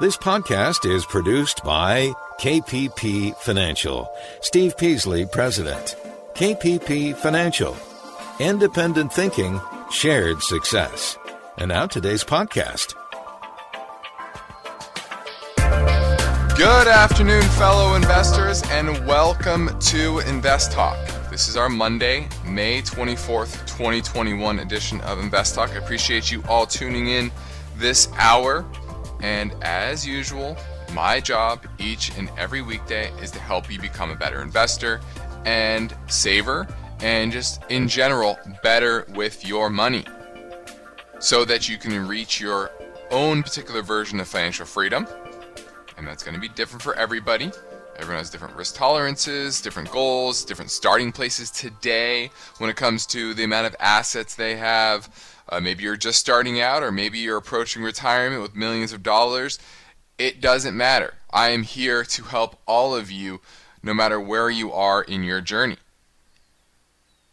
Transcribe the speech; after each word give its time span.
This 0.00 0.16
podcast 0.16 0.90
is 0.90 1.04
produced 1.04 1.62
by 1.62 2.14
KPP 2.40 3.36
Financial. 3.36 4.10
Steve 4.40 4.74
Peasley, 4.78 5.26
President. 5.26 5.94
KPP 6.32 7.14
Financial. 7.14 7.76
Independent 8.38 9.12
thinking, 9.12 9.60
shared 9.90 10.42
success. 10.42 11.18
And 11.58 11.68
now 11.68 11.84
today's 11.84 12.24
podcast. 12.24 12.94
Good 16.56 16.88
afternoon, 16.88 17.42
fellow 17.58 17.94
investors, 17.94 18.62
and 18.70 19.06
welcome 19.06 19.78
to 19.80 20.20
Invest 20.20 20.72
Talk. 20.72 20.96
This 21.30 21.46
is 21.46 21.58
our 21.58 21.68
Monday, 21.68 22.26
May 22.46 22.80
24th, 22.80 23.66
2021 23.66 24.60
edition 24.60 25.02
of 25.02 25.20
Invest 25.20 25.56
Talk. 25.56 25.72
I 25.72 25.74
appreciate 25.74 26.32
you 26.32 26.42
all 26.48 26.64
tuning 26.64 27.08
in 27.08 27.30
this 27.76 28.08
hour. 28.16 28.64
And 29.22 29.54
as 29.62 30.06
usual, 30.06 30.56
my 30.92 31.20
job 31.20 31.66
each 31.78 32.16
and 32.16 32.30
every 32.38 32.62
weekday 32.62 33.10
is 33.20 33.30
to 33.32 33.38
help 33.38 33.70
you 33.70 33.80
become 33.80 34.10
a 34.10 34.16
better 34.16 34.42
investor 34.42 35.00
and 35.44 35.94
saver 36.08 36.66
and 37.00 37.32
just 37.32 37.62
in 37.68 37.88
general 37.88 38.38
better 38.62 39.06
with 39.14 39.46
your 39.46 39.70
money 39.70 40.04
so 41.18 41.44
that 41.44 41.68
you 41.68 41.78
can 41.78 42.06
reach 42.06 42.40
your 42.40 42.70
own 43.10 43.42
particular 43.42 43.82
version 43.82 44.20
of 44.20 44.28
financial 44.28 44.66
freedom. 44.66 45.06
And 45.96 46.06
that's 46.06 46.22
going 46.22 46.34
to 46.34 46.40
be 46.40 46.48
different 46.48 46.82
for 46.82 46.94
everybody. 46.94 47.50
Everyone 47.96 48.18
has 48.18 48.30
different 48.30 48.56
risk 48.56 48.76
tolerances, 48.76 49.60
different 49.60 49.90
goals, 49.90 50.44
different 50.44 50.70
starting 50.70 51.12
places 51.12 51.50
today 51.50 52.30
when 52.56 52.70
it 52.70 52.76
comes 52.76 53.04
to 53.06 53.34
the 53.34 53.44
amount 53.44 53.66
of 53.66 53.76
assets 53.78 54.34
they 54.34 54.56
have 54.56 55.08
uh, 55.50 55.60
maybe 55.60 55.82
you're 55.82 55.96
just 55.96 56.20
starting 56.20 56.60
out, 56.60 56.82
or 56.82 56.92
maybe 56.92 57.18
you're 57.18 57.36
approaching 57.36 57.82
retirement 57.82 58.40
with 58.40 58.54
millions 58.54 58.92
of 58.92 59.02
dollars. 59.02 59.58
It 60.16 60.40
doesn't 60.40 60.76
matter. 60.76 61.14
I 61.30 61.48
am 61.48 61.64
here 61.64 62.04
to 62.04 62.22
help 62.22 62.60
all 62.66 62.94
of 62.94 63.10
you, 63.10 63.40
no 63.82 63.92
matter 63.92 64.20
where 64.20 64.48
you 64.48 64.72
are 64.72 65.02
in 65.02 65.24
your 65.24 65.40
journey. 65.40 65.76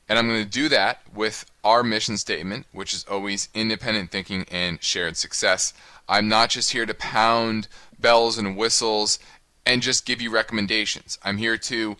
And 0.09 0.17
I'm 0.17 0.27
going 0.27 0.43
to 0.43 0.49
do 0.49 0.69
that 0.69 1.01
with 1.13 1.45
our 1.63 1.83
mission 1.83 2.17
statement, 2.17 2.65
which 2.71 2.93
is 2.93 3.05
always 3.05 3.49
independent 3.53 4.09
thinking 4.09 4.45
and 4.49 4.81
shared 4.81 5.17
success. 5.17 5.73
I'm 6.07 6.29
not 6.29 6.49
just 6.49 6.71
here 6.71 6.85
to 6.85 6.93
pound 6.93 7.67
bells 7.99 8.37
and 8.37 8.55
whistles 8.55 9.19
and 9.65 9.81
just 9.81 10.05
give 10.05 10.21
you 10.21 10.31
recommendations. 10.31 11.19
I'm 11.23 11.37
here 11.37 11.57
to 11.57 11.97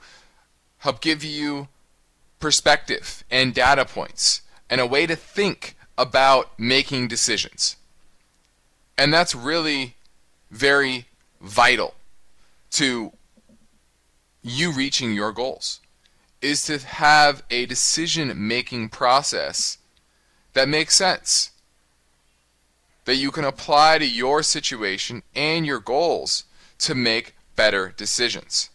help 0.79 1.01
give 1.01 1.23
you 1.23 1.67
perspective 2.39 3.23
and 3.29 3.53
data 3.53 3.83
points 3.83 4.41
and 4.69 4.79
a 4.79 4.87
way 4.87 5.05
to 5.05 5.15
think 5.15 5.75
about 5.97 6.57
making 6.59 7.07
decisions. 7.07 7.75
And 8.97 9.13
that's 9.13 9.35
really 9.35 9.95
very 10.51 11.05
vital 11.41 11.95
to 12.71 13.11
you 14.41 14.71
reaching 14.71 15.13
your 15.13 15.31
goals 15.31 15.79
is 16.41 16.63
to 16.63 16.77
have 16.77 17.43
a 17.49 17.65
decision 17.65 18.47
making 18.47 18.89
process 18.89 19.77
that 20.53 20.69
makes 20.69 20.95
sense 20.95 21.51
that 23.05 23.15
you 23.15 23.31
can 23.31 23.45
apply 23.45 23.97
to 23.97 24.07
your 24.07 24.43
situation 24.43 25.23
and 25.35 25.65
your 25.65 25.79
goals 25.79 26.43
to 26.77 26.93
make 26.93 27.35
better 27.55 27.93
decisions. 27.97 28.69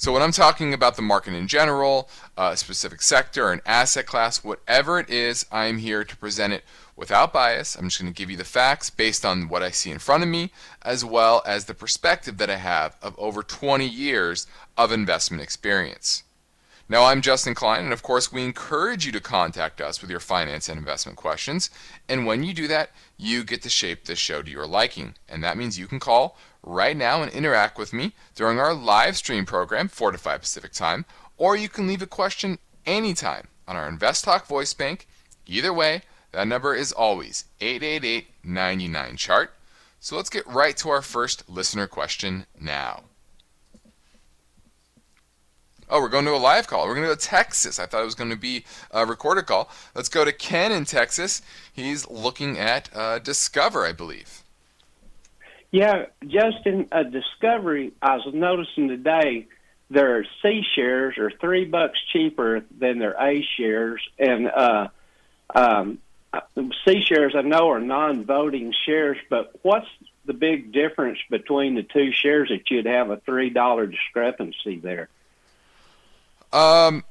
So 0.00 0.12
when 0.12 0.22
I'm 0.22 0.32
talking 0.32 0.72
about 0.72 0.96
the 0.96 1.02
market 1.02 1.34
in 1.34 1.46
general, 1.46 2.08
uh, 2.34 2.52
a 2.54 2.56
specific 2.56 3.02
sector, 3.02 3.52
an 3.52 3.60
asset 3.66 4.06
class, 4.06 4.42
whatever 4.42 4.98
it 4.98 5.10
is, 5.10 5.44
I'm 5.52 5.76
here 5.76 6.04
to 6.04 6.16
present 6.16 6.54
it 6.54 6.64
without 6.96 7.34
bias. 7.34 7.74
I'm 7.74 7.90
just 7.90 8.00
going 8.00 8.10
to 8.10 8.16
give 8.16 8.30
you 8.30 8.38
the 8.38 8.44
facts 8.44 8.88
based 8.88 9.26
on 9.26 9.50
what 9.50 9.62
I 9.62 9.70
see 9.70 9.90
in 9.90 9.98
front 9.98 10.22
of 10.22 10.30
me, 10.30 10.52
as 10.80 11.04
well 11.04 11.42
as 11.44 11.66
the 11.66 11.74
perspective 11.74 12.38
that 12.38 12.48
I 12.48 12.56
have 12.56 12.96
of 13.02 13.14
over 13.18 13.42
20 13.42 13.86
years 13.86 14.46
of 14.74 14.90
investment 14.90 15.42
experience. 15.42 16.22
Now, 16.88 17.04
I'm 17.04 17.20
Justin 17.20 17.54
Klein, 17.54 17.84
and 17.84 17.92
of 17.92 18.02
course, 18.02 18.32
we 18.32 18.42
encourage 18.42 19.04
you 19.04 19.12
to 19.12 19.20
contact 19.20 19.82
us 19.82 20.00
with 20.00 20.10
your 20.10 20.18
finance 20.18 20.70
and 20.70 20.78
investment 20.78 21.18
questions. 21.18 21.68
And 22.08 22.24
when 22.24 22.42
you 22.42 22.54
do 22.54 22.66
that, 22.68 22.90
you 23.18 23.44
get 23.44 23.60
to 23.62 23.68
shape 23.68 24.06
this 24.06 24.18
show 24.18 24.40
to 24.40 24.50
your 24.50 24.66
liking. 24.66 25.16
And 25.28 25.44
that 25.44 25.58
means 25.58 25.78
you 25.78 25.86
can 25.86 26.00
call 26.00 26.38
right 26.62 26.96
now 26.96 27.22
and 27.22 27.32
interact 27.32 27.78
with 27.78 27.92
me 27.92 28.12
during 28.34 28.58
our 28.58 28.74
live 28.74 29.16
stream 29.16 29.46
program, 29.46 29.88
4 29.88 30.12
to 30.12 30.18
5 30.18 30.40
Pacific 30.40 30.72
Time, 30.72 31.04
or 31.36 31.56
you 31.56 31.68
can 31.68 31.86
leave 31.86 32.02
a 32.02 32.06
question 32.06 32.58
anytime 32.86 33.48
on 33.66 33.76
our 33.76 33.88
Invest 33.88 34.24
Talk 34.24 34.46
voice 34.46 34.74
bank. 34.74 35.06
Either 35.46 35.72
way, 35.72 36.02
that 36.32 36.46
number 36.46 36.74
is 36.74 36.92
always 36.92 37.44
888 37.60 38.26
99 38.44 39.16
chart. 39.16 39.54
So 39.98 40.16
let's 40.16 40.30
get 40.30 40.46
right 40.46 40.76
to 40.78 40.88
our 40.90 41.02
first 41.02 41.48
listener 41.48 41.86
question 41.86 42.46
now. 42.58 43.04
Oh, 45.90 46.00
we're 46.00 46.08
going 46.08 46.24
to 46.24 46.34
a 46.34 46.38
live 46.38 46.68
call. 46.68 46.86
We're 46.86 46.94
going 46.94 47.08
to 47.08 47.14
go 47.14 47.16
to 47.16 47.26
Texas. 47.26 47.80
I 47.80 47.86
thought 47.86 48.02
it 48.02 48.04
was 48.04 48.14
going 48.14 48.30
to 48.30 48.36
be 48.36 48.64
a 48.92 49.04
recorded 49.04 49.46
call. 49.46 49.68
Let's 49.94 50.08
go 50.08 50.24
to 50.24 50.32
Ken 50.32 50.70
in 50.70 50.84
Texas. 50.84 51.42
He's 51.72 52.08
looking 52.08 52.58
at 52.58 52.88
uh, 52.94 53.18
Discover, 53.18 53.84
I 53.84 53.92
believe. 53.92 54.44
Yeah, 55.70 56.06
Justin, 56.26 56.88
a 56.90 57.04
Discovery, 57.04 57.92
I 58.02 58.16
was 58.16 58.34
noticing 58.34 58.88
today 58.88 59.46
their 59.88 60.24
C 60.42 60.62
shares 60.74 61.18
are 61.18 61.30
three 61.30 61.64
bucks 61.64 61.98
cheaper 62.12 62.64
than 62.76 62.98
their 62.98 63.14
A 63.20 63.42
shares. 63.56 64.00
And 64.18 64.48
uh, 64.48 64.88
um, 65.54 65.98
C 66.84 67.02
shares, 67.02 67.34
I 67.36 67.42
know, 67.42 67.70
are 67.70 67.80
non 67.80 68.24
voting 68.24 68.72
shares, 68.84 69.18
but 69.28 69.52
what's 69.62 69.88
the 70.24 70.32
big 70.32 70.72
difference 70.72 71.18
between 71.28 71.74
the 71.74 71.82
two 71.82 72.12
shares 72.12 72.50
that 72.50 72.70
you'd 72.70 72.86
have 72.86 73.10
a 73.10 73.16
$3 73.18 73.90
discrepancy 73.90 74.76
there? 74.76 75.08
Um, 76.52 77.04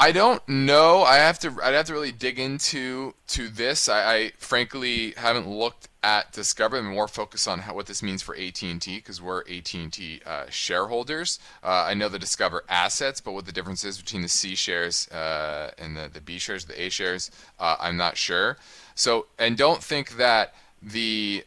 I 0.00 0.12
don't 0.12 0.46
know. 0.48 1.02
I 1.02 1.16
have 1.16 1.40
to. 1.40 1.52
I'd 1.62 1.74
have 1.74 1.86
to 1.86 1.92
really 1.92 2.12
dig 2.12 2.38
into 2.38 3.14
to 3.28 3.48
this. 3.48 3.88
I, 3.88 4.14
I 4.14 4.32
frankly 4.38 5.12
haven't 5.16 5.48
looked 5.48 5.88
at 6.04 6.32
Discover. 6.32 6.78
I'm 6.78 6.86
more 6.86 7.08
focused 7.08 7.48
on 7.48 7.58
how, 7.58 7.74
what 7.74 7.86
this 7.86 8.00
means 8.00 8.22
for 8.22 8.36
AT&T 8.36 8.78
because 8.84 9.20
we're 9.20 9.40
AT&T 9.40 10.20
uh, 10.24 10.44
shareholders. 10.48 11.40
Uh, 11.64 11.84
I 11.86 11.94
know 11.94 12.08
the 12.08 12.18
Discover 12.18 12.62
assets, 12.68 13.20
but 13.20 13.32
what 13.32 13.46
the 13.46 13.52
difference 13.52 13.82
is 13.82 13.98
between 13.98 14.22
the 14.22 14.28
C 14.28 14.54
shares 14.54 15.08
uh, 15.08 15.72
and 15.78 15.96
the, 15.96 16.08
the 16.12 16.20
B 16.20 16.38
shares, 16.38 16.66
the 16.66 16.80
A 16.80 16.88
shares, 16.88 17.32
uh, 17.58 17.76
I'm 17.80 17.96
not 17.96 18.16
sure. 18.16 18.56
So, 18.94 19.26
and 19.36 19.56
don't 19.56 19.82
think 19.82 20.16
that 20.16 20.54
the 20.80 21.44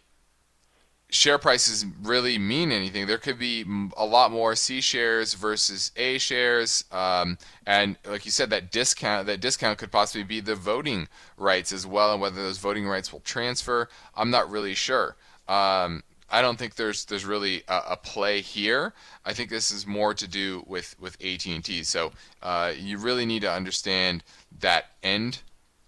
share 1.11 1.38
prices 1.38 1.85
really 2.01 2.39
mean 2.39 2.72
anything. 2.72 3.05
There 3.05 3.17
could 3.17 3.38
be 3.38 3.66
a 3.97 4.05
lot 4.05 4.31
more 4.31 4.55
C 4.55 4.81
shares 4.81 5.33
versus 5.33 5.91
A 5.97 6.17
shares, 6.17 6.85
um, 6.91 7.38
and 7.67 7.97
like 8.05 8.25
you 8.25 8.31
said, 8.31 8.49
that 8.49 8.72
discount 8.72 9.27
that 9.27 9.41
discount 9.41 9.77
could 9.77 9.91
possibly 9.91 10.23
be 10.23 10.39
the 10.39 10.55
voting 10.55 11.07
rights 11.38 11.72
as 11.72 11.85
well, 11.85 12.13
and 12.13 12.22
whether 12.22 12.41
those 12.41 12.57
voting 12.57 12.88
rights 12.88 13.11
will 13.11 13.19
transfer, 13.19 13.89
I'm 14.16 14.31
not 14.31 14.49
really 14.49 14.73
sure. 14.73 15.17
Um, 15.47 16.02
I 16.29 16.41
don't 16.41 16.58
think 16.58 16.75
there's 16.75 17.03
there's 17.05 17.25
really 17.25 17.64
a, 17.67 17.81
a, 17.90 17.97
play 17.97 18.40
here. 18.40 18.93
I 19.25 19.34
think 19.34 19.49
this 19.49 19.69
is 19.69 19.85
more 19.85 20.14
to 20.14 20.28
do 20.28 20.64
with 20.66 20.96
with 20.97 21.17
AT&T. 21.22 21.84
So 21.84 22.14
uh, 22.41 22.72
you 22.78 22.97
really 22.97 23.25
need 23.25 23.41
to 23.41 23.52
understand 23.52 24.23
that 24.59 24.85
end 25.03 25.40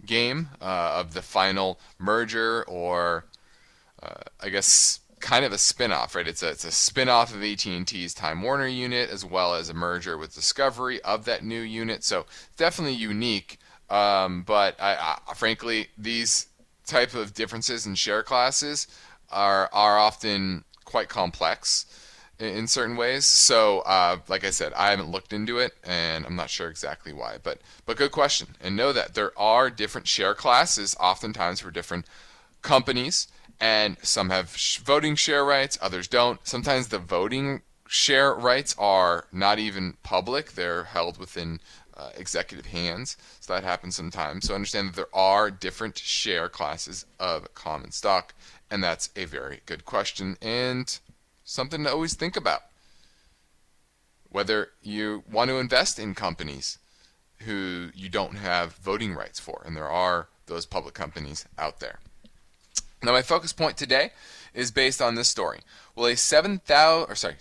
game 0.06 0.50
uh, 0.62 0.98
of 1.00 1.14
the 1.14 1.22
final 1.22 1.80
merger 1.98 2.66
or 2.68 3.24
uh, 4.02 4.24
I 4.42 4.50
guess 4.50 5.00
kind 5.24 5.46
of 5.46 5.54
a 5.54 5.58
spin-off, 5.58 6.16
right? 6.16 6.28
It's 6.28 6.44
a 6.44 6.50
it's 6.50 6.66
a 6.66 6.72
spin-off 6.72 7.34
of 7.34 7.42
AT&T's 7.42 8.14
Time 8.14 8.42
Warner 8.42 8.68
unit 8.68 9.10
as 9.10 9.24
well 9.24 9.56
as 9.56 9.70
a 9.70 9.74
merger 9.74 10.18
with 10.18 10.36
Discovery 10.36 11.02
of 11.02 11.24
that 11.26 11.46
new 11.46 11.62
unit. 11.62 12.04
So 12.04 12.26
definitely 12.58 12.96
unique. 12.96 13.58
Um, 13.90 14.44
but 14.44 14.80
I, 14.82 15.18
I, 15.26 15.34
frankly, 15.34 15.88
these 15.98 16.48
type 16.86 17.14
of 17.14 17.34
differences 17.34 17.86
in 17.86 17.96
share 17.96 18.22
classes 18.22 18.86
are 19.32 19.70
are 19.72 19.98
often 19.98 20.66
quite 20.84 21.08
complex 21.08 21.86
in, 22.38 22.58
in 22.58 22.68
certain 22.68 22.98
ways. 22.98 23.24
So, 23.24 23.80
uh, 23.80 24.18
like 24.28 24.44
I 24.44 24.50
said, 24.50 24.74
I 24.74 24.90
haven't 24.90 25.10
looked 25.10 25.32
into 25.32 25.58
it, 25.58 25.74
and 25.86 26.26
I'm 26.26 26.36
not 26.36 26.50
sure 26.50 26.68
exactly 26.68 27.14
why. 27.14 27.38
But 27.42 27.60
but 27.86 27.96
good 27.96 28.12
question, 28.12 28.56
and 28.62 28.76
know 28.76 28.92
that 28.92 29.14
there 29.14 29.32
are 29.40 29.70
different 29.70 30.10
share 30.10 30.36
classes, 30.36 30.98
oftentimes 31.00 31.62
for 31.62 31.72
different 31.72 32.08
companies 32.62 33.28
and 33.64 33.96
some 34.02 34.30
have 34.30 34.58
sh- 34.58 34.80
voting 34.80 35.16
share 35.16 35.46
rights, 35.46 35.78
others 35.82 36.10
don't. 36.10 36.46
Sometimes 36.46 36.90
the 36.90 37.00
voting 37.00 37.62
share 37.88 38.34
rights 38.34 38.76
are 38.78 39.26
not 39.32 39.58
even 39.58 39.96
public, 40.04 40.52
they're 40.52 40.84
held 40.84 41.18
within 41.18 41.62
uh, 41.96 42.10
executive 42.18 42.66
hands. 42.66 43.16
So 43.40 43.54
that 43.54 43.64
happens 43.64 43.96
sometimes. 43.96 44.48
So 44.48 44.54
understand 44.54 44.90
that 44.90 44.96
there 44.98 45.16
are 45.16 45.50
different 45.50 45.98
share 45.98 46.50
classes 46.50 47.06
of 47.22 47.54
common 47.54 47.92
stock, 47.92 48.34
and 48.70 48.84
that's 48.84 49.10
a 49.16 49.24
very 49.24 49.62
good 49.66 49.86
question 49.86 50.36
and 50.42 51.00
something 51.46 51.86
to 51.86 51.92
always 51.92 52.16
think 52.16 52.36
about. 52.36 52.64
Whether 54.30 54.72
you 54.82 55.24
want 55.32 55.50
to 55.52 55.60
invest 55.60 56.00
in 56.00 56.16
companies 56.16 56.80
who 57.46 57.92
you 57.96 58.10
don't 58.10 58.36
have 58.36 58.74
voting 58.76 59.14
rights 59.16 59.40
for, 59.40 59.64
and 59.66 59.74
there 59.74 59.90
are 59.90 60.28
those 60.48 60.66
public 60.66 60.94
companies 60.94 61.46
out 61.58 61.80
there. 61.80 62.00
Now, 63.04 63.12
my 63.12 63.22
focus 63.22 63.52
point 63.52 63.76
today 63.76 64.12
is 64.54 64.72
based 64.72 65.02
on 65.02 65.16
this 65.16 65.28
story. 65.28 65.60
Will 65.94 66.06
a 66.06 66.16
seven 66.16 66.60
thousand 66.60 67.12
or 67.12 67.16
sorry, 67.16 67.36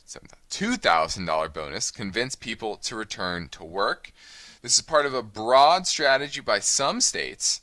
two 0.50 0.76
thousand 0.76 1.26
dollar 1.26 1.48
bonus 1.48 1.92
convince 1.92 2.34
people 2.34 2.76
to 2.78 2.96
return 2.96 3.48
to 3.50 3.62
work? 3.62 4.12
This 4.60 4.76
is 4.76 4.82
part 4.82 5.06
of 5.06 5.14
a 5.14 5.22
broad 5.22 5.86
strategy 5.86 6.40
by 6.40 6.58
some 6.58 7.00
states 7.00 7.60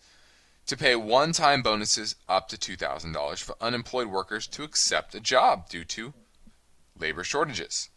to 0.65 0.77
pay 0.77 0.95
one-time 0.95 1.61
bonuses 1.61 2.15
up 2.29 2.47
to 2.49 2.57
two 2.57 2.77
thousand 2.77 3.11
dollars 3.11 3.41
for 3.41 3.55
unemployed 3.59 4.07
workers 4.07 4.47
to 4.47 4.63
accept 4.63 5.13
a 5.13 5.19
job 5.19 5.67
due 5.67 5.83
to 5.83 6.13
labor 6.97 7.25
shortages. 7.25 7.89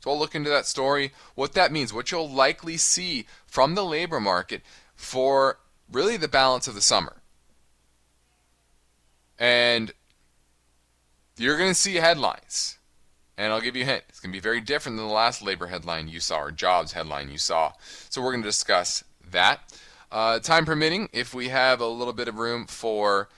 So 0.00 0.10
I'll 0.10 0.18
look 0.18 0.34
into 0.34 0.50
that 0.50 0.66
story, 0.66 1.12
what 1.36 1.52
that 1.52 1.70
means, 1.70 1.92
what 1.92 2.10
you'll 2.10 2.28
likely 2.28 2.76
see 2.76 3.26
from 3.46 3.76
the 3.76 3.84
labor 3.84 4.20
market 4.20 4.62
for 4.96 5.58
really 5.90 6.16
the 6.16 6.28
balance 6.28 6.66
of 6.66 6.74
the 6.74 6.80
summer. 6.80 7.16
And 9.44 9.92
you're 11.36 11.58
going 11.58 11.68
to 11.68 11.74
see 11.74 11.96
headlines. 11.96 12.78
And 13.36 13.52
I'll 13.52 13.60
give 13.60 13.76
you 13.76 13.82
a 13.82 13.86
hint. 13.86 14.04
It's 14.08 14.18
going 14.18 14.32
to 14.32 14.36
be 14.36 14.40
very 14.40 14.62
different 14.62 14.96
than 14.96 15.06
the 15.06 15.12
last 15.12 15.42
labor 15.42 15.66
headline 15.66 16.08
you 16.08 16.18
saw 16.18 16.38
or 16.38 16.50
jobs 16.50 16.92
headline 16.92 17.30
you 17.30 17.36
saw. 17.36 17.72
So 18.08 18.22
we're 18.22 18.30
going 18.30 18.42
to 18.42 18.48
discuss 18.48 19.04
that. 19.30 19.60
Uh, 20.10 20.38
time 20.38 20.64
permitting, 20.64 21.10
if 21.12 21.34
we 21.34 21.48
have 21.48 21.82
a 21.82 21.86
little 21.86 22.14
bit 22.14 22.26
of 22.26 22.38
room 22.38 22.66
for 22.66 23.28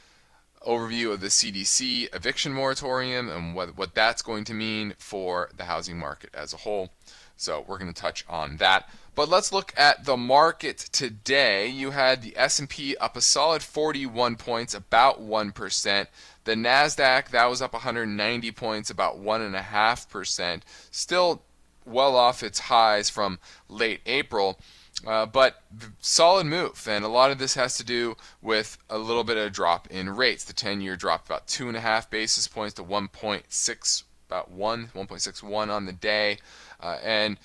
overview 0.65 1.13
of 1.13 1.21
the 1.21 1.27
CDC 1.27 2.15
eviction 2.15 2.53
moratorium 2.53 3.29
and 3.29 3.57
what, 3.57 3.77
what 3.77 3.97
that's 3.97 4.23
going 4.23 4.45
to 4.45 4.55
mean 4.55 4.95
for 4.99 5.51
the 5.57 5.65
housing 5.65 5.99
market 5.99 6.31
as 6.33 6.53
a 6.53 6.59
whole. 6.59 6.91
So 7.37 7.65
we're 7.67 7.79
going 7.79 7.93
to 7.93 8.01
touch 8.01 8.25
on 8.29 8.59
that. 8.59 8.89
But 9.17 9.31
let's 9.31 9.51
look 9.51 9.73
at 9.79 10.05
the 10.05 10.19
market 10.19 10.77
today. 10.77 11.67
You 11.69 11.93
had 11.93 12.21
the 12.21 12.37
S&P 12.37 12.97
up 12.99 13.17
a 13.17 13.23
solid 13.23 13.63
41 13.63 14.37
points, 14.37 14.75
about 14.75 15.23
1%. 15.23 16.07
The 16.45 16.55
Nasdaq 16.55 17.31
that 17.31 17.47
was 17.47 17.63
up 17.63 17.73
190 17.73 18.53
points, 18.53 18.91
about 18.91 19.19
one 19.19 19.41
and 19.41 19.57
a 19.57 19.63
half 19.63 20.09
percent. 20.11 20.67
Still 20.91 21.43
well 21.87 22.15
off 22.15 22.43
its 22.43 22.59
highs 22.59 23.09
from 23.09 23.39
late 23.71 24.01
April. 24.05 24.61
Uh, 25.07 25.25
but 25.27 25.63
solid 26.01 26.47
move, 26.47 26.87
and 26.89 27.05
a 27.05 27.09
lot 27.09 27.31
of 27.31 27.39
this 27.39 27.55
has 27.55 27.77
to 27.77 27.85
do 27.85 28.17
with 28.41 28.79
a 28.89 28.97
little 28.97 29.25
bit 29.25 29.37
of 29.37 29.47
a 29.47 29.51
drop 29.51 29.87
in 29.91 30.09
rates. 30.09 30.45
The 30.45 30.55
10-year 30.55 30.97
dropped 30.97 31.29
about 31.29 31.47
two 31.47 31.69
and 31.69 31.77
a 31.77 31.81
half 31.81 32.11
basis 32.11 32.49
points 32.49 32.75
to 32.75 32.83
1.6, 32.83 34.03
about 34.29 34.51
one, 34.51 34.89
1.61 34.95 35.69
on 35.69 35.85
the 35.85 35.93
day, 35.93 36.39
uh, 36.81 36.97
and 37.03 37.37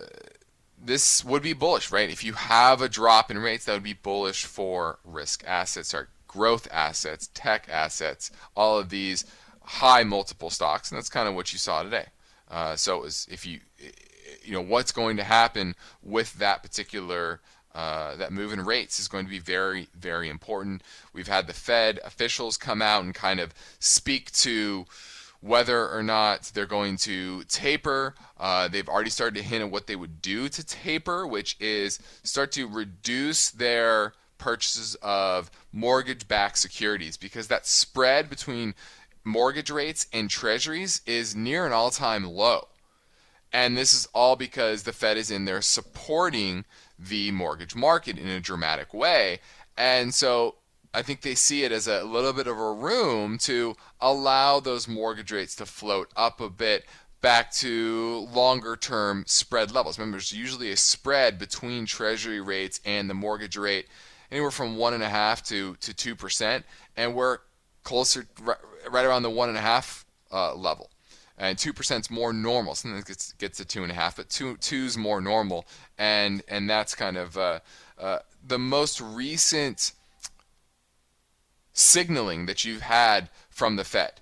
uh, 0.00 0.04
this 0.82 1.24
would 1.24 1.42
be 1.42 1.52
bullish, 1.52 1.90
right? 1.90 2.10
If 2.10 2.22
you 2.22 2.34
have 2.34 2.80
a 2.80 2.88
drop 2.88 3.30
in 3.30 3.38
rates, 3.38 3.64
that 3.64 3.72
would 3.72 3.82
be 3.82 3.92
bullish 3.92 4.44
for 4.44 4.98
risk 5.04 5.42
assets 5.46 5.94
or 5.94 6.08
growth 6.28 6.68
assets, 6.70 7.30
tech 7.34 7.66
assets, 7.70 8.30
all 8.54 8.78
of 8.78 8.90
these 8.90 9.24
high 9.62 10.04
multiple 10.04 10.50
stocks, 10.50 10.90
and 10.90 10.98
that's 10.98 11.08
kind 11.08 11.28
of 11.28 11.34
what 11.34 11.52
you 11.52 11.58
saw 11.58 11.82
today. 11.82 12.06
Uh, 12.50 12.76
so 12.76 13.04
if 13.04 13.46
you 13.46 13.60
you 14.42 14.52
know 14.52 14.62
what's 14.62 14.92
going 14.92 15.16
to 15.16 15.24
happen 15.24 15.74
with 16.02 16.34
that 16.34 16.62
particular 16.62 17.40
uh, 17.74 18.14
that 18.16 18.32
move 18.32 18.52
in 18.52 18.64
rates 18.64 18.98
is 19.00 19.08
going 19.08 19.24
to 19.24 19.30
be 19.30 19.38
very 19.38 19.88
very 19.94 20.28
important. 20.28 20.82
We've 21.12 21.28
had 21.28 21.46
the 21.46 21.52
Fed 21.52 21.98
officials 22.04 22.56
come 22.56 22.80
out 22.80 23.02
and 23.02 23.14
kind 23.14 23.40
of 23.40 23.52
speak 23.80 24.30
to 24.32 24.86
whether 25.46 25.88
or 25.88 26.02
not 26.02 26.50
they're 26.54 26.66
going 26.66 26.96
to 26.96 27.44
taper. 27.44 28.14
Uh, 28.38 28.68
they've 28.68 28.88
already 28.88 29.10
started 29.10 29.36
to 29.36 29.42
hint 29.42 29.64
at 29.64 29.70
what 29.70 29.86
they 29.86 29.96
would 29.96 30.20
do 30.20 30.48
to 30.48 30.66
taper, 30.66 31.26
which 31.26 31.56
is 31.60 31.98
start 32.22 32.52
to 32.52 32.66
reduce 32.66 33.50
their 33.50 34.12
purchases 34.38 34.96
of 34.96 35.50
mortgage 35.72 36.28
backed 36.28 36.58
securities 36.58 37.16
because 37.16 37.48
that 37.48 37.66
spread 37.66 38.28
between 38.28 38.74
mortgage 39.24 39.70
rates 39.70 40.06
and 40.12 40.28
treasuries 40.28 41.00
is 41.06 41.34
near 41.34 41.66
an 41.66 41.72
all 41.72 41.90
time 41.90 42.24
low. 42.24 42.68
And 43.52 43.76
this 43.76 43.94
is 43.94 44.08
all 44.12 44.36
because 44.36 44.82
the 44.82 44.92
Fed 44.92 45.16
is 45.16 45.30
in 45.30 45.44
there 45.44 45.62
supporting 45.62 46.64
the 46.98 47.30
mortgage 47.30 47.74
market 47.74 48.18
in 48.18 48.28
a 48.28 48.40
dramatic 48.40 48.92
way. 48.92 49.40
And 49.76 50.12
so 50.12 50.56
I 50.96 51.02
think 51.02 51.20
they 51.20 51.34
see 51.34 51.62
it 51.62 51.72
as 51.72 51.86
a 51.86 52.04
little 52.04 52.32
bit 52.32 52.46
of 52.46 52.58
a 52.58 52.72
room 52.72 53.36
to 53.40 53.76
allow 54.00 54.60
those 54.60 54.88
mortgage 54.88 55.30
rates 55.30 55.54
to 55.56 55.66
float 55.66 56.10
up 56.16 56.40
a 56.40 56.48
bit 56.48 56.86
back 57.20 57.52
to 57.56 58.26
longer 58.32 58.76
term 58.76 59.24
spread 59.26 59.72
levels. 59.72 59.98
Remember, 59.98 60.16
there's 60.16 60.32
usually 60.32 60.72
a 60.72 60.76
spread 60.76 61.38
between 61.38 61.84
treasury 61.84 62.40
rates 62.40 62.80
and 62.86 63.10
the 63.10 63.14
mortgage 63.14 63.58
rate, 63.58 63.88
anywhere 64.32 64.50
from 64.50 64.78
one 64.78 64.94
and 64.94 65.02
a 65.02 65.08
half 65.10 65.42
to 65.44 65.76
to 65.76 65.92
two 65.92 66.16
percent, 66.16 66.64
and 66.96 67.14
we're 67.14 67.40
closer 67.82 68.26
right, 68.40 69.04
around 69.04 69.22
the 69.22 69.28
one 69.28 69.50
and 69.50 69.58
a 69.58 69.60
half 69.60 70.06
uh, 70.32 70.54
level 70.54 70.90
and 71.36 71.58
two 71.58 71.74
percent 71.74 72.06
is 72.06 72.10
more 72.10 72.32
normal. 72.32 72.74
Sometimes 72.74 73.02
it 73.02 73.08
gets 73.08 73.32
gets 73.34 73.58
to 73.58 73.66
two 73.66 73.82
and 73.82 73.92
a 73.92 73.94
half, 73.94 74.16
but 74.16 74.30
two 74.30 74.56
two's 74.56 74.96
more 74.96 75.20
normal, 75.20 75.66
and 75.98 76.42
and 76.48 76.70
that's 76.70 76.94
kind 76.94 77.18
of 77.18 77.36
uh, 77.36 77.60
uh, 77.98 78.20
the 78.46 78.58
most 78.58 79.02
recent 79.02 79.92
signaling 81.76 82.46
that 82.46 82.64
you've 82.64 82.80
had 82.80 83.28
from 83.50 83.76
the 83.76 83.84
Fed, 83.84 84.20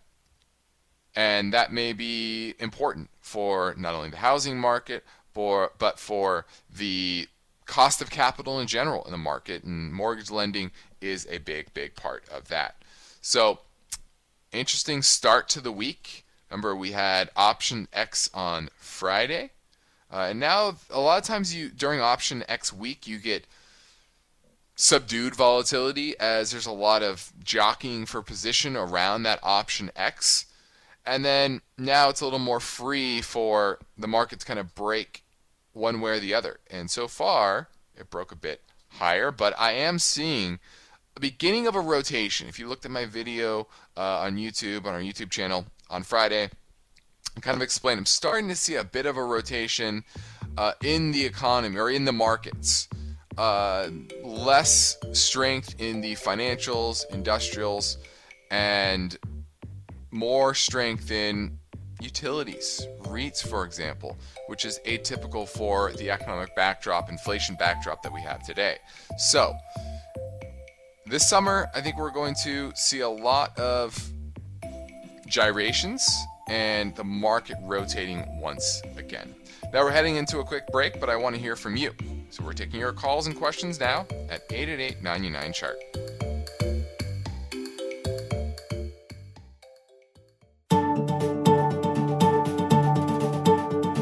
and 1.14 1.52
that 1.52 1.72
may 1.72 1.92
be 1.92 2.54
important 2.58 3.08
for 3.20 3.74
not 3.78 3.94
only 3.94 4.10
the 4.10 4.16
housing 4.18 4.58
market, 4.58 5.04
for 5.32 5.70
but 5.78 5.98
for 5.98 6.46
the 6.68 7.28
cost 7.64 8.02
of 8.02 8.10
capital 8.10 8.58
in 8.58 8.66
general 8.66 9.04
in 9.04 9.12
the 9.12 9.16
market, 9.16 9.62
and 9.62 9.92
mortgage 9.92 10.30
lending 10.30 10.72
is 11.00 11.26
a 11.30 11.38
big 11.38 11.72
big 11.72 11.94
part 11.94 12.24
of 12.28 12.48
that. 12.48 12.82
So, 13.20 13.60
interesting 14.52 15.00
start 15.00 15.48
to 15.50 15.60
the 15.60 15.72
week. 15.72 16.26
Remember, 16.50 16.74
we 16.74 16.92
had 16.92 17.30
option 17.36 17.88
X 17.92 18.28
on 18.34 18.68
Friday. 18.76 19.50
Uh, 20.12 20.28
and 20.30 20.38
now, 20.38 20.76
a 20.90 21.00
lot 21.00 21.18
of 21.18 21.24
times, 21.24 21.54
you 21.54 21.68
during 21.68 22.00
option 22.00 22.44
X 22.48 22.72
week, 22.72 23.06
you 23.06 23.18
get 23.18 23.46
subdued 24.76 25.34
volatility 25.34 26.18
as 26.18 26.50
there's 26.50 26.66
a 26.66 26.72
lot 26.72 27.02
of 27.02 27.32
jockeying 27.42 28.06
for 28.06 28.22
position 28.22 28.76
around 28.76 29.22
that 29.22 29.38
option 29.42 29.90
X. 29.94 30.46
And 31.06 31.24
then 31.24 31.60
now 31.76 32.08
it's 32.08 32.20
a 32.20 32.24
little 32.24 32.38
more 32.38 32.60
free 32.60 33.20
for 33.20 33.78
the 33.96 34.08
market 34.08 34.40
to 34.40 34.46
kind 34.46 34.58
of 34.58 34.74
break 34.74 35.22
one 35.72 36.00
way 36.00 36.12
or 36.12 36.20
the 36.20 36.34
other. 36.34 36.58
And 36.70 36.90
so 36.90 37.08
far, 37.08 37.68
it 37.96 38.10
broke 38.10 38.32
a 38.32 38.36
bit 38.36 38.62
higher, 38.88 39.30
but 39.30 39.54
I 39.58 39.72
am 39.72 39.98
seeing 39.98 40.58
the 41.14 41.20
beginning 41.20 41.66
of 41.66 41.76
a 41.76 41.80
rotation. 41.80 42.48
If 42.48 42.58
you 42.58 42.68
looked 42.68 42.84
at 42.84 42.90
my 42.90 43.04
video 43.04 43.68
uh, 43.96 44.20
on 44.20 44.36
YouTube, 44.36 44.86
on 44.86 44.94
our 44.94 45.00
YouTube 45.00 45.30
channel, 45.30 45.66
on 45.90 46.02
Friday 46.02 46.50
and 47.34 47.42
kind 47.42 47.56
of 47.56 47.62
explained 47.62 47.98
I'm 47.98 48.06
starting 48.06 48.48
to 48.48 48.56
see 48.56 48.74
a 48.74 48.84
bit 48.84 49.06
of 49.06 49.16
a 49.16 49.24
rotation 49.24 50.04
uh, 50.56 50.72
in 50.82 51.12
the 51.12 51.24
economy 51.24 51.78
or 51.78 51.90
in 51.90 52.04
the 52.04 52.12
markets. 52.12 52.88
Uh, 53.36 53.90
less 54.22 54.96
strength 55.12 55.74
in 55.80 56.00
the 56.00 56.14
financials, 56.14 57.04
industrials, 57.10 57.98
and 58.50 59.18
more 60.10 60.54
strength 60.54 61.10
in 61.10 61.58
utilities, 62.00 62.86
REITs, 63.02 63.46
for 63.46 63.64
example, 63.64 64.16
which 64.46 64.64
is 64.64 64.78
atypical 64.86 65.48
for 65.48 65.92
the 65.92 66.10
economic 66.10 66.54
backdrop, 66.54 67.10
inflation 67.10 67.56
backdrop 67.56 68.02
that 68.02 68.12
we 68.12 68.20
have 68.20 68.42
today. 68.44 68.78
So, 69.18 69.54
this 71.06 71.28
summer, 71.28 71.68
I 71.74 71.80
think 71.80 71.98
we're 71.98 72.10
going 72.10 72.34
to 72.44 72.72
see 72.74 73.00
a 73.00 73.08
lot 73.08 73.58
of 73.58 73.96
gyrations 75.26 76.08
and 76.48 76.94
the 76.94 77.04
market 77.04 77.56
rotating 77.62 78.40
once 78.40 78.82
again. 78.96 79.34
Now 79.72 79.82
we're 79.82 79.90
heading 79.90 80.16
into 80.16 80.38
a 80.38 80.44
quick 80.44 80.66
break, 80.68 81.00
but 81.00 81.08
I 81.08 81.16
want 81.16 81.34
to 81.34 81.40
hear 81.40 81.56
from 81.56 81.76
you. 81.76 81.92
So 82.30 82.44
we're 82.44 82.52
taking 82.52 82.80
your 82.80 82.92
calls 82.92 83.26
and 83.26 83.36
questions 83.36 83.78
now 83.78 84.06
at 84.28 84.42
888 84.50 85.02
99 85.02 85.52
chart. 85.52 85.76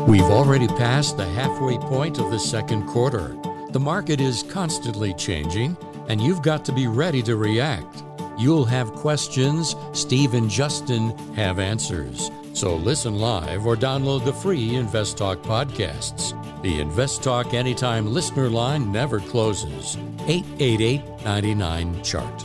We've 0.09 0.23
already 0.23 0.69
passed 0.69 1.17
the 1.17 1.25
halfway 1.25 1.79
point 1.79 2.19
of 2.19 2.31
the 2.31 2.39
second 2.39 2.87
quarter. 2.87 3.35
The 3.71 3.81
market 3.81 4.21
is 4.21 4.43
constantly 4.43 5.15
changing, 5.15 5.77
and 6.09 6.21
you've 6.21 6.43
got 6.43 6.65
to 6.67 6.73
be 6.73 6.87
ready 6.87 7.23
to 7.23 7.37
react. 7.37 8.03
You'll 8.37 8.67
have 8.67 8.93
questions, 8.93 9.75
Steve 9.93 10.35
and 10.35 10.51
Justin 10.51 11.17
have 11.35 11.59
answers. 11.59 12.31
So 12.55 12.77
listen 12.77 13.19
live 13.19 13.67
or 13.67 13.77
download 13.77 14.25
the 14.25 14.33
free 14.33 14.75
Invest 14.77 15.17
Talk 15.17 15.43
podcasts. 15.43 16.33
The 16.63 16.81
Invest 16.81 17.23
Talk 17.23 17.55
Anytime 17.55 18.13
listener 18.13 18.49
line 18.49 18.93
never 18.93 19.21
closes. 19.21 19.97
888 20.27 21.03
99 21.25 22.03
Chart. 22.03 22.45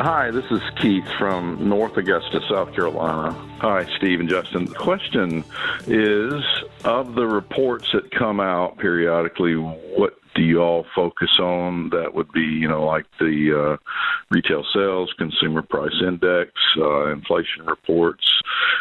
Hi, 0.00 0.32
this 0.32 0.44
is 0.50 0.60
Keith 0.80 1.06
from 1.16 1.68
North 1.68 1.96
Augusta, 1.96 2.40
South 2.50 2.74
Carolina. 2.74 3.32
Hi, 3.60 3.86
Steve 3.96 4.18
and 4.18 4.28
Justin. 4.28 4.64
The 4.64 4.74
question 4.74 5.44
is 5.86 6.42
of 6.84 7.14
the 7.14 7.26
reports 7.26 7.92
that 7.92 8.10
come 8.10 8.40
out 8.40 8.76
periodically, 8.78 9.54
what 9.54 10.18
do 10.34 10.42
you 10.42 10.60
all 10.60 10.84
focus 10.94 11.38
on? 11.38 11.90
That 11.90 12.14
would 12.14 12.30
be, 12.32 12.40
you 12.40 12.68
know, 12.68 12.84
like 12.84 13.06
the 13.18 13.76
uh, 13.78 13.90
retail 14.30 14.64
sales, 14.74 15.12
consumer 15.18 15.62
price 15.62 15.94
index, 16.06 16.50
uh, 16.78 17.06
inflation 17.12 17.66
reports, 17.66 18.24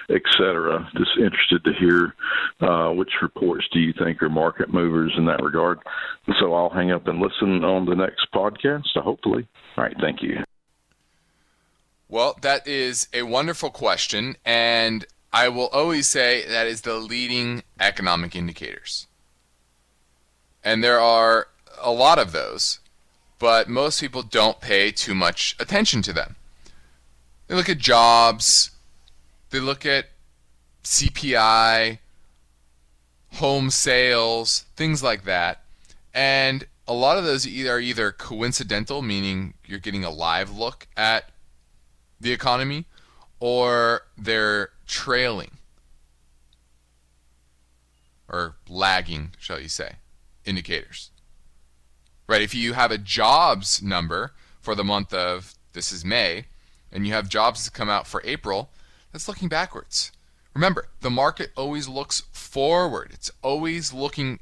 etc. 0.09 0.89
Just 0.97 1.11
interested 1.17 1.63
to 1.63 1.73
hear 1.73 2.15
uh, 2.61 2.91
which 2.93 3.11
reports 3.21 3.65
do 3.71 3.79
you 3.79 3.93
think 3.93 4.21
are 4.21 4.29
market 4.29 4.73
movers 4.73 5.13
in 5.17 5.25
that 5.25 5.43
regard. 5.43 5.79
So 6.39 6.53
I'll 6.53 6.69
hang 6.69 6.91
up 6.91 7.07
and 7.07 7.19
listen 7.19 7.63
on 7.63 7.85
the 7.85 7.95
next 7.95 8.27
podcast, 8.33 8.87
hopefully. 8.95 9.47
All 9.77 9.83
right, 9.83 9.95
thank 9.99 10.21
you. 10.21 10.43
Well, 12.09 12.37
that 12.41 12.67
is 12.67 13.07
a 13.13 13.23
wonderful 13.23 13.71
question, 13.71 14.37
and 14.45 15.05
I 15.31 15.49
will 15.49 15.67
always 15.67 16.07
say 16.07 16.45
that 16.47 16.67
is 16.67 16.81
the 16.81 16.95
leading 16.95 17.63
economic 17.79 18.35
indicators. 18.35 19.07
And 20.63 20.83
there 20.83 20.99
are 20.99 21.47
a 21.81 21.91
lot 21.91 22.19
of 22.19 22.31
those, 22.31 22.79
but 23.39 23.67
most 23.67 23.99
people 23.99 24.23
don't 24.23 24.61
pay 24.61 24.91
too 24.91 25.13
much 25.13 25.55
attention 25.59 26.01
to 26.03 26.13
them. 26.13 26.35
They 27.47 27.55
look 27.55 27.69
at 27.69 27.77
jobs, 27.77 28.71
they 29.49 29.59
look 29.59 29.85
at 29.85 30.07
CPI, 30.83 31.99
home 33.33 33.69
sales, 33.69 34.65
things 34.75 35.03
like 35.03 35.25
that. 35.25 35.63
And 36.13 36.67
a 36.87 36.93
lot 36.93 37.17
of 37.17 37.23
those 37.23 37.45
are 37.45 37.79
either 37.79 38.11
coincidental, 38.11 39.01
meaning 39.01 39.55
you're 39.65 39.79
getting 39.79 40.03
a 40.03 40.09
live 40.09 40.55
look 40.55 40.87
at 40.95 41.29
the 42.19 42.31
economy 42.31 42.85
or 43.39 44.03
they're 44.17 44.69
trailing 44.87 45.51
or 48.29 48.55
lagging, 48.69 49.31
shall 49.37 49.59
you 49.59 49.67
say, 49.67 49.95
indicators. 50.45 51.11
Right? 52.27 52.41
If 52.41 52.55
you 52.55 52.73
have 52.73 52.91
a 52.91 52.97
jobs 52.97 53.81
number 53.81 54.33
for 54.61 54.75
the 54.75 54.83
month 54.83 55.13
of 55.13 55.53
this 55.73 55.91
is 55.91 56.05
May 56.05 56.45
and 56.91 57.05
you 57.05 57.13
have 57.13 57.27
jobs 57.27 57.65
to 57.65 57.71
come 57.71 57.89
out 57.89 58.07
for 58.07 58.21
April, 58.23 58.69
that's 59.11 59.27
looking 59.27 59.49
backwards. 59.49 60.11
Remember, 60.53 60.87
the 61.01 61.09
market 61.09 61.51
always 61.55 61.87
looks 61.87 62.21
forward. 62.31 63.11
It's 63.13 63.31
always 63.41 63.91
looking 63.91 64.39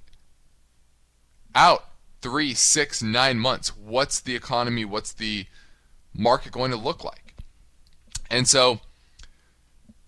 out 1.56 1.86
three, 2.22 2.54
six, 2.54 3.02
nine 3.02 3.40
months. 3.40 3.76
What's 3.76 4.20
the 4.20 4.36
economy? 4.36 4.86
What's 4.86 5.14
the 5.14 5.46
market 6.14 6.52
going 6.52 6.72
to 6.72 6.78
look 6.78 7.04
like? 7.04 7.36
And 8.30 8.48
so, 8.48 8.82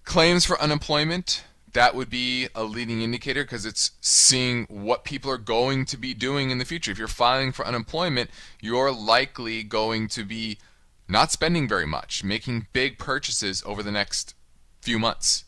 claims 0.03 0.45
for 0.45 0.59
unemployment, 0.61 1.43
that 1.73 1.95
would 1.95 2.09
be 2.09 2.47
a 2.55 2.63
leading 2.63 3.01
indicator 3.01 3.43
because 3.43 3.65
it's 3.65 3.91
seeing 3.99 4.65
what 4.69 5.03
people 5.03 5.29
are 5.31 5.37
going 5.37 5.85
to 5.85 5.97
be 5.97 6.13
doing 6.13 6.49
in 6.49 6.57
the 6.59 6.65
future. 6.65 6.91
If 6.91 6.97
you're 6.97 7.07
filing 7.07 7.51
for 7.51 7.65
unemployment, 7.65 8.29
you're 8.61 8.91
likely 8.91 9.63
going 9.63 10.07
to 10.09 10.23
be 10.23 10.59
not 11.07 11.31
spending 11.31 11.67
very 11.67 11.85
much, 11.85 12.23
making 12.23 12.67
big 12.73 12.97
purchases 12.97 13.63
over 13.65 13.83
the 13.83 13.91
next 13.91 14.35
few 14.81 14.99
months. 14.99 15.45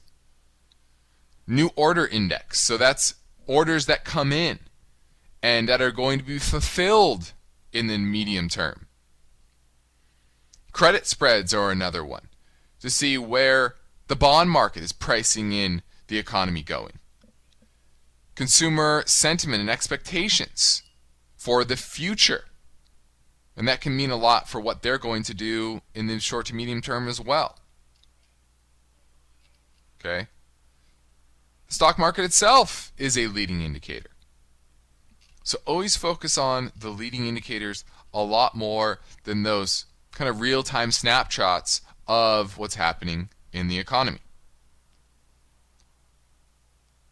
New 1.47 1.69
order 1.75 2.07
index, 2.07 2.59
so 2.59 2.77
that's 2.77 3.15
orders 3.45 3.85
that 3.85 4.03
come 4.03 4.33
in 4.33 4.59
and 5.43 5.69
that 5.69 5.81
are 5.81 5.91
going 5.91 6.17
to 6.17 6.25
be 6.25 6.39
fulfilled 6.39 7.33
in 7.71 7.87
the 7.87 7.99
medium 7.99 8.49
term. 8.49 8.87
Credit 10.71 11.05
spreads 11.05 11.53
are 11.53 11.71
another 11.71 12.03
one 12.03 12.29
to 12.79 12.89
see 12.89 13.17
where 13.17 13.75
the 14.07 14.15
bond 14.15 14.49
market 14.49 14.83
is 14.83 14.91
pricing 14.91 15.51
in 15.51 15.81
the 16.07 16.17
economy 16.17 16.61
going. 16.61 16.99
Consumer 18.35 19.03
sentiment 19.05 19.61
and 19.61 19.69
expectations 19.69 20.83
for 21.35 21.63
the 21.63 21.77
future. 21.77 22.45
And 23.55 23.67
that 23.67 23.81
can 23.81 23.95
mean 23.95 24.11
a 24.11 24.17
lot 24.17 24.49
for 24.49 24.59
what 24.59 24.81
they're 24.81 24.97
going 24.97 25.23
to 25.23 25.33
do 25.33 25.81
in 25.93 26.07
the 26.07 26.19
short 26.19 26.47
to 26.47 26.55
medium 26.55 26.81
term 26.81 27.07
as 27.07 27.21
well. 27.21 27.57
Okay? 29.99 30.27
The 31.67 31.73
stock 31.73 31.97
market 31.97 32.23
itself 32.23 32.91
is 32.97 33.17
a 33.17 33.27
leading 33.27 33.61
indicator. 33.61 34.09
So 35.43 35.59
always 35.65 35.95
focus 35.95 36.37
on 36.37 36.71
the 36.75 36.89
leading 36.89 37.27
indicators 37.27 37.85
a 38.13 38.23
lot 38.23 38.55
more 38.55 38.99
than 39.23 39.43
those 39.43 39.85
kind 40.11 40.29
of 40.29 40.41
real 40.41 40.63
time 40.63 40.91
snapshots 40.91 41.81
of 42.07 42.57
what's 42.57 42.75
happening 42.75 43.29
in 43.53 43.67
the 43.67 43.79
economy. 43.79 44.19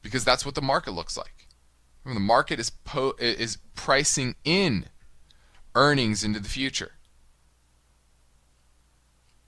Because 0.03 0.23
that's 0.23 0.45
what 0.45 0.53
the 0.53 0.61
market 0.61 0.91
looks 0.91 1.17
like. 1.17 1.47
the 2.05 2.19
market 2.19 2.59
is 2.59 2.69
po- 2.69 3.15
is 3.17 3.57
pricing 3.73 4.35
in 4.43 4.85
earnings 5.73 6.23
into 6.23 6.39
the 6.39 6.49
future. 6.49 6.91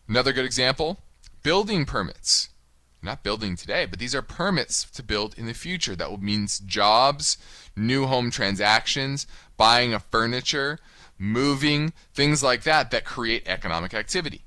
Another 0.07 0.33
good 0.33 0.45
example, 0.45 0.99
building 1.43 1.85
permits. 1.85 2.49
Not 3.01 3.21
building 3.21 3.55
today, 3.55 3.85
but 3.85 3.99
these 3.99 4.15
are 4.15 4.23
permits 4.23 4.89
to 4.89 5.03
build 5.03 5.37
in 5.37 5.45
the 5.45 5.53
future. 5.53 5.95
That 5.95 6.19
means 6.21 6.57
jobs, 6.57 7.37
new 7.75 8.07
home 8.07 8.31
transactions, 8.31 9.27
buying 9.57 9.93
of 9.93 10.03
furniture, 10.05 10.79
moving, 11.19 11.93
things 12.13 12.41
like 12.41 12.63
that 12.63 12.89
that 12.89 13.05
create 13.05 13.47
economic 13.47 13.93
activity. 13.93 14.43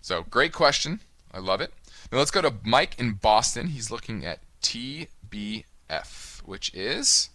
So 0.00 0.22
great 0.22 0.52
question. 0.52 1.00
I 1.32 1.40
love 1.40 1.60
it. 1.60 1.72
Now 2.12 2.18
let's 2.18 2.30
go 2.30 2.40
to 2.42 2.54
Mike 2.62 2.98
in 2.98 3.14
Boston. 3.14 3.68
He's 3.68 3.90
looking 3.90 4.24
at 4.24 4.38
TBF, 4.62 6.42
which 6.44 6.72
is 6.72 7.30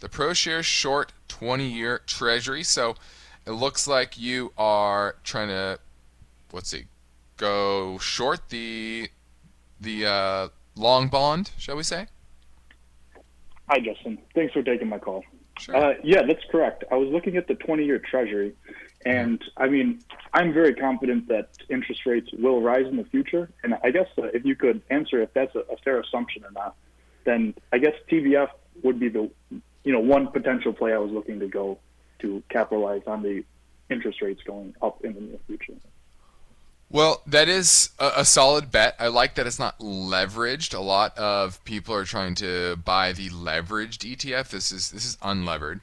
the 0.00 0.08
ProShares 0.08 0.64
Short 0.64 1.12
20-year 1.28 2.02
Treasury. 2.06 2.62
So 2.62 2.96
it 3.46 3.52
looks 3.52 3.86
like 3.86 4.18
you 4.18 4.52
are 4.58 5.16
trying 5.24 5.48
to, 5.48 5.78
let's 6.52 6.68
see, 6.68 6.84
go 7.36 7.98
short 7.98 8.50
the 8.50 9.08
the 9.80 10.04
uh, 10.04 10.48
long 10.76 11.08
bond, 11.08 11.52
shall 11.56 11.76
we 11.76 11.82
say? 11.82 12.06
Hi, 13.70 13.78
Justin. 13.78 14.18
Thanks 14.34 14.52
for 14.52 14.62
taking 14.62 14.90
my 14.90 14.98
call. 14.98 15.24
Sure. 15.58 15.74
Uh, 15.74 15.94
yeah, 16.04 16.20
that's 16.26 16.44
correct. 16.50 16.84
I 16.90 16.96
was 16.96 17.08
looking 17.08 17.36
at 17.38 17.48
the 17.48 17.54
20-year 17.54 17.98
Treasury, 18.00 18.52
and 19.04 19.42
I 19.56 19.68
mean, 19.68 20.00
I'm 20.34 20.52
very 20.52 20.74
confident 20.74 21.28
that 21.28 21.48
interest 21.68 22.04
rates 22.04 22.30
will 22.32 22.60
rise 22.60 22.86
in 22.86 22.96
the 22.96 23.04
future. 23.04 23.50
And 23.62 23.74
I 23.82 23.90
guess 23.90 24.08
uh, 24.18 24.24
if 24.34 24.44
you 24.44 24.54
could 24.54 24.82
answer 24.90 25.22
if 25.22 25.32
that's 25.32 25.54
a, 25.54 25.60
a, 25.60 25.76
fair 25.78 26.00
assumption 26.00 26.44
or 26.44 26.50
not, 26.50 26.76
then 27.24 27.54
I 27.72 27.78
guess 27.78 27.94
TBF 28.10 28.50
would 28.82 29.00
be 29.00 29.08
the, 29.08 29.30
you 29.50 29.92
know, 29.92 30.00
one 30.00 30.28
potential 30.28 30.72
play 30.72 30.92
I 30.92 30.98
was 30.98 31.10
looking 31.10 31.40
to 31.40 31.48
go 31.48 31.78
to 32.20 32.42
capitalize 32.50 33.02
on 33.06 33.22
the 33.22 33.42
interest 33.88 34.20
rates 34.20 34.42
going 34.42 34.74
up 34.82 35.02
in 35.02 35.14
the 35.14 35.20
near 35.20 35.38
future. 35.46 35.74
Well, 36.90 37.22
that 37.26 37.48
is 37.48 37.90
a, 37.98 38.12
a 38.16 38.24
solid 38.24 38.70
bet. 38.70 38.96
I 38.98 39.08
like 39.08 39.36
that 39.36 39.46
it's 39.46 39.58
not 39.58 39.78
leveraged. 39.78 40.74
A 40.74 40.80
lot 40.80 41.16
of 41.16 41.64
people 41.64 41.94
are 41.94 42.04
trying 42.04 42.34
to 42.36 42.76
buy 42.76 43.12
the 43.12 43.30
leveraged 43.30 43.98
ETF. 43.98 44.50
This 44.50 44.72
is 44.72 44.90
this 44.90 45.06
is 45.06 45.16
unlevered. 45.22 45.80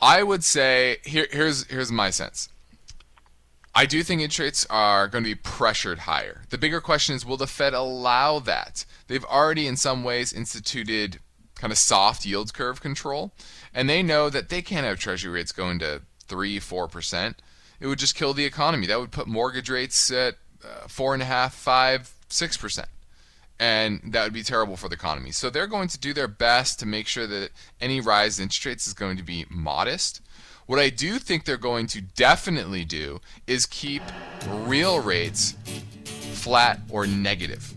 I 0.00 0.22
would 0.22 0.44
say 0.44 0.98
here, 1.04 1.26
here's 1.30 1.66
here's 1.66 1.92
my 1.92 2.10
sense. 2.10 2.48
I 3.74 3.86
do 3.86 4.02
think 4.02 4.20
interest 4.20 4.38
rates 4.38 4.66
are 4.68 5.06
going 5.06 5.22
to 5.22 5.30
be 5.30 5.34
pressured 5.34 6.00
higher. 6.00 6.42
The 6.50 6.58
bigger 6.58 6.80
question 6.80 7.14
is 7.14 7.24
will 7.24 7.36
the 7.36 7.46
Fed 7.46 7.74
allow 7.74 8.38
that? 8.40 8.84
They've 9.06 9.24
already 9.24 9.66
in 9.66 9.76
some 9.76 10.02
ways 10.02 10.32
instituted 10.32 11.20
kind 11.54 11.72
of 11.72 11.78
soft 11.78 12.24
yield 12.24 12.54
curve 12.54 12.80
control, 12.80 13.32
and 13.74 13.88
they 13.88 14.02
know 14.02 14.30
that 14.30 14.48
they 14.48 14.62
can't 14.62 14.86
have 14.86 14.98
treasury 14.98 15.32
rates 15.32 15.52
going 15.52 15.78
to 15.80 16.02
3 16.26 16.58
4%. 16.58 17.34
It 17.80 17.86
would 17.86 17.98
just 17.98 18.14
kill 18.14 18.34
the 18.34 18.44
economy. 18.44 18.86
That 18.86 19.00
would 19.00 19.10
put 19.10 19.26
mortgage 19.26 19.68
rates 19.68 20.10
at 20.10 20.36
uh, 20.64 20.86
4.5, 20.86 21.52
5, 21.52 22.14
6% 22.28 22.84
and 23.60 24.00
that 24.12 24.24
would 24.24 24.32
be 24.32 24.42
terrible 24.42 24.76
for 24.76 24.88
the 24.88 24.96
economy. 24.96 25.30
So 25.30 25.50
they're 25.50 25.68
going 25.68 25.86
to 25.88 25.98
do 25.98 26.12
their 26.12 26.26
best 26.26 26.80
to 26.80 26.86
make 26.86 27.06
sure 27.06 27.28
that 27.28 27.50
any 27.80 28.00
rise 28.00 28.38
in 28.38 28.44
interest 28.44 28.66
rates 28.66 28.86
is 28.88 28.94
going 28.94 29.16
to 29.18 29.22
be 29.22 29.46
modest. 29.48 30.20
What 30.66 30.80
I 30.80 30.90
do 30.90 31.20
think 31.20 31.44
they're 31.44 31.56
going 31.56 31.86
to 31.88 32.00
definitely 32.00 32.84
do 32.84 33.20
is 33.46 33.66
keep 33.66 34.02
real 34.48 35.00
rates 35.00 35.54
flat 36.04 36.80
or 36.90 37.06
negative. 37.06 37.72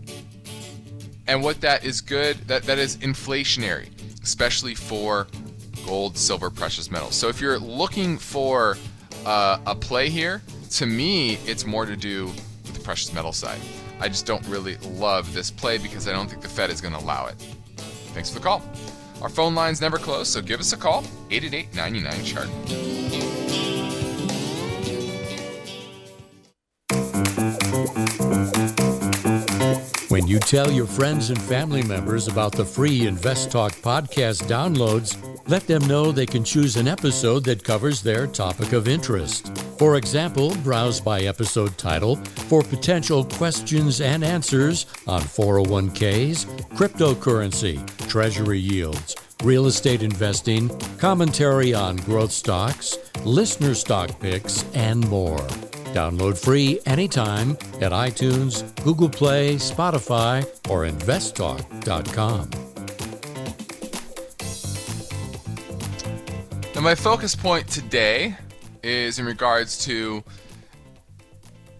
And 1.26 1.42
what 1.42 1.60
that 1.60 1.84
is 1.84 2.00
good, 2.00 2.36
that, 2.48 2.64
that 2.64 2.78
is 2.78 2.96
inflationary, 2.96 3.88
especially 4.22 4.74
for 4.74 5.28
gold, 5.86 6.18
silver, 6.18 6.50
precious 6.50 6.90
metals. 6.90 7.14
So 7.14 7.28
if 7.28 7.40
you're 7.40 7.58
looking 7.58 8.18
for 8.18 8.76
uh, 9.24 9.58
a 9.66 9.74
play 9.74 10.08
here. 10.08 10.42
To 10.70 10.86
me, 10.86 11.34
it's 11.46 11.64
more 11.64 11.86
to 11.86 11.96
do 11.96 12.26
with 12.26 12.74
the 12.74 12.80
precious 12.80 13.12
metal 13.12 13.32
side. 13.32 13.60
I 14.04 14.08
just 14.08 14.26
don't 14.26 14.46
really 14.48 14.76
love 14.98 15.32
this 15.32 15.50
play 15.50 15.78
because 15.78 16.06
I 16.06 16.12
don't 16.12 16.28
think 16.28 16.42
the 16.42 16.48
Fed 16.48 16.68
is 16.68 16.82
going 16.82 16.92
to 16.92 17.00
allow 17.00 17.24
it. 17.24 17.36
Thanks 18.12 18.28
for 18.28 18.38
the 18.38 18.44
call. 18.44 18.62
Our 19.22 19.30
phone 19.30 19.54
lines 19.54 19.80
never 19.80 19.96
close, 19.96 20.28
so 20.28 20.42
give 20.42 20.60
us 20.60 20.74
a 20.74 20.76
call 20.76 21.04
888 21.30 21.74
99 21.74 22.24
chart. 22.26 22.48
When 30.10 30.26
you 30.26 30.38
tell 30.38 30.70
your 30.70 30.86
friends 30.86 31.30
and 31.30 31.40
family 31.40 31.82
members 31.82 32.28
about 32.28 32.52
the 32.52 32.64
free 32.66 33.06
Invest 33.06 33.50
Talk 33.50 33.72
podcast 33.72 34.42
downloads, 34.42 35.16
let 35.48 35.66
them 35.66 35.82
know 35.86 36.12
they 36.12 36.26
can 36.26 36.44
choose 36.44 36.76
an 36.76 36.88
episode 36.88 37.42
that 37.44 37.64
covers 37.64 38.02
their 38.02 38.26
topic 38.26 38.74
of 38.74 38.86
interest. 38.86 39.63
For 39.78 39.96
example, 39.96 40.54
browse 40.62 41.00
by 41.00 41.22
episode 41.22 41.76
title 41.76 42.16
for 42.48 42.62
potential 42.62 43.24
questions 43.24 44.00
and 44.00 44.22
answers 44.22 44.86
on 45.06 45.20
401ks, 45.20 46.46
cryptocurrency, 46.70 47.84
treasury 48.08 48.60
yields, 48.60 49.16
real 49.42 49.66
estate 49.66 50.02
investing, 50.02 50.68
commentary 50.98 51.74
on 51.74 51.96
growth 51.96 52.30
stocks, 52.30 52.96
listener 53.24 53.74
stock 53.74 54.20
picks, 54.20 54.64
and 54.74 55.08
more. 55.08 55.38
Download 55.92 56.38
free 56.38 56.78
anytime 56.86 57.52
at 57.80 57.92
iTunes, 57.92 58.62
Google 58.84 59.08
Play, 59.08 59.56
Spotify, 59.56 60.44
or 60.70 60.86
investtalk.com. 60.86 62.50
Now, 66.74 66.80
my 66.80 66.94
focus 66.94 67.36
point 67.36 67.68
today 67.68 68.36
is 68.84 69.18
in 69.18 69.26
regards 69.26 69.84
to 69.84 70.22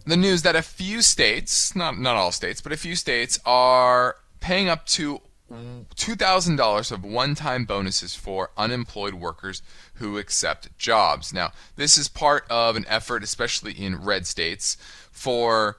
the 0.07 0.17
news 0.17 0.43
that 0.43 0.57
a 0.57 0.63
few 0.63 1.03
states, 1.03 1.75
not 1.77 1.99
not 1.99 2.17
all 2.17 2.33
states, 2.33 2.61
but 2.61 2.73
a 2.73 2.77
few 2.77 2.97
states 2.97 3.39
are 3.45 4.17
paying 4.41 4.69
up 4.69 4.85
to 4.87 5.21
$2,000 5.53 6.93
of 6.93 7.05
one-time 7.05 7.65
bonuses 7.65 8.15
for 8.15 8.51
unemployed 8.57 9.15
workers 9.15 9.63
who 9.95 10.19
accept 10.19 10.77
jobs. 10.79 11.33
Now, 11.33 11.53
this 11.77 11.97
is 11.97 12.09
part 12.09 12.45
of 12.51 12.77
an 12.77 12.85
effort, 12.89 13.23
especially 13.23 13.73
in 13.73 14.03
red 14.03 14.27
states, 14.27 14.77
for 15.13 15.79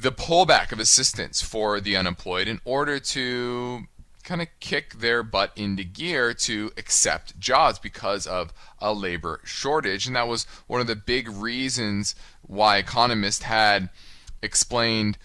the 0.00 0.12
pullback 0.12 0.72
of 0.72 0.80
assistance 0.80 1.40
for 1.40 1.80
the 1.80 1.96
unemployed 1.96 2.48
in 2.48 2.60
order 2.64 2.98
to 2.98 3.84
kind 4.28 4.42
of 4.42 4.48
kick 4.60 4.92
their 4.98 5.22
butt 5.22 5.50
into 5.56 5.82
gear 5.82 6.34
to 6.34 6.70
accept 6.76 7.40
jobs 7.40 7.78
because 7.78 8.26
of 8.26 8.52
a 8.78 8.92
labor 8.92 9.40
shortage. 9.42 10.06
And 10.06 10.14
that 10.16 10.28
was 10.28 10.44
one 10.66 10.82
of 10.82 10.86
the 10.86 10.94
big 10.94 11.30
reasons 11.30 12.14
why 12.42 12.76
economists 12.76 13.44
had 13.44 13.88
explained 14.42 15.16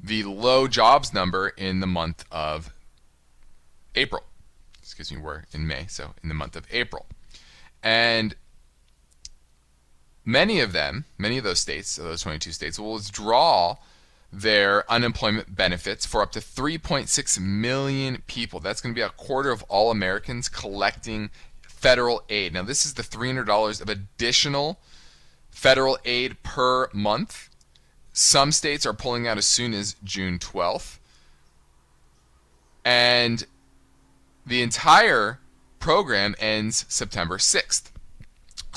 the 0.00 0.24
low 0.24 0.66
jobs 0.66 1.14
number 1.14 1.50
in 1.50 1.78
the 1.78 1.86
month 1.86 2.24
of 2.32 2.72
April. 3.94 4.24
Excuse 4.82 5.12
me, 5.12 5.18
we're 5.18 5.44
in 5.52 5.64
May, 5.68 5.86
so 5.86 6.14
in 6.24 6.28
the 6.28 6.34
month 6.34 6.56
of 6.56 6.66
April. 6.72 7.06
And 7.80 8.34
many 10.24 10.58
of 10.58 10.72
them, 10.72 11.04
many 11.16 11.38
of 11.38 11.44
those 11.44 11.60
states, 11.60 11.94
those 11.94 12.22
22 12.22 12.50
states, 12.50 12.76
will 12.76 12.94
withdraw 12.94 13.76
their 14.32 14.90
unemployment 14.90 15.54
benefits 15.54 16.04
for 16.04 16.20
up 16.22 16.32
to 16.32 16.40
3.6 16.40 17.40
million 17.40 18.22
people. 18.26 18.60
That's 18.60 18.80
going 18.80 18.94
to 18.94 18.98
be 18.98 19.02
a 19.02 19.10
quarter 19.10 19.50
of 19.50 19.62
all 19.64 19.90
Americans 19.90 20.48
collecting 20.48 21.30
federal 21.62 22.22
aid. 22.28 22.52
Now, 22.52 22.62
this 22.62 22.84
is 22.84 22.94
the 22.94 23.02
$300 23.02 23.80
of 23.80 23.88
additional 23.88 24.80
federal 25.50 25.98
aid 26.04 26.42
per 26.42 26.88
month. 26.92 27.48
Some 28.12 28.52
states 28.52 28.84
are 28.84 28.92
pulling 28.92 29.26
out 29.26 29.38
as 29.38 29.46
soon 29.46 29.72
as 29.74 29.96
June 30.04 30.38
12th. 30.38 30.98
And 32.84 33.46
the 34.44 34.62
entire 34.62 35.40
program 35.78 36.34
ends 36.38 36.84
September 36.88 37.38
6th. 37.38 37.90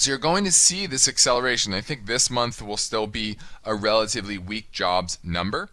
So 0.02 0.10
you're 0.10 0.18
going 0.18 0.46
to 0.46 0.52
see 0.52 0.88
this 0.88 1.08
acceleration. 1.08 1.76
I 1.76 1.82
think 1.82 2.08
this 2.08 2.32
month 2.32 2.60
will 2.60 2.76
still 2.76 3.06
be 3.06 3.38
a 3.64 3.76
relatively 3.76 4.36
weak 4.36 4.72
jobs 4.72 5.20
number, 5.24 5.70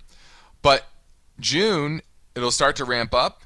but 0.61 0.85
June 1.41 2.03
it'll 2.35 2.51
start 2.51 2.77
to 2.77 2.85
ramp 2.85 3.15
up. 3.15 3.41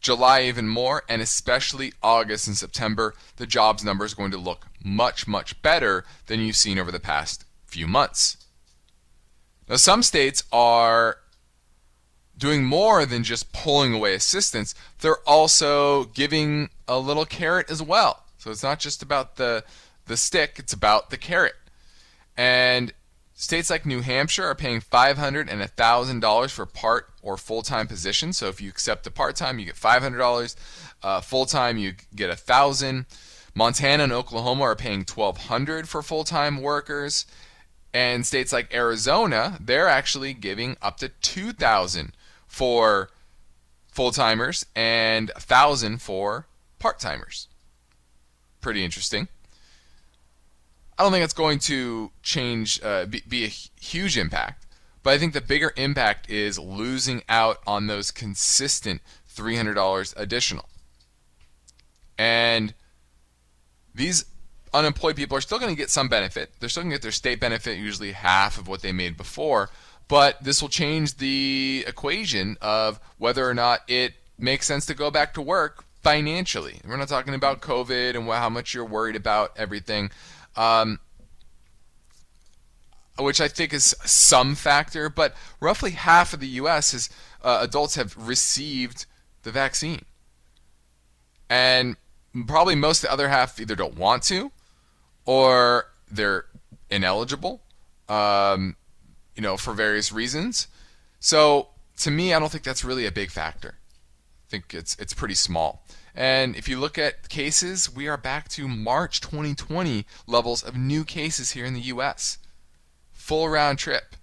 July 0.00 0.42
even 0.42 0.66
more, 0.66 1.04
and 1.08 1.22
especially 1.22 1.92
August 2.02 2.48
and 2.48 2.56
September, 2.56 3.14
the 3.36 3.46
jobs 3.46 3.84
number 3.84 4.04
is 4.04 4.14
going 4.14 4.32
to 4.32 4.38
look 4.38 4.66
much, 4.82 5.28
much 5.28 5.62
better 5.62 6.04
than 6.26 6.40
you've 6.40 6.56
seen 6.56 6.80
over 6.80 6.90
the 6.90 6.98
past 6.98 7.44
few 7.66 7.86
months. 7.86 8.38
Now, 9.68 9.76
some 9.76 10.02
states 10.02 10.42
are 10.50 11.18
doing 12.36 12.64
more 12.64 13.06
than 13.06 13.22
just 13.22 13.52
pulling 13.52 13.94
away 13.94 14.14
assistance, 14.14 14.74
they're 15.00 15.28
also 15.28 16.06
giving 16.06 16.70
a 16.88 16.98
little 16.98 17.24
carrot 17.24 17.70
as 17.70 17.80
well. 17.80 18.24
So 18.38 18.50
it's 18.50 18.64
not 18.64 18.80
just 18.80 19.00
about 19.02 19.36
the 19.36 19.62
the 20.08 20.16
stick, 20.16 20.56
it's 20.58 20.72
about 20.72 21.10
the 21.10 21.16
carrot. 21.16 21.54
And 22.36 22.92
states 23.34 23.70
like 23.70 23.86
New 23.86 24.00
Hampshire 24.00 24.44
are 24.44 24.54
paying 24.54 24.80
$500 24.80 25.48
and 25.48 25.60
$1,000 25.60 26.50
for 26.50 26.66
part 26.66 27.10
or 27.22 27.36
full-time 27.36 27.86
positions. 27.86 28.38
So 28.38 28.48
if 28.48 28.60
you 28.60 28.68
accept 28.68 29.04
the 29.04 29.10
part-time, 29.10 29.58
you 29.58 29.66
get 29.66 29.76
$500. 29.76 30.56
Uh, 31.02 31.20
full-time, 31.20 31.78
you 31.78 31.94
get 32.14 32.28
1000 32.28 33.06
Montana 33.54 34.04
and 34.04 34.12
Oklahoma 34.12 34.62
are 34.62 34.76
paying 34.76 35.00
1200 35.00 35.88
for 35.88 36.02
full-time 36.02 36.60
workers. 36.60 37.26
And 37.92 38.26
states 38.26 38.52
like 38.52 38.72
Arizona, 38.72 39.58
they're 39.60 39.88
actually 39.88 40.34
giving 40.34 40.76
up 40.82 40.98
to 40.98 41.08
2000 41.08 42.12
for 42.46 43.10
full 43.90 44.12
timers 44.12 44.64
and 44.76 45.30
a 45.34 45.40
thousand 45.40 46.00
for 46.02 46.46
part 46.78 47.00
timers. 47.00 47.48
Pretty 48.60 48.84
interesting. 48.84 49.26
I 50.98 51.04
don't 51.04 51.12
think 51.12 51.24
it's 51.24 51.34
going 51.34 51.60
to 51.60 52.10
change, 52.22 52.82
uh, 52.82 53.06
be, 53.06 53.22
be 53.26 53.44
a 53.44 53.48
huge 53.48 54.18
impact, 54.18 54.66
but 55.02 55.14
I 55.14 55.18
think 55.18 55.32
the 55.32 55.40
bigger 55.40 55.72
impact 55.76 56.28
is 56.28 56.58
losing 56.58 57.22
out 57.28 57.58
on 57.66 57.86
those 57.86 58.10
consistent 58.10 59.00
$300 59.32 60.14
additional. 60.16 60.68
And 62.18 62.74
these 63.94 64.24
unemployed 64.74 65.14
people 65.14 65.36
are 65.36 65.40
still 65.40 65.58
going 65.58 65.74
to 65.74 65.80
get 65.80 65.90
some 65.90 66.08
benefit. 66.08 66.50
They're 66.58 66.68
still 66.68 66.82
going 66.82 66.90
to 66.90 66.96
get 66.96 67.02
their 67.02 67.12
state 67.12 67.38
benefit, 67.38 67.78
usually 67.78 68.12
half 68.12 68.58
of 68.58 68.66
what 68.66 68.82
they 68.82 68.92
made 68.92 69.16
before, 69.16 69.70
but 70.08 70.42
this 70.42 70.60
will 70.60 70.68
change 70.68 71.18
the 71.18 71.84
equation 71.86 72.56
of 72.60 72.98
whether 73.18 73.48
or 73.48 73.54
not 73.54 73.80
it 73.86 74.14
makes 74.38 74.66
sense 74.66 74.86
to 74.86 74.94
go 74.94 75.10
back 75.10 75.34
to 75.34 75.42
work 75.42 75.84
financially. 76.02 76.80
We're 76.86 76.96
not 76.96 77.08
talking 77.08 77.34
about 77.34 77.60
COVID 77.60 78.16
and 78.16 78.26
how 78.26 78.48
much 78.48 78.72
you're 78.72 78.84
worried 78.84 79.16
about 79.16 79.52
everything, 79.56 80.10
um, 80.58 80.98
which 83.18 83.40
I 83.40 83.48
think 83.48 83.72
is 83.72 83.94
some 84.04 84.54
factor. 84.54 85.08
But 85.08 85.34
roughly 85.60 85.92
half 85.92 86.34
of 86.34 86.40
the 86.40 86.48
U.S. 86.48 86.92
is 86.92 87.08
uh, 87.42 87.60
adults 87.62 87.94
have 87.94 88.14
received 88.16 89.06
the 89.44 89.52
vaccine, 89.52 90.04
and 91.48 91.96
probably 92.46 92.74
most 92.74 93.02
of 93.02 93.08
the 93.08 93.12
other 93.12 93.28
half 93.28 93.58
either 93.58 93.76
don't 93.76 93.96
want 93.96 94.24
to, 94.24 94.50
or 95.24 95.86
they're 96.10 96.44
ineligible. 96.90 97.62
Um, 98.08 98.76
you 99.36 99.42
know, 99.42 99.56
for 99.56 99.72
various 99.72 100.10
reasons. 100.10 100.66
So 101.20 101.68
to 101.98 102.10
me, 102.10 102.34
I 102.34 102.40
don't 102.40 102.50
think 102.50 102.64
that's 102.64 102.84
really 102.84 103.06
a 103.06 103.12
big 103.12 103.30
factor. 103.30 103.76
I 103.76 104.50
think 104.50 104.74
it's 104.74 104.96
it's 104.98 105.14
pretty 105.14 105.34
small. 105.34 105.84
And 106.18 106.56
if 106.56 106.68
you 106.68 106.80
look 106.80 106.98
at 106.98 107.28
cases, 107.28 107.94
we 107.94 108.08
are 108.08 108.16
back 108.16 108.48
to 108.48 108.66
March 108.66 109.20
2020 109.20 110.04
levels 110.26 110.64
of 110.64 110.76
new 110.76 111.04
cases 111.04 111.52
here 111.52 111.64
in 111.64 111.74
the 111.74 111.80
US. 111.82 112.38
Full 113.12 113.48
round 113.48 113.78
trip. 113.78 114.16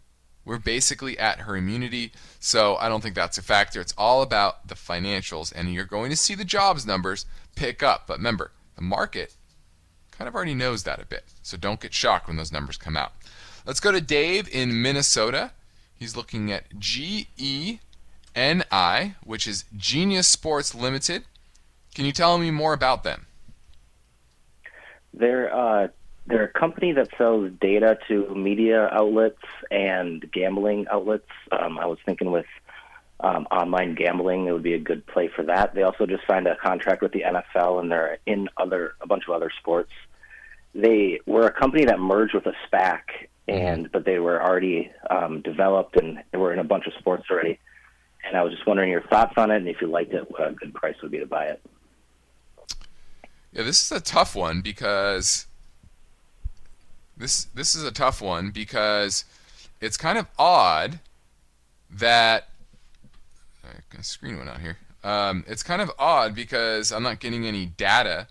We're 0.44 0.60
basically 0.60 1.18
at 1.18 1.40
herd 1.40 1.56
immunity, 1.56 2.12
so 2.38 2.76
I 2.76 2.90
don't 2.90 3.00
think 3.00 3.16
that's 3.16 3.38
a 3.38 3.42
factor. 3.42 3.80
It's 3.80 3.94
all 3.98 4.22
about 4.22 4.68
the 4.68 4.76
financials, 4.76 5.54
and 5.56 5.74
you're 5.74 5.86
going 5.86 6.10
to 6.10 6.18
see 6.18 6.36
the 6.36 6.44
jobs 6.44 6.86
numbers 6.86 7.26
pick 7.56 7.82
up. 7.82 8.08
But 8.08 8.18
remember, 8.18 8.52
the 8.76 8.82
market 8.82 9.34
kind 10.12 10.28
of 10.28 10.36
already 10.36 10.54
knows 10.54 10.84
that 10.84 11.02
a 11.02 11.06
bit, 11.06 11.24
so 11.44 11.56
don't 11.56 11.80
get 11.80 11.94
shocked 11.94 12.28
when 12.28 12.36
those 12.36 12.52
numbers 12.52 12.76
come 12.76 12.98
out. 12.98 13.14
Let's 13.66 13.80
go 13.80 13.94
to 13.94 14.02
Dave 14.02 14.54
in 14.54 14.82
Minnesota. 14.82 15.54
He's 15.98 16.18
looking 16.18 16.52
at 16.52 16.78
GENI, 16.78 17.80
which 19.24 19.48
is 19.48 19.64
Genius 19.78 20.28
Sports 20.28 20.76
Limited. 20.76 21.24
Can 21.96 22.06
you 22.06 22.12
tell 22.12 22.38
me 22.38 22.52
more 22.52 22.74
about 22.74 23.04
them? 23.04 23.26
They're 25.14 25.54
uh, 25.54 25.88
they're 26.28 26.44
a 26.44 26.60
company 26.60 26.92
that 26.94 27.10
sells 27.18 27.52
data 27.60 27.98
to 28.08 28.34
media 28.36 28.90
outlets 28.92 29.42
and 29.72 30.30
gambling 30.32 30.88
outlets. 30.92 31.30
Um, 31.52 31.80
I 31.80 31.86
was 31.86 31.98
thinking 32.06 32.32
with 32.32 32.46
um, 33.22 33.48
online 33.50 33.96
gambling, 33.96 34.48
it 34.48 34.52
would 34.52 34.64
be 34.64 34.74
a 34.74 34.80
good 34.80 35.06
play 35.08 35.30
for 35.34 35.44
that. 35.44 35.74
They 35.74 35.84
also 35.84 36.06
just 36.06 36.28
signed 36.28 36.48
a 36.48 36.56
contract 36.58 37.02
with 37.02 37.14
the 37.14 37.22
NFL, 37.22 37.80
and 37.80 37.92
they're 37.92 38.18
in 38.26 38.50
other 38.58 38.96
a 39.02 39.08
bunch 39.08 39.24
of 39.28 39.34
other 39.34 39.52
sports 39.58 39.92
they 40.76 41.22
were 41.26 41.48
a 41.48 41.52
company 41.52 41.86
that 41.86 42.00
merged 42.00 42.36
with 42.36 42.46
a 42.46 42.54
SPAC, 42.68 43.00
and 43.48 43.90
but 43.92 44.06
they 44.06 44.20
were 44.20 44.44
already 44.44 44.92
um, 45.10 45.42
developed 45.42 45.96
and 45.96 46.22
they 46.32 46.38
were 46.38 46.52
in 46.52 46.60
a 46.60 46.64
bunch 46.64 46.86
of 46.86 46.94
sports 47.00 47.24
already. 47.32 47.58
And 48.28 48.36
I 48.36 48.42
was 48.44 48.52
just 48.52 48.68
wondering 48.68 48.92
your 48.92 49.04
thoughts 49.04 49.34
on 49.38 49.52
it, 49.52 49.58
and 49.58 49.68
if 49.68 49.78
you 49.82 49.88
liked 49.88 50.14
it, 50.14 50.30
what 50.30 50.50
a 50.50 50.52
good 50.52 50.74
price 50.74 50.96
would 51.02 51.12
be 51.12 51.20
to 51.20 51.26
buy 51.26 51.46
it. 51.46 51.62
Yeah, 53.56 53.64
this 53.64 53.84
is 53.86 53.92
a 53.92 54.02
tough 54.02 54.36
one 54.36 54.60
because 54.60 55.48
this 57.16 57.46
this 57.56 57.74
is 57.74 57.84
a 57.84 57.92
tough 57.92 58.22
one 58.22 58.52
because 58.52 59.24
it's 59.80 59.96
kind 59.96 60.18
of 60.18 60.28
odd 60.38 61.00
that 61.90 62.50
screen 64.02 64.38
went 64.38 64.50
out 64.50 64.60
here. 64.60 64.78
Um, 65.04 65.46
it's 65.48 65.64
kind 65.64 65.82
of 65.82 65.92
odd 65.98 66.36
because 66.36 66.92
I'm 66.92 67.04
not 67.04 67.20
getting 67.20 67.46
any 67.46 67.66
data 67.66 68.28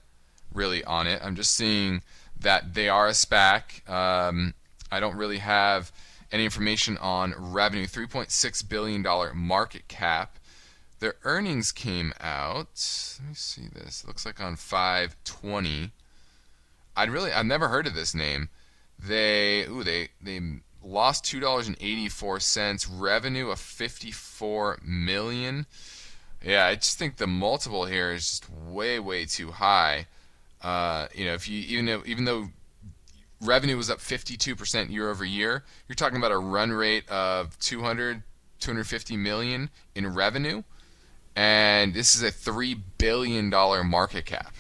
really 0.53 0.85
on 0.85 1.07
it. 1.07 1.21
I'm 1.25 1.37
just 1.37 1.53
seeing 1.53 2.03
that 2.39 2.75
they 2.75 2.89
are 2.89 3.09
a 3.09 3.13
SPAC. 3.13 3.89
Um, 3.89 4.55
I 4.93 5.01
don't 5.01 5.17
really 5.17 5.39
have 5.39 5.91
any 6.31 6.45
information 6.45 6.99
on 6.99 7.35
revenue. 7.39 7.87
3.6 7.87 8.69
billion 8.69 9.03
dollar 9.03 9.33
market 9.35 9.89
cap. 9.89 10.39
Their 11.05 11.17
earnings 11.25 11.71
came 11.71 12.15
out. 12.19 12.69
Let 13.21 13.29
me 13.29 13.35
see 13.35 13.69
this. 13.71 14.03
It 14.03 14.07
looks 14.07 14.25
like 14.25 14.41
on 14.41 14.57
520. 14.57 15.91
I'd 16.97 17.11
really 17.11 17.31
I've 17.31 17.45
never 17.45 17.69
heard 17.69 17.87
of 17.87 17.95
this 17.95 18.15
name. 18.15 18.49
They 18.99 19.67
ooh 19.67 19.85
they 19.85 20.09
they 20.23 20.41
lost 20.83 21.27
two 21.27 21.41
dollars 21.41 21.69
and 21.69 21.77
eighty 21.79 22.09
four 22.09 22.41
cents. 22.41 22.89
Revenue 22.89 23.51
of 23.51 23.61
fifty 23.61 24.13
four 24.13 24.79
million. 24.83 25.67
Yeah, 26.43 26.65
I 26.65 26.77
just 26.77 26.99
think 26.99 27.19
the 27.19 27.27
multiple 27.27 27.85
here 27.85 28.11
is 28.11 28.27
just 28.27 28.49
way 28.49 28.99
way 28.99 29.27
too 29.27 29.51
high. 29.51 30.07
Uh, 30.63 31.09
you 31.15 31.27
know, 31.27 31.35
if 31.35 31.47
you 31.51 31.59
even 31.59 31.85
though 31.85 32.03
even 32.07 32.25
though 32.25 32.49
revenue 33.43 33.77
was 33.77 33.91
up 33.91 33.99
52% 33.99 34.91
year 34.91 35.11
over 35.11 35.27
year, 35.27 35.65
you're 35.87 35.97
talking 35.97 36.17
about 36.17 36.33
a 36.33 36.39
run 36.39 36.73
rate 36.73 37.07
of 37.11 37.59
200 37.59 38.23
250 38.59 39.19
million 39.19 39.69
in 39.95 40.07
revenue 40.15 40.63
and 41.37 41.95
this 41.95 42.15
is 42.15 42.23
a 42.23 42.31
$3 42.31 42.79
billion 42.99 43.51
market 43.51 44.25
cap. 44.25 44.55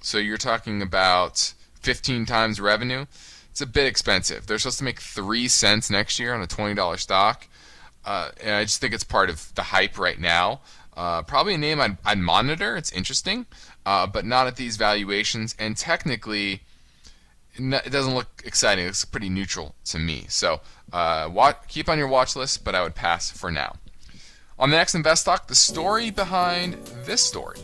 So 0.00 0.18
you're 0.18 0.36
talking 0.36 0.82
about 0.82 1.54
15 1.80 2.26
times 2.26 2.60
revenue. 2.60 3.06
It's 3.50 3.60
a 3.60 3.66
bit 3.66 3.86
expensive. 3.86 4.46
They're 4.46 4.58
supposed 4.58 4.78
to 4.78 4.84
make 4.84 5.00
3 5.00 5.48
cents 5.48 5.90
next 5.90 6.18
year 6.18 6.34
on 6.34 6.42
a 6.42 6.46
$20 6.46 6.98
stock. 6.98 7.48
Uh, 8.04 8.30
and 8.40 8.54
I 8.54 8.62
just 8.64 8.80
think 8.80 8.94
it's 8.94 9.04
part 9.04 9.30
of 9.30 9.52
the 9.56 9.62
hype 9.62 9.98
right 9.98 10.18
now. 10.18 10.60
Uh, 10.96 11.22
probably 11.22 11.54
a 11.54 11.58
name 11.58 11.80
I'd, 11.80 11.98
I'd, 12.04 12.18
monitor. 12.18 12.76
It's 12.76 12.92
interesting, 12.92 13.46
uh, 13.84 14.06
but 14.06 14.24
not 14.24 14.46
at 14.46 14.56
these 14.56 14.76
valuations. 14.76 15.54
And 15.58 15.76
technically, 15.76 16.62
it 17.56 17.90
doesn't 17.90 18.14
look 18.14 18.42
exciting. 18.44 18.84
It 18.84 18.88
looks 18.88 19.04
pretty 19.04 19.28
neutral 19.28 19.74
to 19.86 19.98
me. 19.98 20.26
So 20.28 20.60
uh, 20.92 21.28
watch, 21.30 21.56
keep 21.68 21.88
on 21.88 21.98
your 21.98 22.08
watch 22.08 22.36
list, 22.36 22.64
but 22.64 22.74
I 22.74 22.82
would 22.82 22.94
pass 22.94 23.30
for 23.30 23.50
now. 23.50 23.76
On 24.58 24.70
the 24.70 24.76
next 24.76 24.94
Invest 24.94 25.26
Talk, 25.26 25.48
the 25.48 25.54
story 25.54 26.10
behind 26.10 26.74
this 27.04 27.22
story. 27.22 27.58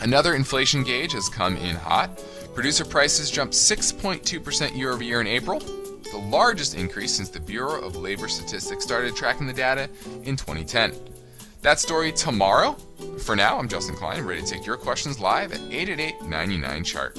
Another 0.00 0.34
inflation 0.34 0.82
gauge 0.82 1.12
has 1.12 1.28
come 1.28 1.56
in 1.56 1.76
hot. 1.76 2.20
Producer 2.52 2.84
prices 2.84 3.30
jumped 3.30 3.54
6.2% 3.54 4.76
year 4.76 4.92
over 4.92 5.04
year 5.04 5.20
in 5.20 5.28
April, 5.28 5.60
the 5.60 6.18
largest 6.30 6.74
increase 6.74 7.14
since 7.14 7.28
the 7.28 7.38
Bureau 7.38 7.80
of 7.80 7.94
Labor 7.94 8.26
Statistics 8.26 8.84
started 8.84 9.14
tracking 9.14 9.46
the 9.46 9.52
data 9.52 9.88
in 10.24 10.34
2010. 10.34 10.94
That 11.62 11.78
story 11.78 12.10
tomorrow. 12.10 12.72
For 13.20 13.36
now, 13.36 13.58
I'm 13.58 13.68
Justin 13.68 13.94
Klein, 13.94 14.24
ready 14.24 14.42
to 14.42 14.46
take 14.46 14.66
your 14.66 14.76
questions 14.76 15.20
live 15.20 15.52
at 15.52 15.60
888 15.60 16.22
99 16.22 16.84
Chart. 16.84 17.18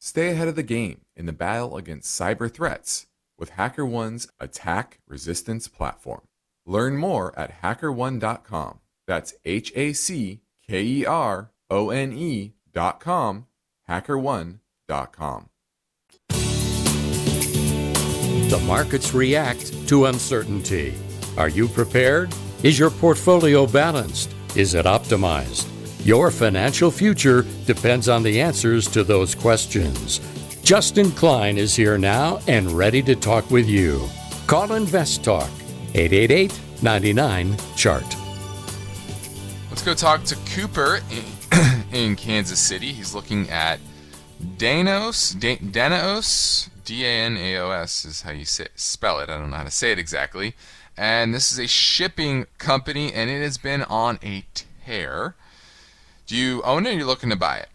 Stay 0.00 0.30
ahead 0.30 0.48
of 0.48 0.56
the 0.56 0.62
game 0.62 1.00
in 1.16 1.26
the 1.26 1.32
battle 1.32 1.76
against 1.76 2.18
cyber 2.18 2.52
threats 2.52 3.06
with 3.38 3.52
HackerOne's 3.52 4.28
attack 4.40 5.00
resistance 5.06 5.68
platform. 5.68 6.22
Learn 6.64 6.96
more 6.96 7.38
at 7.38 7.62
hackerone.com. 7.62 8.80
That's 9.06 9.34
H 9.44 9.72
A 9.76 9.92
C 9.92 10.40
K 10.66 10.82
E 10.82 11.06
R 11.06 11.50
O 11.70 11.90
N 11.90 12.12
E.com, 12.12 13.46
hackerone.com. 13.88 15.48
The 18.48 18.62
markets 18.64 19.12
react 19.12 19.88
to 19.88 20.06
uncertainty. 20.06 20.94
Are 21.36 21.48
you 21.48 21.68
prepared? 21.68 22.34
Is 22.62 22.78
your 22.78 22.90
portfolio 22.90 23.66
balanced? 23.66 24.34
Is 24.54 24.74
it 24.74 24.86
optimized? 24.86 25.68
Your 26.06 26.30
financial 26.30 26.92
future 26.92 27.44
depends 27.64 28.08
on 28.08 28.22
the 28.22 28.40
answers 28.40 28.86
to 28.92 29.02
those 29.02 29.34
questions. 29.34 30.20
Justin 30.62 31.10
Klein 31.10 31.58
is 31.58 31.74
here 31.74 31.98
now 31.98 32.38
and 32.46 32.70
ready 32.70 33.02
to 33.02 33.16
talk 33.16 33.50
with 33.50 33.66
you. 33.66 34.06
Call 34.46 34.74
Invest 34.74 35.24
Talk 35.24 35.50
888 35.94 36.60
99 36.80 37.56
Chart. 37.74 38.04
Let's 39.68 39.82
go 39.82 39.94
talk 39.94 40.22
to 40.26 40.36
Cooper 40.54 41.00
in, 41.10 41.90
in 41.92 42.14
Kansas 42.14 42.60
City. 42.60 42.92
He's 42.92 43.12
looking 43.12 43.50
at 43.50 43.80
Danos, 44.58 45.36
da- 45.40 45.58
Danaos, 45.58 46.68
D 46.84 47.04
A 47.04 47.08
N 47.08 47.36
A 47.36 47.56
O 47.56 47.70
S 47.72 48.04
is 48.04 48.22
how 48.22 48.30
you 48.30 48.44
say, 48.44 48.68
spell 48.76 49.18
it. 49.18 49.28
I 49.28 49.36
don't 49.38 49.50
know 49.50 49.56
how 49.56 49.64
to 49.64 49.72
say 49.72 49.90
it 49.90 49.98
exactly. 49.98 50.54
And 50.96 51.34
this 51.34 51.50
is 51.50 51.58
a 51.58 51.66
shipping 51.66 52.46
company, 52.58 53.12
and 53.12 53.28
it 53.28 53.42
has 53.42 53.58
been 53.58 53.82
on 53.82 54.20
a 54.22 54.44
tear. 54.54 55.34
Do 56.26 56.36
you 56.36 56.62
own 56.62 56.86
it 56.86 56.90
or 56.90 56.92
are 56.92 56.98
you 56.98 57.06
looking 57.06 57.30
to 57.30 57.36
buy 57.36 57.58
it? 57.58 57.68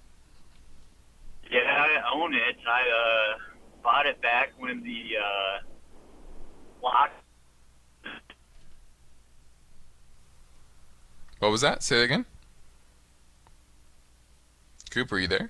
Yeah, 1.50 1.60
I 1.60 2.16
own 2.16 2.34
it. 2.34 2.58
I 2.68 2.82
uh, 2.82 3.38
bought 3.82 4.06
it 4.06 4.22
back 4.22 4.52
when 4.58 4.84
the 4.84 5.18
uh, 5.18 5.60
lock. 6.84 7.12
What 11.40 11.52
was 11.52 11.62
that? 11.62 11.82
Say 11.82 12.02
it 12.02 12.06
again. 12.06 12.26
Cooper, 14.92 15.16
are 15.16 15.20
you 15.20 15.28
there? 15.28 15.50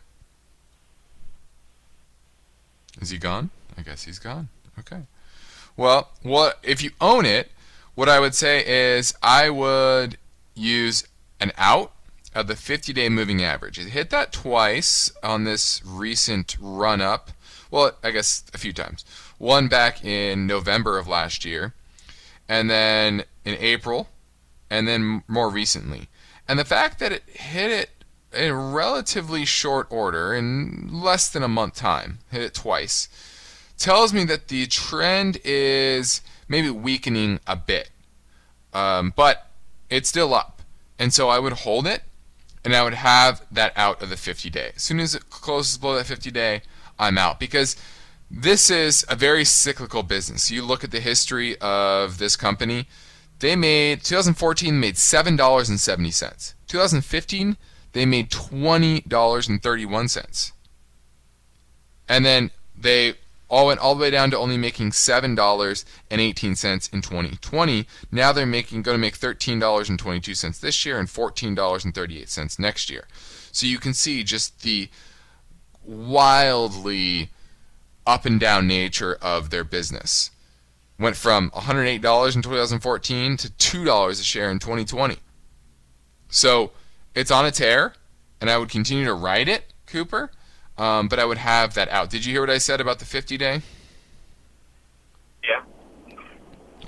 Is 3.01 3.09
he 3.09 3.17
gone? 3.17 3.49
I 3.77 3.81
guess 3.81 4.03
he's 4.03 4.19
gone. 4.19 4.49
Okay. 4.79 5.01
Well, 5.75 6.09
what 6.21 6.59
if 6.61 6.83
you 6.83 6.91
own 7.01 7.25
it? 7.25 7.51
What 7.95 8.07
I 8.07 8.19
would 8.19 8.35
say 8.35 8.63
is 8.65 9.13
I 9.21 9.49
would 9.49 10.17
use 10.55 11.07
an 11.39 11.51
out 11.57 11.91
of 12.33 12.47
the 12.47 12.53
50-day 12.53 13.09
moving 13.09 13.43
average. 13.43 13.77
It 13.77 13.89
hit 13.89 14.09
that 14.11 14.31
twice 14.31 15.11
on 15.21 15.43
this 15.43 15.81
recent 15.85 16.57
run 16.59 17.01
up. 17.01 17.31
Well, 17.69 17.93
I 18.03 18.11
guess 18.11 18.43
a 18.53 18.57
few 18.57 18.73
times. 18.73 19.05
One 19.37 19.67
back 19.67 20.03
in 20.03 20.47
November 20.47 20.97
of 20.97 21.07
last 21.07 21.45
year, 21.45 21.73
and 22.47 22.69
then 22.69 23.23
in 23.43 23.55
April, 23.59 24.09
and 24.69 24.87
then 24.87 25.23
more 25.27 25.49
recently. 25.49 26.07
And 26.47 26.57
the 26.57 26.65
fact 26.65 26.99
that 26.99 27.11
it 27.11 27.23
hit 27.27 27.71
it 27.71 27.89
in 28.33 28.53
relatively 28.53 29.45
short 29.45 29.87
order, 29.89 30.33
in 30.33 30.89
less 30.91 31.29
than 31.29 31.43
a 31.43 31.47
month 31.47 31.75
time, 31.75 32.19
hit 32.31 32.41
it 32.41 32.53
twice, 32.53 33.09
tells 33.77 34.13
me 34.13 34.23
that 34.25 34.47
the 34.47 34.67
trend 34.67 35.39
is 35.43 36.21
maybe 36.47 36.69
weakening 36.69 37.39
a 37.47 37.55
bit. 37.55 37.89
Um, 38.73 39.13
but 39.15 39.47
it's 39.89 40.09
still 40.09 40.33
up. 40.33 40.61
And 40.97 41.13
so 41.13 41.29
I 41.29 41.39
would 41.39 41.53
hold 41.53 41.87
it, 41.87 42.03
and 42.63 42.75
I 42.75 42.83
would 42.83 42.93
have 42.93 43.41
that 43.51 43.73
out 43.75 44.01
of 44.01 44.09
the 44.09 44.17
50 44.17 44.49
day. 44.49 44.71
As 44.75 44.83
soon 44.83 44.99
as 44.99 45.15
it 45.15 45.29
closes 45.29 45.77
below 45.77 45.95
that 45.95 46.05
50 46.05 46.31
day, 46.31 46.61
I'm 46.99 47.17
out. 47.17 47.39
Because 47.39 47.75
this 48.29 48.69
is 48.69 49.05
a 49.09 49.15
very 49.15 49.43
cyclical 49.43 50.03
business. 50.03 50.51
You 50.51 50.63
look 50.63 50.83
at 50.83 50.91
the 50.91 50.99
history 50.99 51.57
of 51.59 52.17
this 52.17 52.35
company, 52.35 52.87
they 53.39 53.55
made 53.55 54.03
2014 54.03 54.79
made 54.79 54.97
seven 54.97 55.35
dollars 55.35 55.67
and 55.67 55.79
seventy 55.79 56.11
cents. 56.11 56.53
2015 56.67 57.57
they 57.93 58.05
made 58.05 58.31
twenty 58.31 59.01
dollars 59.01 59.49
and 59.49 59.61
thirty 59.61 59.85
one 59.85 60.07
cents. 60.07 60.53
And 62.07 62.23
then 62.23 62.51
they 62.77 63.15
all 63.51 63.67
went 63.67 63.81
all 63.81 63.93
the 63.93 64.01
way 64.01 64.09
down 64.09 64.31
to 64.31 64.37
only 64.37 64.57
making 64.57 64.93
seven 64.93 65.35
dollars 65.35 65.85
and 66.09 66.21
eighteen 66.21 66.55
cents 66.55 66.87
in 66.87 67.01
2020. 67.01 67.85
Now 68.11 68.31
they're 68.31 68.45
making 68.45 68.81
going 68.81 68.95
to 68.95 69.01
make 69.01 69.17
thirteen 69.17 69.59
dollars 69.59 69.89
and 69.89 69.99
twenty 69.99 70.21
two 70.21 70.33
cents 70.33 70.57
this 70.57 70.85
year 70.85 70.97
and 70.97 71.09
fourteen 71.09 71.53
dollars 71.53 71.83
and 71.83 71.93
thirty 71.93 72.19
eight 72.19 72.29
cents 72.29 72.57
next 72.57 72.89
year. 72.89 73.05
So 73.51 73.67
you 73.67 73.77
can 73.77 73.93
see 73.93 74.23
just 74.23 74.61
the 74.61 74.89
wildly 75.83 77.29
up 78.07 78.25
and 78.25 78.39
down 78.39 78.67
nature 78.67 79.17
of 79.21 79.49
their 79.49 79.65
business 79.65 80.31
went 80.97 81.15
from 81.15 81.49
$108 81.51 82.35
in 82.35 82.41
2014 82.41 83.37
to 83.37 83.49
$2 83.49 84.09
a 84.11 84.15
share 84.23 84.51
in 84.51 84.59
2020. 84.59 85.17
So 86.29 86.71
it's 87.15 87.31
on 87.31 87.45
a 87.45 87.51
tear, 87.51 87.93
and 88.39 88.49
I 88.49 88.57
would 88.57 88.69
continue 88.69 89.05
to 89.05 89.13
ride 89.13 89.49
it, 89.49 89.73
Cooper, 89.87 90.31
um, 90.81 91.07
but 91.07 91.19
I 91.19 91.25
would 91.25 91.37
have 91.37 91.75
that 91.75 91.89
out. 91.89 92.09
Did 92.09 92.25
you 92.25 92.33
hear 92.33 92.41
what 92.41 92.49
I 92.49 92.57
said 92.57 92.81
about 92.81 92.97
the 92.97 93.05
50 93.05 93.37
day? 93.37 93.61
Yeah. 95.43 95.61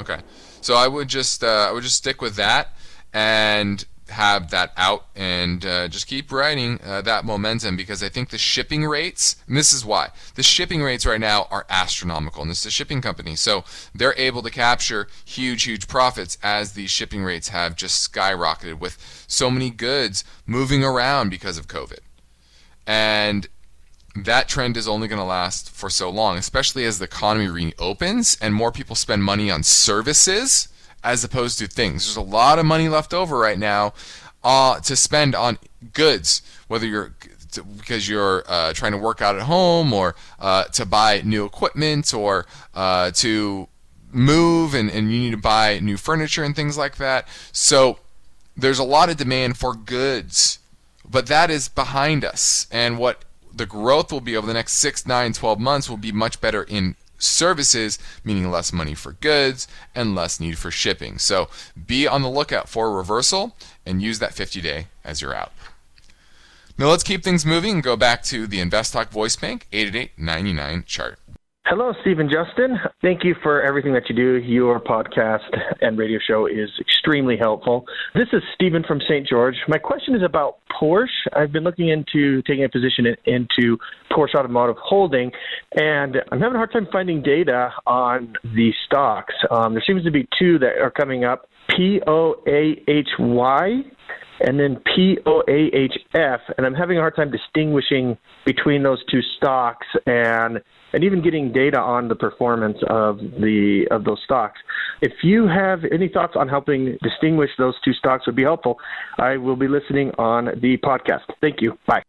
Okay. 0.02 0.20
So 0.62 0.74
I 0.74 0.88
would 0.88 1.08
just 1.08 1.44
uh, 1.44 1.68
I 1.70 1.72
would 1.72 1.84
just 1.84 1.98
stick 1.98 2.20
with 2.20 2.36
that 2.36 2.76
and 3.14 3.86
have 4.10 4.50
that 4.50 4.72
out 4.78 5.06
and 5.16 5.64
uh, 5.66 5.88
just 5.88 6.08
keep 6.08 6.32
riding 6.32 6.80
uh, 6.84 7.02
that 7.04 7.24
momentum 7.24 7.78
because 7.78 8.02
I 8.02 8.10
think 8.10 8.30
the 8.30 8.38
shipping 8.40 8.84
rates, 8.84 9.36
and 9.48 9.56
this 9.56 9.72
is 9.72 9.86
why, 9.86 10.10
the 10.34 10.44
shipping 10.44 10.82
rates 10.82 11.06
right 11.06 11.20
now 11.20 11.48
are 11.52 11.66
astronomical. 11.70 12.42
And 12.42 12.50
this 12.50 12.62
is 12.62 12.66
a 12.68 12.72
shipping 12.72 13.02
company. 13.02 13.36
So 13.36 13.64
they're 13.94 14.18
able 14.18 14.42
to 14.42 14.50
capture 14.50 15.08
huge, 15.24 15.64
huge 15.64 15.88
profits 15.88 16.40
as 16.42 16.74
these 16.74 16.90
shipping 16.90 17.24
rates 17.24 17.50
have 17.50 17.76
just 17.76 18.12
skyrocketed 18.12 18.80
with 18.80 19.26
so 19.28 19.52
many 19.52 19.70
goods 19.70 20.24
moving 20.48 20.84
around 20.84 21.30
because 21.30 21.60
of 21.60 21.68
COVID. 21.68 22.00
And 22.86 23.48
that 24.16 24.48
trend 24.48 24.78
is 24.78 24.88
only 24.88 25.08
going 25.08 25.20
to 25.20 25.26
last 25.26 25.70
for 25.72 25.90
so 25.90 26.10
long, 26.10 26.38
especially 26.38 26.86
as 26.86 27.00
the 27.00 27.06
economy 27.06 27.48
reopens 27.48 28.38
and 28.42 28.54
more 28.54 28.72
people 28.72 28.96
spend 28.96 29.24
money 29.24 29.50
on 29.50 29.64
services 29.64 30.68
as 31.04 31.24
opposed 31.24 31.60
to 31.60 31.68
things. 31.68 32.06
There's 32.06 32.18
a 32.18 32.22
lot 32.22 32.60
of 32.60 32.66
money 32.66 32.88
left 32.90 33.14
over 33.14 33.38
right 33.38 33.58
now 33.58 33.94
uh, 34.44 34.80
to 34.82 34.96
spend 34.96 35.36
on 35.36 35.58
goods, 35.94 36.42
whether 36.68 36.86
you're 36.86 37.16
because 37.78 38.10
you're 38.10 38.44
uh, 38.48 38.74
trying 38.74 38.94
to 38.94 38.98
work 38.98 39.22
out 39.22 39.36
at 39.36 39.44
home 39.44 39.94
or 39.94 40.16
uh, 40.40 40.64
to 40.66 40.88
buy 40.88 41.22
new 41.24 41.46
equipment 41.46 42.12
or 42.12 42.48
uh, 42.74 43.12
to 43.12 43.68
move 44.12 44.74
and, 44.74 44.90
and 44.90 45.12
you 45.12 45.20
need 45.20 45.32
to 45.32 45.38
buy 45.38 45.80
new 45.80 45.98
furniture 45.98 46.44
and 46.44 46.56
things 46.56 46.78
like 46.78 46.98
that. 46.98 47.28
So 47.52 48.00
there's 48.58 48.80
a 48.80 48.84
lot 48.84 49.10
of 49.10 49.18
demand 49.18 49.58
for 49.58 49.76
goods, 49.76 50.60
but 51.08 51.28
that 51.28 51.52
is 51.52 51.68
behind 51.68 52.26
us. 52.26 52.66
And 52.72 52.98
what 52.98 53.24
the 53.54 53.66
growth 53.66 54.12
will 54.12 54.22
be 54.22 54.36
over 54.36 54.48
the 54.48 54.54
next 54.54 54.74
6, 54.74 55.06
9, 55.06 55.34
12 55.34 55.60
months 55.60 55.90
will 55.90 55.98
be 55.98 56.12
much 56.12 56.42
better 56.42 56.64
in 56.64 56.96
services, 57.18 57.98
meaning 58.24 58.50
less 58.52 58.74
money 58.74 58.94
for 58.94 59.14
goods 59.14 59.68
and 59.96 60.16
less 60.16 60.40
need 60.40 60.58
for 60.58 60.72
shipping. 60.72 61.18
So 61.18 61.50
be 61.88 62.08
on 62.08 62.22
the 62.22 62.30
lookout 62.30 62.68
for 62.68 62.88
a 62.88 62.92
reversal 62.92 63.56
and 63.86 64.02
use 64.02 64.20
that 64.20 64.34
50 64.34 64.62
day 64.62 64.88
as 65.04 65.22
your 65.22 65.34
out. 65.34 65.52
Now 66.78 66.90
let's 66.90 67.04
keep 67.04 67.24
things 67.24 67.46
moving 67.46 67.76
and 67.76 67.84
go 67.84 67.96
back 67.96 68.24
to 68.24 68.48
the 68.48 68.60
InvestTalk 68.60 69.10
voice 69.10 69.36
bank 69.36 69.68
888 69.72 70.86
chart. 70.86 71.20
Hello, 71.66 71.94
Stephen 72.02 72.30
Justin. 72.30 72.78
Thank 73.02 73.24
you 73.24 73.36
for 73.42 73.62
everything 73.62 73.94
that 73.94 74.10
you 74.10 74.16
do. 74.16 74.34
Your 74.36 74.82
podcast 74.82 75.48
and 75.80 75.98
radio 75.98 76.20
show 76.28 76.46
is 76.46 76.70
extremely 76.78 77.38
helpful. 77.38 77.86
This 78.14 78.28
is 78.34 78.42
Stephen 78.54 78.84
from 78.86 79.00
St. 79.00 79.26
George. 79.26 79.56
My 79.70 79.78
question 79.78 80.14
is 80.14 80.24
about 80.24 80.58
Porsche. 80.70 81.08
I've 81.34 81.54
been 81.54 81.64
looking 81.64 81.88
into 81.88 82.42
taking 82.42 82.66
a 82.66 82.70
position 82.70 83.06
in, 83.06 83.16
into 83.26 83.78
Porsche 84.12 84.36
Automotive 84.36 84.76
Holding, 84.84 85.32
and 85.76 86.18
I'm 86.34 86.42
having 86.42 86.56
a 86.56 86.58
hard 86.58 86.74
time 86.74 86.86
finding 86.92 87.24
data 87.24 87.70
on 87.88 88.34
the 88.44 88.72
stocks. 88.86 89.34
Um, 89.50 89.74
there 89.74 89.84
seems 89.88 90.04
to 90.04 90.12
be 90.12 90.28
two 90.38 90.60
that 90.60 90.82
are 90.82 90.92
coming 90.92 91.24
up 91.24 91.48
P 91.70 92.02
O 92.06 92.44
A 92.46 92.84
H 92.90 93.08
Y 93.18 93.84
and 94.42 94.60
then 94.60 94.78
POAHF, 94.96 96.40
and 96.58 96.66
I'm 96.66 96.74
having 96.74 96.98
a 96.98 97.02
hard 97.02 97.16
time 97.16 97.32
distinguishing 97.32 98.18
between 98.46 98.84
those 98.84 99.04
two 99.10 99.22
stocks 99.38 99.88
and 100.06 100.62
and 100.94 101.04
even 101.04 101.24
getting 101.24 101.52
data 101.52 101.80
on 101.80 102.08
the 102.08 102.16
performance 102.16 102.78
of 102.88 103.18
the 103.18 103.88
of 103.92 104.04
those 104.04 104.20
stocks. 104.24 104.60
If 105.02 105.12
you 105.24 105.48
have 105.48 105.80
any 105.92 106.08
thoughts 106.08 106.34
on 106.36 106.48
helping 106.48 106.98
distinguish 107.02 107.50
those 107.58 107.76
two 107.84 107.94
stocks 107.94 108.26
would 108.26 108.36
be 108.36 108.44
helpful. 108.44 108.80
I 109.18 109.38
will 109.38 109.56
be 109.56 109.68
listening 109.68 110.12
on 110.18 110.46
the 110.46 110.78
podcast. 110.78 111.24
Thank 111.42 111.62
you. 111.62 111.78
Bye. 111.88 112.04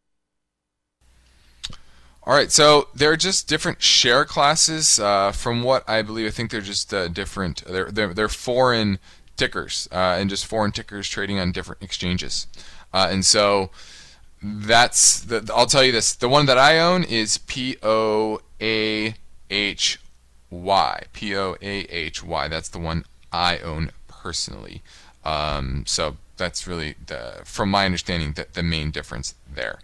All 2.27 2.35
right, 2.35 2.51
so 2.51 2.89
they're 2.95 3.17
just 3.17 3.49
different 3.49 3.83
share 3.83 4.25
classes. 4.25 4.99
Uh, 4.99 5.31
from 5.31 5.63
what 5.63 5.87
I 5.87 6.01
believe, 6.01 6.27
I 6.27 6.31
think 6.31 6.51
they're 6.51 6.63
just 6.63 6.95
uh, 6.95 7.09
different. 7.09 7.63
They're, 7.67 7.91
they're 7.91 8.15
they're 8.15 8.29
foreign 8.31 8.99
tickers 9.37 9.89
uh, 9.93 10.17
and 10.19 10.31
just 10.31 10.47
foreign 10.47 10.73
tickers 10.73 11.09
trading 11.09 11.39
on 11.39 11.53
different 11.53 11.83
exchanges. 11.83 12.47
Uh, 12.93 13.09
and 13.11 13.25
so 13.25 13.71
that's 14.43 15.21
the, 15.21 15.51
I'll 15.55 15.67
tell 15.67 15.85
you 15.85 15.93
this: 15.93 16.15
the 16.15 16.29
one 16.29 16.47
that 16.47 16.59
I 16.59 16.79
own 16.79 17.05
is 17.05 17.39
P 17.39 17.77
O 17.83 18.41
A 18.61 19.15
H 19.51 20.01
Y. 20.51 21.03
P 21.13 21.37
O 21.37 21.57
A 21.61 21.81
H 21.81 22.23
Y. 22.23 22.49
That's 22.49 22.69
the 22.69 22.79
one 22.79 23.05
I 23.33 23.59
own 23.59 23.91
personally. 24.07 24.83
Um, 25.25 25.85
so 25.87 26.17
that's 26.37 26.67
really 26.67 26.97
the, 27.07 27.41
from 27.45 27.71
my 27.71 27.85
understanding, 27.85 28.33
the, 28.33 28.47
the 28.53 28.63
main 28.63 28.91
difference 28.91 29.35
there. 29.53 29.81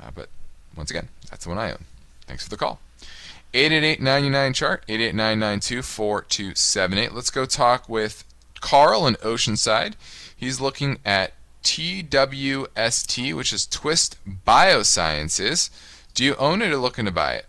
Uh, 0.00 0.10
but 0.14 0.28
once 0.76 0.90
again, 0.90 1.08
that's 1.30 1.44
the 1.44 1.50
one 1.50 1.58
I 1.58 1.72
own. 1.72 1.84
Thanks 2.26 2.44
for 2.44 2.50
the 2.50 2.56
call. 2.56 2.80
888 3.52 4.54
chart 4.54 4.84
888 4.88 7.14
Let's 7.14 7.30
go 7.30 7.46
talk 7.46 7.88
with 7.88 8.24
Carl 8.64 9.06
in 9.06 9.14
Oceanside. 9.16 9.92
He's 10.34 10.58
looking 10.58 10.98
at 11.04 11.34
TWST, 11.62 13.34
which 13.36 13.52
is 13.52 13.66
Twist 13.66 14.16
Biosciences. 14.46 15.68
Do 16.14 16.24
you 16.24 16.34
own 16.36 16.62
it 16.62 16.72
or 16.72 16.78
looking 16.78 17.04
to 17.04 17.10
buy 17.10 17.34
it? 17.34 17.46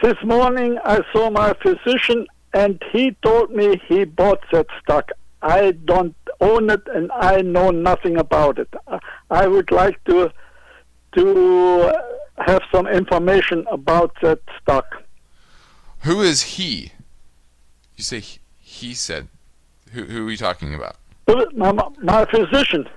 This 0.00 0.14
morning 0.22 0.78
I 0.84 1.00
saw 1.12 1.28
my 1.30 1.54
physician 1.54 2.28
and 2.54 2.80
he 2.92 3.16
told 3.20 3.50
me 3.50 3.82
he 3.88 4.04
bought 4.04 4.44
that 4.52 4.68
stock. 4.80 5.10
I 5.42 5.72
don't 5.72 6.14
own 6.40 6.70
it 6.70 6.82
and 6.94 7.10
I 7.10 7.42
know 7.42 7.72
nothing 7.72 8.16
about 8.16 8.60
it. 8.60 8.72
I 9.28 9.48
would 9.48 9.72
like 9.72 10.02
to 10.04 10.30
to 11.16 11.92
have 12.46 12.62
some 12.70 12.86
information 12.86 13.66
about 13.72 14.14
that 14.22 14.38
stock. 14.62 15.02
Who 16.04 16.20
is 16.20 16.42
he? 16.54 16.92
You 17.96 18.04
say 18.04 18.20
he, 18.20 18.38
he 18.60 18.94
said. 18.94 19.26
Who, 19.92 20.04
who 20.04 20.28
are 20.28 20.30
you 20.30 20.36
talking 20.36 20.74
about? 20.74 20.96
My, 21.54 21.72
my 22.02 22.24
physician. 22.26 22.88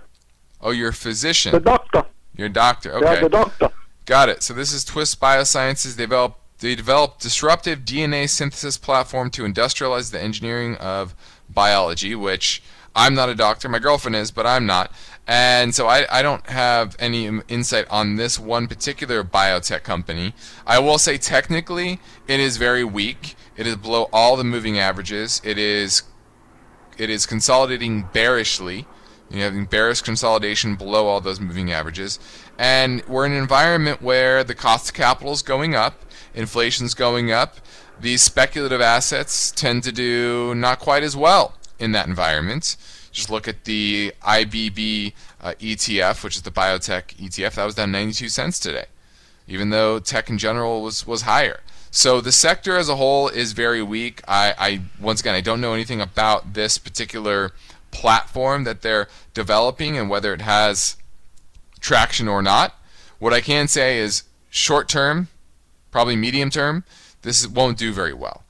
Oh, 0.62 0.71
your 0.71 0.91
physician. 0.91 1.51
The 1.51 1.60
doctor. 1.60 2.06
Your 2.36 2.49
doctor. 2.49 2.93
Okay. 2.93 3.13
Yeah, 3.13 3.21
the 3.21 3.30
doctor. 3.30 3.69
Got 4.06 4.30
it. 4.30 4.43
So 4.43 4.54
this 4.54 4.73
is 4.73 4.84
Twist 4.84 5.19
Biosciences. 5.19 5.95
They 5.95 6.04
develop 6.04 6.38
they 6.60 6.75
develop 6.75 7.19
disruptive 7.19 7.80
DNA 7.80 8.30
synthesis 8.30 8.77
platform 8.77 9.32
to 9.32 9.43
industrialize 9.43 10.12
the 10.12 10.21
engineering 10.21 10.75
of 10.75 11.15
biology, 11.49 12.13
which 12.13 12.62
I'm 12.95 13.15
not 13.15 13.30
a 13.30 13.36
doctor. 13.36 13.67
My 13.67 13.80
girlfriend 13.80 14.15
is, 14.15 14.30
but 14.30 14.45
I'm 14.45 14.67
not. 14.67 14.91
And 15.27 15.73
so 15.73 15.88
I, 15.88 16.06
I 16.12 16.21
don't 16.21 16.45
have 16.47 16.95
any 16.99 17.25
insight 17.47 17.88
on 17.89 18.15
this 18.15 18.38
one 18.38 18.67
particular 18.67 19.23
biotech 19.23 19.84
company. 19.84 20.34
I 20.67 20.80
will 20.80 20.97
say 20.97 21.17
technically 21.17 21.99
it 22.27 22.39
is 22.39 22.58
very 22.58 22.84
weak. 22.84 23.36
It 23.58 23.65
is 23.65 23.75
below 23.77 24.10
all 24.13 24.36
the 24.36 24.43
moving 24.43 24.77
averages. 24.77 25.41
It 25.43 25.58
is 25.58 26.04
it 26.97 27.10
is 27.10 27.25
consolidating 27.25 28.08
bearishly. 28.13 28.86
You're 29.30 29.43
having 29.43 29.65
bearish 29.65 30.01
consolidation 30.01 30.75
below 30.75 31.08
all 31.08 31.21
those 31.21 31.39
moving 31.39 31.71
averages. 31.71 32.19
And 32.58 33.04
we're 33.08 33.25
in 33.25 33.32
an 33.32 33.38
environment 33.38 34.01
where 34.01 34.43
the 34.43 34.56
cost 34.56 34.89
of 34.89 34.95
capital 34.95 35.32
is 35.34 35.41
going 35.41 35.73
up, 35.73 36.01
inflation's 36.34 36.93
going 36.93 37.32
up. 37.32 37.58
These 37.99 38.21
speculative 38.21 38.82
assets 38.82 39.51
tend 39.51 39.84
to 39.84 39.91
do 39.91 40.54
not 40.56 40.80
quite 40.80 41.04
as 41.04 41.15
well 41.15 41.56
in 41.80 41.91
that 41.93 42.08
environment. 42.08 42.75
Just 43.12 43.30
look 43.30 43.47
at 43.47 43.65
the 43.65 44.13
IBB 44.21 45.13
uh, 45.41 45.54
ETF, 45.60 46.23
which 46.23 46.36
is 46.36 46.41
the 46.41 46.51
biotech 46.51 47.15
ETF. 47.15 47.56
That 47.56 47.65
was 47.65 47.75
down 47.75 47.91
92 47.91 48.30
cents 48.30 48.60
today, 48.60 48.86
even 49.47 49.69
though 49.69 49.99
tech 49.99 50.30
in 50.30 50.38
general 50.38 50.82
was, 50.82 51.06
was 51.06 51.23
higher. 51.23 51.60
So 51.91 52.21
the 52.21 52.32
sector 52.32 52.77
as 52.77 52.88
a 52.88 52.95
whole 52.95 53.27
is 53.27 53.51
very 53.51 53.84
weak. 53.84 54.21
I, 54.25 54.54
I 54.58 54.82
once 54.99 55.19
again 55.19 55.36
I 55.36 55.41
don't 55.41 55.60
know 55.60 55.73
anything 55.73 55.99
about 55.99 56.54
this 56.54 56.77
particular 56.77 57.51
platform 57.91 58.63
that 58.63 58.82
they're 58.82 59.10
developing 59.34 59.97
and 59.97 60.10
whether 60.10 60.34
it 60.34 60.41
has 60.41 60.95
traction 61.82 62.30
or 62.30 62.41
not. 62.41 62.75
What 63.19 63.34
I 63.34 63.41
can 63.41 63.67
say 63.67 63.99
is 63.99 64.23
short 64.49 64.88
term, 64.88 65.27
probably 65.91 66.15
medium 66.15 66.49
term, 66.49 66.86
this 67.23 67.45
won't 67.45 67.77
do 67.77 67.91
very 67.91 68.13
well, 68.13 68.43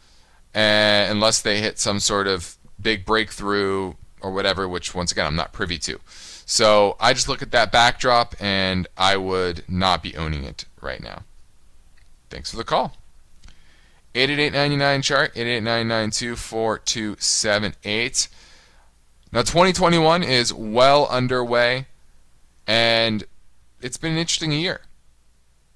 unless 0.54 1.42
they 1.42 1.60
hit 1.60 1.80
some 1.80 2.00
sort 2.00 2.28
of 2.28 2.58
big 2.80 3.06
breakthrough 3.06 3.96
or 4.22 4.32
whatever, 4.32 4.68
which 4.70 4.94
once 4.94 5.12
again 5.12 5.26
I'm 5.26 5.36
not 5.36 5.52
privy 5.52 5.80
to. 5.80 6.00
So 6.46 6.96
I 7.00 7.14
just 7.14 7.28
look 7.28 7.42
at 7.42 7.52
that 7.52 7.72
backdrop 7.72 8.36
and 8.40 8.88
I 8.98 9.18
would 9.18 9.64
not 9.68 10.04
be 10.04 10.16
owning 10.16 10.44
it 10.44 10.66
right 10.80 11.02
now. 11.02 11.24
Thanks 12.30 12.52
for 12.52 12.58
the 12.58 12.64
call. 12.64 12.96
888-99 14.14 15.04
chart 15.04 15.34
888-992-4278. 15.36 18.28
Now 19.32 19.42
2021 19.42 20.24
is 20.24 20.54
well 20.54 21.08
underway 21.08 21.86
and 22.68 23.24
it's 23.82 23.98
been 23.98 24.14
an 24.14 24.18
interesting 24.18 24.52
year. 24.52 24.82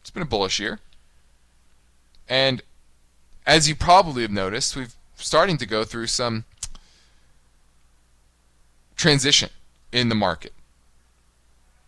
It's 0.02 0.10
been 0.10 0.24
a 0.24 0.28
bullish 0.28 0.60
year. 0.60 0.80
And 2.28 2.64
as 3.46 3.70
you 3.70 3.76
probably 3.76 4.24
have 4.24 4.32
noticed, 4.32 4.76
we've 4.76 4.96
starting 5.16 5.58
to 5.58 5.66
go 5.66 5.84
through 5.84 6.08
some 6.08 6.46
transition 8.96 9.50
in 9.92 10.10
the 10.10 10.16
market. 10.16 10.54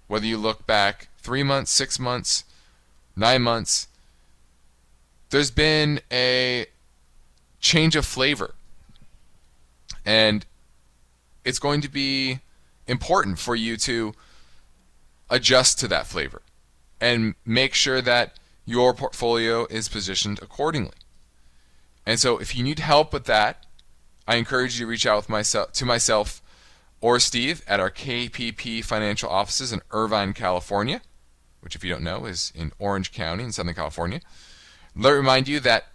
Whether 0.08 0.26
you 0.26 0.38
look 0.38 0.66
back 0.66 1.10
three 1.18 1.44
months, 1.44 1.72
six 1.72 2.00
months, 2.00 2.46
nine 3.16 3.42
months, 3.42 3.88
there's 5.30 5.52
been 5.52 6.00
a 6.12 6.66
change 7.60 7.96
of 7.96 8.06
flavor. 8.06 8.56
And 10.06 10.46
it's 11.44 11.60
going 11.60 11.82
to 11.82 11.90
be 11.90 12.40
important 12.88 13.40
for 13.40 13.56
you 13.56 13.78
to 13.78 14.14
adjust 15.30 15.80
to 15.80 15.88
that 15.90 16.08
flavor 16.08 16.42
and 17.02 17.36
make 17.46 17.74
sure 17.74 18.02
that 18.02 18.40
your 18.66 18.94
portfolio 18.94 19.66
is 19.70 19.90
positioned 19.90 20.40
accordingly. 20.42 20.96
And 22.06 22.20
so 22.20 22.38
if 22.38 22.56
you 22.56 22.64
need 22.64 22.80
help 22.80 23.12
with 23.12 23.26
that, 23.26 23.66
I 24.28 24.36
encourage 24.36 24.80
you 24.80 24.86
to 24.86 24.90
reach 24.90 25.06
out 25.06 25.18
with 25.18 25.30
myself 25.30 25.72
to 25.74 25.86
myself 25.86 26.42
or 27.00 27.20
Steve 27.20 27.64
at 27.68 27.80
our 27.80 27.92
KPP 27.92 28.84
financial 28.84 29.30
offices 29.30 29.72
in 29.72 29.82
Irvine, 29.92 30.34
California, 30.34 31.02
which, 31.62 31.76
if 31.76 31.84
you 31.84 31.92
don't 31.92 32.04
know, 32.04 32.26
is 32.26 32.52
in 32.56 32.72
Orange 32.80 33.12
County 33.12 33.44
in 33.44 33.52
Southern 33.52 33.76
California. 33.76 34.22
Let 35.00 35.12
me 35.12 35.18
remind 35.18 35.48
you 35.48 35.60
that 35.60 35.86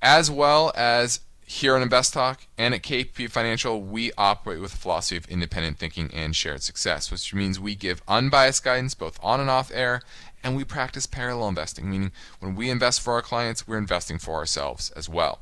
as 0.00 0.30
well 0.30 0.72
as 0.74 1.20
here 1.44 1.76
on 1.76 1.82
Invest 1.82 2.14
Talk 2.14 2.46
and 2.56 2.72
at 2.72 2.82
KPP 2.82 3.30
Financial, 3.30 3.82
we 3.82 4.12
operate 4.16 4.62
with 4.62 4.72
a 4.72 4.78
philosophy 4.78 5.18
of 5.18 5.26
independent 5.26 5.78
thinking 5.78 6.10
and 6.14 6.34
shared 6.34 6.62
success, 6.62 7.10
which 7.10 7.34
means 7.34 7.60
we 7.60 7.74
give 7.74 8.00
unbiased 8.08 8.64
guidance 8.64 8.94
both 8.94 9.18
on 9.22 9.40
and 9.40 9.50
off 9.50 9.70
air, 9.74 10.00
and 10.42 10.56
we 10.56 10.64
practice 10.64 11.06
parallel 11.06 11.50
investing, 11.50 11.90
meaning 11.90 12.10
when 12.38 12.54
we 12.54 12.70
invest 12.70 13.02
for 13.02 13.12
our 13.12 13.20
clients, 13.20 13.68
we're 13.68 13.76
investing 13.76 14.18
for 14.18 14.36
ourselves 14.36 14.90
as 14.92 15.06
well. 15.06 15.40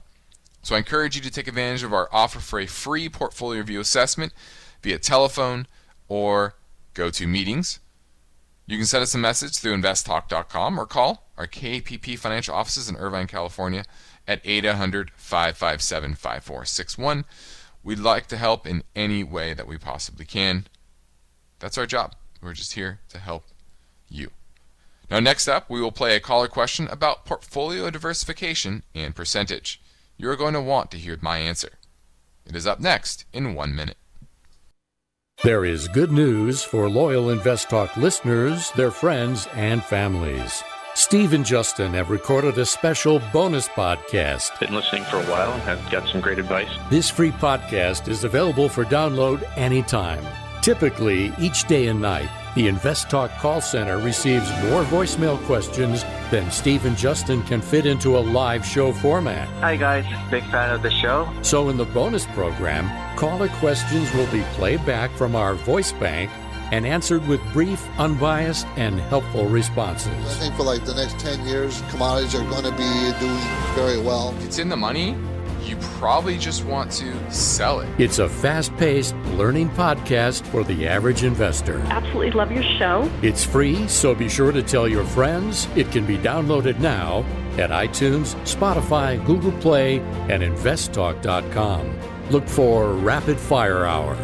So 0.62 0.74
I 0.74 0.78
encourage 0.78 1.14
you 1.14 1.22
to 1.22 1.30
take 1.30 1.46
advantage 1.46 1.84
of 1.84 1.92
our 1.92 2.08
offer 2.10 2.40
for 2.40 2.58
a 2.58 2.66
free 2.66 3.08
portfolio 3.08 3.60
review 3.60 3.78
assessment 3.78 4.32
via 4.82 4.98
telephone 4.98 5.68
or 6.08 6.56
go 6.94 7.10
to 7.10 7.28
meetings. 7.28 7.78
You 8.68 8.78
can 8.78 8.86
send 8.86 9.02
us 9.02 9.14
a 9.14 9.18
message 9.18 9.58
through 9.58 9.76
investtalk.com 9.76 10.80
or 10.80 10.86
call 10.86 11.28
our 11.38 11.46
KPP 11.46 12.18
financial 12.18 12.54
offices 12.54 12.88
in 12.88 12.96
Irvine, 12.96 13.28
California 13.28 13.84
at 14.26 14.40
800 14.44 15.12
557 15.14 16.14
5461. 16.14 17.24
We'd 17.84 18.00
like 18.00 18.26
to 18.26 18.36
help 18.36 18.66
in 18.66 18.82
any 18.96 19.22
way 19.22 19.54
that 19.54 19.68
we 19.68 19.78
possibly 19.78 20.24
can. 20.24 20.66
That's 21.60 21.78
our 21.78 21.86
job. 21.86 22.16
We're 22.42 22.54
just 22.54 22.72
here 22.72 22.98
to 23.10 23.18
help 23.18 23.44
you. 24.08 24.30
Now, 25.08 25.20
next 25.20 25.46
up, 25.46 25.70
we 25.70 25.80
will 25.80 25.92
play 25.92 26.16
a 26.16 26.20
caller 26.20 26.48
question 26.48 26.88
about 26.88 27.24
portfolio 27.24 27.88
diversification 27.90 28.82
and 28.96 29.14
percentage. 29.14 29.80
You're 30.16 30.34
going 30.34 30.54
to 30.54 30.60
want 30.60 30.90
to 30.90 30.98
hear 30.98 31.16
my 31.20 31.38
answer. 31.38 31.78
It 32.44 32.56
is 32.56 32.66
up 32.66 32.80
next 32.80 33.26
in 33.32 33.54
one 33.54 33.76
minute. 33.76 33.96
There 35.46 35.64
is 35.64 35.86
good 35.86 36.10
news 36.10 36.64
for 36.64 36.90
loyal 36.90 37.30
Invest 37.30 37.70
Talk 37.70 37.96
listeners, 37.96 38.72
their 38.72 38.90
friends, 38.90 39.46
and 39.54 39.80
families. 39.80 40.64
Steve 40.96 41.34
and 41.34 41.46
Justin 41.46 41.94
have 41.94 42.10
recorded 42.10 42.58
a 42.58 42.66
special 42.66 43.20
bonus 43.32 43.68
podcast. 43.68 44.58
Been 44.58 44.74
listening 44.74 45.04
for 45.04 45.18
a 45.18 45.24
while 45.26 45.52
and 45.52 45.62
have 45.62 45.88
got 45.88 46.08
some 46.08 46.20
great 46.20 46.40
advice. 46.40 46.76
This 46.90 47.08
free 47.08 47.30
podcast 47.30 48.08
is 48.08 48.24
available 48.24 48.68
for 48.68 48.84
download 48.86 49.48
anytime. 49.56 50.26
Typically, 50.62 51.32
each 51.38 51.62
day 51.68 51.86
and 51.86 52.02
night, 52.02 52.28
the 52.56 52.68
Invest 52.68 53.10
Talk 53.10 53.30
call 53.32 53.60
center 53.60 53.98
receives 53.98 54.50
more 54.64 54.82
voicemail 54.84 55.38
questions 55.44 56.02
than 56.30 56.50
Steve 56.50 56.86
and 56.86 56.96
Justin 56.96 57.42
can 57.42 57.60
fit 57.60 57.84
into 57.84 58.16
a 58.16 58.18
live 58.18 58.64
show 58.64 58.94
format. 58.94 59.46
Hi, 59.60 59.76
guys. 59.76 60.06
Big 60.30 60.42
fan 60.44 60.70
of 60.74 60.82
the 60.82 60.90
show. 60.90 61.30
So, 61.42 61.68
in 61.68 61.76
the 61.76 61.84
bonus 61.84 62.24
program, 62.28 62.90
caller 63.18 63.48
questions 63.60 64.12
will 64.14 64.26
be 64.32 64.42
played 64.54 64.84
back 64.86 65.10
from 65.12 65.36
our 65.36 65.54
voice 65.54 65.92
bank 65.92 66.30
and 66.72 66.86
answered 66.86 67.24
with 67.28 67.40
brief, 67.52 67.86
unbiased, 67.98 68.66
and 68.76 68.98
helpful 69.00 69.46
responses. 69.46 70.08
I 70.08 70.40
think 70.40 70.54
for 70.56 70.64
like 70.64 70.84
the 70.86 70.94
next 70.94 71.18
10 71.18 71.46
years, 71.46 71.82
commodities 71.90 72.34
are 72.34 72.44
going 72.50 72.64
to 72.64 72.72
be 72.72 73.20
doing 73.20 73.38
very 73.74 74.00
well. 74.00 74.34
It's 74.40 74.58
in 74.58 74.70
the 74.70 74.76
money, 74.76 75.14
you 75.68 75.76
probably 75.98 76.38
just 76.38 76.64
want 76.64 76.90
to 76.92 77.30
sell 77.30 77.80
it. 77.80 77.88
It's 77.98 78.18
a 78.18 78.28
fast 78.28 78.76
paced 78.76 79.14
learning 79.34 79.70
podcast 79.70 80.46
for 80.46 80.64
the 80.64 80.86
average 80.86 81.24
investor. 81.24 81.78
Absolutely 81.90 82.30
love 82.32 82.52
your 82.52 82.62
show. 82.78 83.10
It's 83.22 83.44
free, 83.44 83.86
so 83.88 84.14
be 84.14 84.28
sure 84.28 84.52
to 84.52 84.62
tell 84.62 84.86
your 84.88 85.04
friends. 85.04 85.68
It 85.76 85.90
can 85.90 86.06
be 86.06 86.18
downloaded 86.18 86.78
now 86.78 87.24
at 87.58 87.70
iTunes, 87.70 88.34
Spotify, 88.44 89.24
Google 89.24 89.52
Play, 89.60 89.98
and 90.28 90.42
investtalk.com. 90.42 91.98
Look 92.30 92.48
for 92.48 92.92
Rapid 92.92 93.38
Fire 93.38 93.86
Hour. 93.86 94.14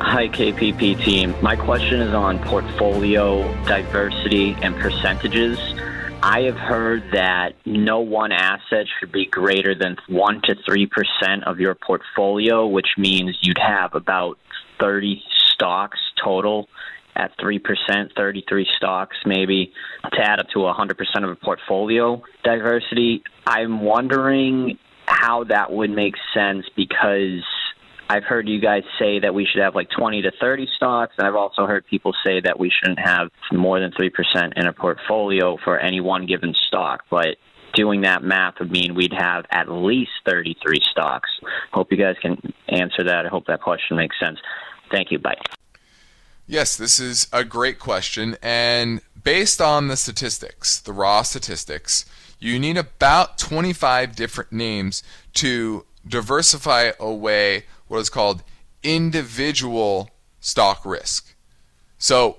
Hi, 0.00 0.28
KPP 0.28 1.02
team. 1.04 1.34
My 1.42 1.56
question 1.56 2.00
is 2.00 2.12
on 2.12 2.38
portfolio 2.40 3.42
diversity 3.64 4.56
and 4.60 4.76
percentages. 4.76 5.58
I 6.26 6.44
have 6.44 6.56
heard 6.56 7.02
that 7.12 7.50
no 7.66 8.00
one 8.00 8.32
asset 8.32 8.86
should 8.98 9.12
be 9.12 9.26
greater 9.26 9.74
than 9.74 9.98
1 10.08 10.40
to 10.44 10.54
3% 10.54 11.42
of 11.46 11.60
your 11.60 11.74
portfolio, 11.74 12.66
which 12.66 12.86
means 12.96 13.36
you'd 13.42 13.58
have 13.58 13.94
about 13.94 14.38
30 14.80 15.22
stocks 15.52 15.98
total 16.24 16.66
at 17.14 17.36
3%, 17.36 17.60
33 18.16 18.66
stocks 18.74 19.18
maybe, 19.26 19.70
to 20.14 20.18
add 20.18 20.40
up 20.40 20.48
to 20.54 20.60
100% 20.60 21.24
of 21.24 21.28
a 21.28 21.36
portfolio 21.36 22.22
diversity. 22.42 23.22
I'm 23.46 23.82
wondering 23.82 24.78
how 25.04 25.44
that 25.44 25.72
would 25.72 25.90
make 25.90 26.14
sense 26.32 26.64
because 26.74 27.44
I've 28.08 28.24
heard 28.24 28.48
you 28.48 28.60
guys 28.60 28.82
say 28.98 29.20
that 29.20 29.34
we 29.34 29.46
should 29.46 29.62
have 29.62 29.74
like 29.74 29.88
20 29.90 30.22
to 30.22 30.32
30 30.40 30.68
stocks, 30.76 31.14
and 31.16 31.26
I've 31.26 31.34
also 31.34 31.66
heard 31.66 31.86
people 31.86 32.12
say 32.24 32.40
that 32.40 32.58
we 32.58 32.70
shouldn't 32.70 32.98
have 32.98 33.28
more 33.52 33.80
than 33.80 33.92
3% 33.92 34.10
in 34.56 34.66
a 34.66 34.72
portfolio 34.72 35.56
for 35.64 35.78
any 35.78 36.00
one 36.00 36.26
given 36.26 36.54
stock. 36.68 37.04
But 37.10 37.36
doing 37.74 38.02
that 38.02 38.22
math 38.22 38.54
would 38.60 38.70
mean 38.70 38.94
we'd 38.94 39.14
have 39.16 39.46
at 39.50 39.70
least 39.70 40.10
33 40.26 40.80
stocks. 40.90 41.30
Hope 41.72 41.90
you 41.90 41.96
guys 41.96 42.16
can 42.20 42.52
answer 42.68 43.04
that. 43.04 43.26
I 43.26 43.28
hope 43.28 43.46
that 43.46 43.62
question 43.62 43.96
makes 43.96 44.18
sense. 44.20 44.38
Thank 44.90 45.10
you. 45.10 45.18
Bye. 45.18 45.36
Yes, 46.46 46.76
this 46.76 47.00
is 47.00 47.26
a 47.32 47.42
great 47.42 47.78
question. 47.78 48.36
And 48.42 49.00
based 49.22 49.62
on 49.62 49.88
the 49.88 49.96
statistics, 49.96 50.78
the 50.78 50.92
raw 50.92 51.22
statistics, 51.22 52.04
you 52.38 52.58
need 52.58 52.76
about 52.76 53.38
25 53.38 54.14
different 54.14 54.52
names 54.52 55.02
to 55.34 55.86
diversify 56.06 56.92
away 57.00 57.64
what 57.94 58.00
is 58.00 58.10
called 58.10 58.42
individual 58.82 60.10
stock 60.40 60.84
risk. 60.84 61.34
So, 61.96 62.38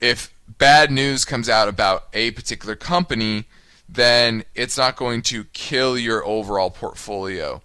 if 0.00 0.32
bad 0.46 0.90
news 0.90 1.24
comes 1.24 1.48
out 1.48 1.66
about 1.66 2.08
a 2.12 2.30
particular 2.32 2.76
company, 2.76 3.46
then 3.88 4.44
it's 4.54 4.76
not 4.76 4.96
going 4.96 5.22
to 5.22 5.44
kill 5.44 5.98
your 5.98 6.24
overall 6.26 6.70
portfolio. 6.70 7.62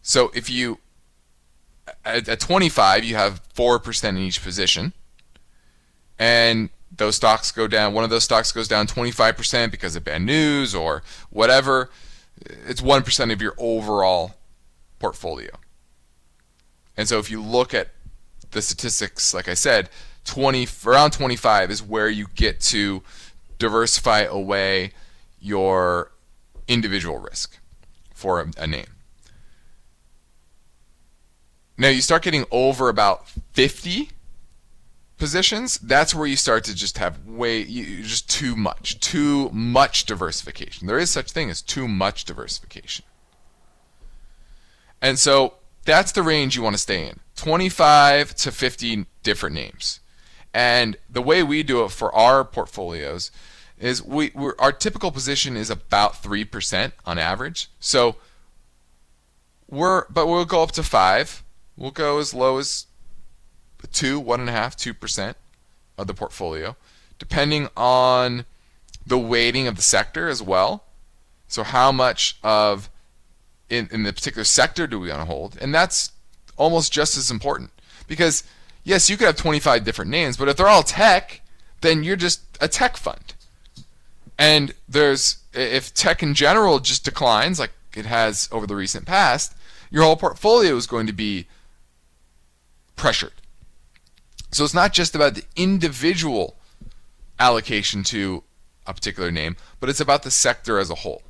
So, 0.00 0.32
if 0.34 0.48
you 0.48 0.78
at, 2.04 2.28
at 2.28 2.40
25, 2.40 3.04
you 3.04 3.14
have 3.16 3.42
4% 3.54 4.08
in 4.08 4.16
each 4.16 4.42
position, 4.42 4.94
and 6.18 6.70
those 6.90 7.16
stocks 7.16 7.52
go 7.52 7.66
down, 7.66 7.92
one 7.92 8.04
of 8.04 8.10
those 8.10 8.24
stocks 8.24 8.52
goes 8.52 8.68
down 8.68 8.86
25% 8.86 9.70
because 9.70 9.96
of 9.96 10.04
bad 10.04 10.22
news 10.22 10.74
or 10.74 11.02
whatever, 11.28 11.90
it's 12.66 12.80
1% 12.80 13.32
of 13.32 13.42
your 13.42 13.54
overall 13.58 14.34
portfolio. 15.02 15.50
And 16.96 17.08
so 17.08 17.18
if 17.18 17.28
you 17.28 17.42
look 17.42 17.74
at 17.74 17.88
the 18.52 18.62
statistics, 18.62 19.34
like 19.34 19.48
I 19.48 19.54
said, 19.54 19.90
20 20.26 20.68
around 20.86 21.10
25 21.10 21.72
is 21.72 21.82
where 21.82 22.08
you 22.08 22.28
get 22.36 22.60
to 22.60 23.02
diversify 23.58 24.20
away 24.20 24.92
your 25.40 26.12
individual 26.68 27.18
risk 27.18 27.58
for 28.14 28.40
a, 28.40 28.46
a 28.56 28.66
name. 28.68 28.92
Now 31.76 31.88
you 31.88 32.00
start 32.00 32.22
getting 32.22 32.44
over 32.52 32.88
about 32.88 33.28
50 33.54 34.10
positions, 35.18 35.78
that's 35.78 36.14
where 36.14 36.28
you 36.28 36.36
start 36.36 36.62
to 36.64 36.74
just 36.74 36.98
have 36.98 37.26
way 37.26 37.60
you, 37.60 38.04
just 38.04 38.30
too 38.30 38.54
much, 38.54 39.00
too 39.00 39.50
much 39.50 40.04
diversification. 40.04 40.86
There 40.86 40.98
is 40.98 41.10
such 41.10 41.32
thing 41.32 41.50
as 41.50 41.60
too 41.60 41.88
much 41.88 42.24
diversification. 42.24 43.04
And 45.02 45.18
so 45.18 45.54
that's 45.84 46.12
the 46.12 46.22
range 46.22 46.56
you 46.56 46.62
want 46.62 46.76
to 46.76 46.80
stay 46.80 47.08
in 47.08 47.18
25 47.36 48.36
to 48.36 48.52
50 48.52 49.06
different 49.22 49.54
names. 49.54 50.00
And 50.54 50.96
the 51.10 51.20
way 51.20 51.42
we 51.42 51.62
do 51.62 51.84
it 51.84 51.90
for 51.90 52.14
our 52.14 52.44
portfolios 52.44 53.30
is 53.78 54.02
we 54.02 54.30
our 54.58 54.70
typical 54.70 55.10
position 55.10 55.56
is 55.56 55.68
about 55.68 56.22
3% 56.22 56.92
on 57.04 57.18
average. 57.18 57.68
So 57.80 58.16
we're 59.68 60.06
but 60.08 60.26
we'll 60.28 60.44
go 60.44 60.62
up 60.62 60.72
to 60.72 60.82
5. 60.82 61.42
We'll 61.76 61.90
go 61.90 62.18
as 62.18 62.32
low 62.32 62.58
as 62.58 62.86
2, 63.90 64.22
1.5, 64.22 64.96
2% 64.96 65.34
of 65.98 66.06
the 66.06 66.14
portfolio, 66.14 66.76
depending 67.18 67.68
on 67.76 68.44
the 69.04 69.18
weighting 69.18 69.66
of 69.66 69.74
the 69.74 69.82
sector 69.82 70.28
as 70.28 70.40
well. 70.40 70.84
So 71.48 71.64
how 71.64 71.90
much 71.90 72.38
of 72.44 72.88
in, 73.72 73.88
in 73.90 74.02
the 74.02 74.12
particular 74.12 74.44
sector 74.44 74.86
do 74.86 75.00
we 75.00 75.08
want 75.08 75.22
to 75.22 75.24
hold? 75.24 75.56
And 75.60 75.74
that's 75.74 76.12
almost 76.56 76.92
just 76.92 77.16
as 77.16 77.30
important. 77.30 77.70
Because, 78.06 78.44
yes, 78.84 79.08
you 79.08 79.16
could 79.16 79.26
have 79.26 79.36
25 79.36 79.82
different 79.82 80.10
names, 80.10 80.36
but 80.36 80.48
if 80.48 80.56
they're 80.56 80.68
all 80.68 80.82
tech, 80.82 81.40
then 81.80 82.04
you're 82.04 82.16
just 82.16 82.42
a 82.60 82.68
tech 82.68 82.98
fund. 82.98 83.34
And 84.38 84.74
there's, 84.86 85.38
if 85.54 85.94
tech 85.94 86.22
in 86.22 86.34
general 86.34 86.80
just 86.80 87.04
declines, 87.04 87.58
like 87.58 87.72
it 87.96 88.04
has 88.04 88.48
over 88.52 88.66
the 88.66 88.76
recent 88.76 89.06
past, 89.06 89.54
your 89.90 90.04
whole 90.04 90.16
portfolio 90.16 90.76
is 90.76 90.86
going 90.86 91.06
to 91.06 91.12
be 91.12 91.46
pressured. 92.94 93.32
So 94.50 94.64
it's 94.64 94.74
not 94.74 94.92
just 94.92 95.14
about 95.14 95.34
the 95.34 95.44
individual 95.56 96.56
allocation 97.40 98.02
to 98.04 98.44
a 98.86 98.92
particular 98.92 99.30
name, 99.30 99.56
but 99.80 99.88
it's 99.88 100.00
about 100.00 100.24
the 100.24 100.30
sector 100.30 100.78
as 100.78 100.90
a 100.90 100.96
whole 100.96 101.22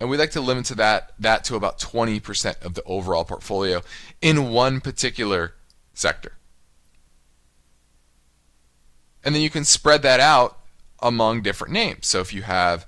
and 0.00 0.08
we 0.08 0.16
like 0.16 0.30
to 0.30 0.40
limit 0.40 0.64
to 0.66 0.74
that 0.76 1.12
that 1.18 1.44
to 1.44 1.56
about 1.56 1.78
20% 1.78 2.64
of 2.64 2.74
the 2.74 2.82
overall 2.84 3.24
portfolio 3.24 3.82
in 4.22 4.50
one 4.50 4.80
particular 4.80 5.54
sector. 5.92 6.32
And 9.22 9.34
then 9.34 9.42
you 9.42 9.50
can 9.50 9.64
spread 9.64 10.00
that 10.02 10.18
out 10.18 10.58
among 11.02 11.42
different 11.42 11.74
names. 11.74 12.06
So 12.06 12.20
if 12.20 12.32
you 12.32 12.42
have 12.42 12.86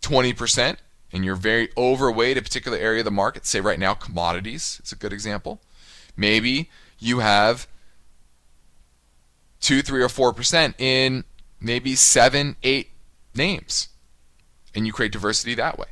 20% 0.00 0.76
and 1.12 1.24
you're 1.24 1.36
very 1.36 1.68
overweight 1.76 2.38
a 2.38 2.42
particular 2.42 2.78
area 2.78 3.00
of 3.00 3.04
the 3.04 3.10
market, 3.10 3.44
say 3.44 3.60
right 3.60 3.78
now 3.78 3.92
commodities, 3.92 4.78
it's 4.80 4.92
a 4.92 4.96
good 4.96 5.12
example. 5.12 5.60
Maybe 6.16 6.70
you 6.98 7.18
have 7.18 7.68
2, 9.60 9.82
3 9.82 10.02
or 10.02 10.08
4% 10.08 10.80
in 10.80 11.24
maybe 11.60 11.94
7, 11.94 12.56
8 12.62 12.90
names 13.34 13.88
and 14.76 14.86
you 14.86 14.92
create 14.92 15.10
diversity 15.10 15.54
that 15.54 15.78
way. 15.78 15.86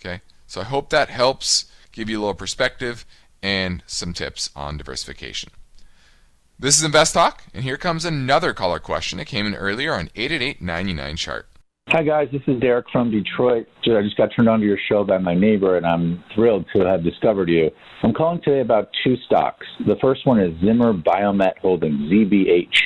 Okay, 0.00 0.22
so 0.46 0.60
I 0.60 0.64
hope 0.64 0.88
that 0.90 1.10
helps 1.10 1.66
give 1.92 2.08
you 2.08 2.18
a 2.18 2.20
little 2.20 2.34
perspective 2.34 3.04
and 3.42 3.82
some 3.86 4.12
tips 4.12 4.48
on 4.54 4.76
diversification. 4.76 5.50
This 6.58 6.78
is 6.78 6.84
Invest 6.84 7.12
Talk, 7.14 7.42
and 7.52 7.64
here 7.64 7.76
comes 7.76 8.04
another 8.04 8.54
caller 8.54 8.78
question. 8.78 9.20
It 9.20 9.26
came 9.26 9.46
in 9.46 9.54
earlier 9.54 9.92
on 9.92 10.08
888 10.14 11.16
chart. 11.16 11.48
Hi, 11.90 12.02
guys. 12.02 12.28
This 12.32 12.42
is 12.46 12.60
Derek 12.60 12.86
from 12.90 13.10
Detroit. 13.10 13.66
I 13.84 14.02
just 14.02 14.16
got 14.16 14.30
turned 14.34 14.48
on 14.48 14.60
to 14.60 14.66
your 14.66 14.78
show 14.88 15.04
by 15.04 15.18
my 15.18 15.34
neighbor, 15.34 15.76
and 15.76 15.86
I'm 15.86 16.24
thrilled 16.34 16.64
to 16.74 16.84
have 16.84 17.04
discovered 17.04 17.48
you. 17.48 17.70
I'm 18.02 18.12
calling 18.12 18.40
today 18.42 18.60
about 18.60 18.88
two 19.04 19.16
stocks. 19.26 19.66
The 19.86 19.96
first 20.00 20.26
one 20.26 20.40
is 20.40 20.58
Zimmer 20.64 20.92
Biomet 20.94 21.58
Holdings, 21.58 22.10
ZBH, 22.10 22.76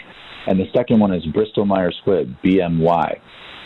and 0.49 0.59
the 0.59 0.67
second 0.75 1.01
one 1.01 1.15
is 1.15 1.25
Bristol 1.27 1.65
Myers 1.65 1.99
Squibb, 2.05 2.37
BMY. 2.45 3.21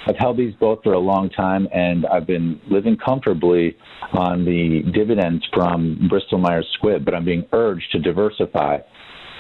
I've 0.07 0.17
held 0.17 0.37
these 0.37 0.55
both 0.55 0.83
for 0.83 0.93
a 0.93 0.99
long 0.99 1.31
time, 1.31 1.69
and 1.73 2.07
I've 2.07 2.27
been 2.27 2.61
living 2.71 2.97
comfortably 2.97 3.77
on 4.13 4.45
the 4.45 4.83
dividends 4.93 5.45
from 5.53 6.09
Bristol 6.09 6.39
Myers 6.39 6.67
Squibb, 6.79 7.05
but 7.05 7.15
I'm 7.15 7.25
being 7.25 7.47
urged 7.53 7.91
to 7.93 7.99
diversify. 7.99 8.79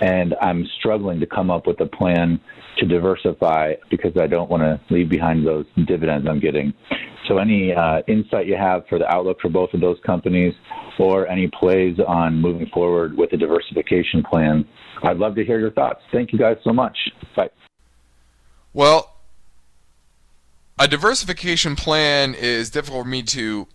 And 0.00 0.34
I'm 0.40 0.66
struggling 0.78 1.20
to 1.20 1.26
come 1.26 1.50
up 1.50 1.66
with 1.66 1.80
a 1.80 1.86
plan 1.86 2.40
to 2.78 2.86
diversify 2.86 3.74
because 3.90 4.12
I 4.20 4.26
don't 4.26 4.50
want 4.50 4.62
to 4.62 4.80
leave 4.92 5.08
behind 5.08 5.46
those 5.46 5.66
dividends 5.86 6.26
I'm 6.28 6.40
getting. 6.40 6.72
So, 7.28 7.38
any 7.38 7.72
uh, 7.72 8.02
insight 8.08 8.46
you 8.46 8.56
have 8.56 8.86
for 8.88 8.98
the 8.98 9.06
outlook 9.06 9.40
for 9.40 9.48
both 9.48 9.72
of 9.72 9.80
those 9.80 9.96
companies, 10.04 10.52
or 10.98 11.26
any 11.28 11.48
plays 11.48 11.96
on 12.06 12.40
moving 12.40 12.66
forward 12.72 13.16
with 13.16 13.32
a 13.32 13.36
diversification 13.36 14.22
plan, 14.22 14.66
I'd 15.02 15.16
love 15.16 15.34
to 15.36 15.44
hear 15.44 15.58
your 15.58 15.70
thoughts. 15.70 16.00
Thank 16.12 16.32
you 16.32 16.38
guys 16.38 16.56
so 16.64 16.72
much. 16.72 16.96
Bye. 17.36 17.50
Well, 18.72 19.13
a 20.78 20.88
diversification 20.88 21.76
plan 21.76 22.34
is 22.34 22.70
difficult 22.70 23.04
for 23.04 23.08
me 23.08 23.22
to 23.22 23.68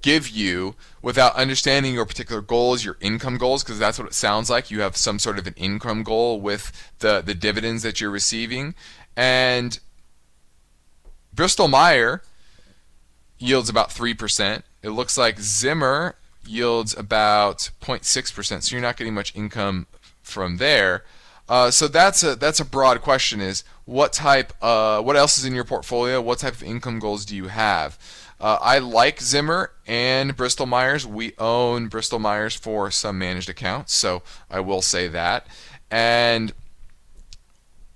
give 0.00 0.28
you 0.28 0.74
without 1.02 1.34
understanding 1.34 1.94
your 1.94 2.06
particular 2.06 2.40
goals, 2.40 2.84
your 2.84 2.96
income 3.00 3.36
goals, 3.36 3.62
because 3.62 3.78
that's 3.78 3.98
what 3.98 4.08
it 4.08 4.14
sounds 4.14 4.48
like. 4.48 4.70
You 4.70 4.80
have 4.80 4.96
some 4.96 5.18
sort 5.18 5.38
of 5.38 5.46
an 5.46 5.54
income 5.56 6.02
goal 6.02 6.40
with 6.40 6.72
the, 7.00 7.20
the 7.20 7.34
dividends 7.34 7.82
that 7.82 8.00
you're 8.00 8.10
receiving. 8.10 8.74
And 9.16 9.78
Bristol 11.32 11.68
Meyer 11.68 12.22
yields 13.38 13.68
about 13.68 13.90
3%. 13.90 14.62
It 14.82 14.90
looks 14.90 15.18
like 15.18 15.40
Zimmer 15.40 16.16
yields 16.46 16.96
about 16.96 17.70
0.6%. 17.80 18.62
So 18.62 18.74
you're 18.74 18.82
not 18.82 18.96
getting 18.96 19.14
much 19.14 19.34
income 19.34 19.86
from 20.22 20.56
there. 20.56 21.04
Uh, 21.48 21.70
so 21.70 21.88
that's 21.88 22.22
a 22.22 22.36
that's 22.36 22.60
a 22.60 22.64
broad 22.64 23.02
question. 23.02 23.40
Is 23.40 23.64
what 23.84 24.12
type? 24.12 24.52
Uh, 24.62 25.02
what 25.02 25.16
else 25.16 25.38
is 25.38 25.44
in 25.44 25.54
your 25.54 25.64
portfolio? 25.64 26.20
What 26.20 26.38
type 26.38 26.54
of 26.54 26.62
income 26.62 26.98
goals 26.98 27.24
do 27.24 27.36
you 27.36 27.48
have? 27.48 27.98
Uh, 28.40 28.58
I 28.60 28.78
like 28.78 29.20
Zimmer 29.20 29.70
and 29.86 30.36
Bristol 30.36 30.66
Myers. 30.66 31.06
We 31.06 31.32
own 31.38 31.88
Bristol 31.88 32.18
Myers 32.18 32.56
for 32.56 32.90
some 32.90 33.18
managed 33.18 33.48
accounts, 33.48 33.92
so 33.92 34.22
I 34.50 34.60
will 34.60 34.82
say 34.82 35.08
that. 35.08 35.46
And 35.90 36.52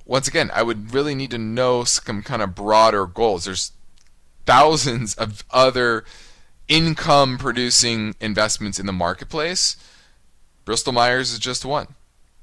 once 0.05 0.29
again, 0.29 0.51
I 0.55 0.63
would 0.63 0.95
really 0.95 1.15
need 1.15 1.31
to 1.33 1.39
know 1.39 1.85
some 1.85 2.23
kind 2.23 2.43
of 2.43 2.55
broader 2.55 3.07
goals. 3.07 3.45
There's 3.45 3.73
thousands 4.45 5.15
of 5.15 5.43
other 5.51 6.05
income 6.69 7.39
producing 7.39 8.15
investments 8.21 8.79
in 8.79 8.87
the 8.87 8.93
marketplace 8.93 9.77
Bristol 10.67 10.93
Myers 10.93 11.33
is 11.33 11.39
just 11.39 11.65
one. 11.65 11.95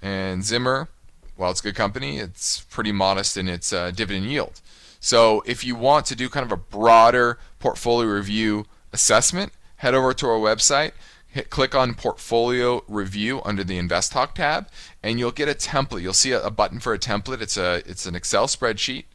And 0.02 0.44
Zimmer, 0.44 0.88
while 1.36 1.52
it's 1.52 1.60
a 1.60 1.64
good 1.64 1.76
company, 1.76 2.18
it's 2.18 2.62
pretty 2.62 2.92
modest 2.92 3.38
in 3.38 3.48
its 3.48 3.74
uh, 3.74 3.92
dividend 3.92 4.26
yield. 4.26 4.62
So 5.00 5.44
if 5.46 5.64
you 5.64 5.76
want 5.76 6.06
to 6.08 6.16
do 6.16 6.30
kind 6.30 6.46
of 6.46 6.52
a 6.52 6.58
broader 6.58 7.38
portfolio 7.60 8.08
review 8.08 8.66
assessment, 8.94 9.52
head 9.78 9.94
over 9.94 10.14
to 10.14 10.28
our 10.28 10.40
website, 10.40 10.92
hit 11.28 11.50
click 11.50 11.76
on 11.76 11.96
portfolio 11.96 12.84
review 12.88 13.42
under 13.44 13.64
the 13.64 13.78
Invest 13.78 14.12
Talk 14.12 14.36
tab, 14.36 14.68
and 15.02 15.20
you'll 15.20 15.32
get 15.32 15.50
a 15.50 15.54
template. 15.54 16.02
You'll 16.04 16.14
see 16.14 16.32
a, 16.32 16.42
a 16.42 16.52
button 16.52 16.80
for 16.80 16.94
a 16.94 17.00
template. 17.00 17.42
It's 17.42 17.58
a 17.58 17.82
it's 17.86 18.06
an 18.06 18.16
Excel 18.16 18.48
spreadsheet, 18.48 19.06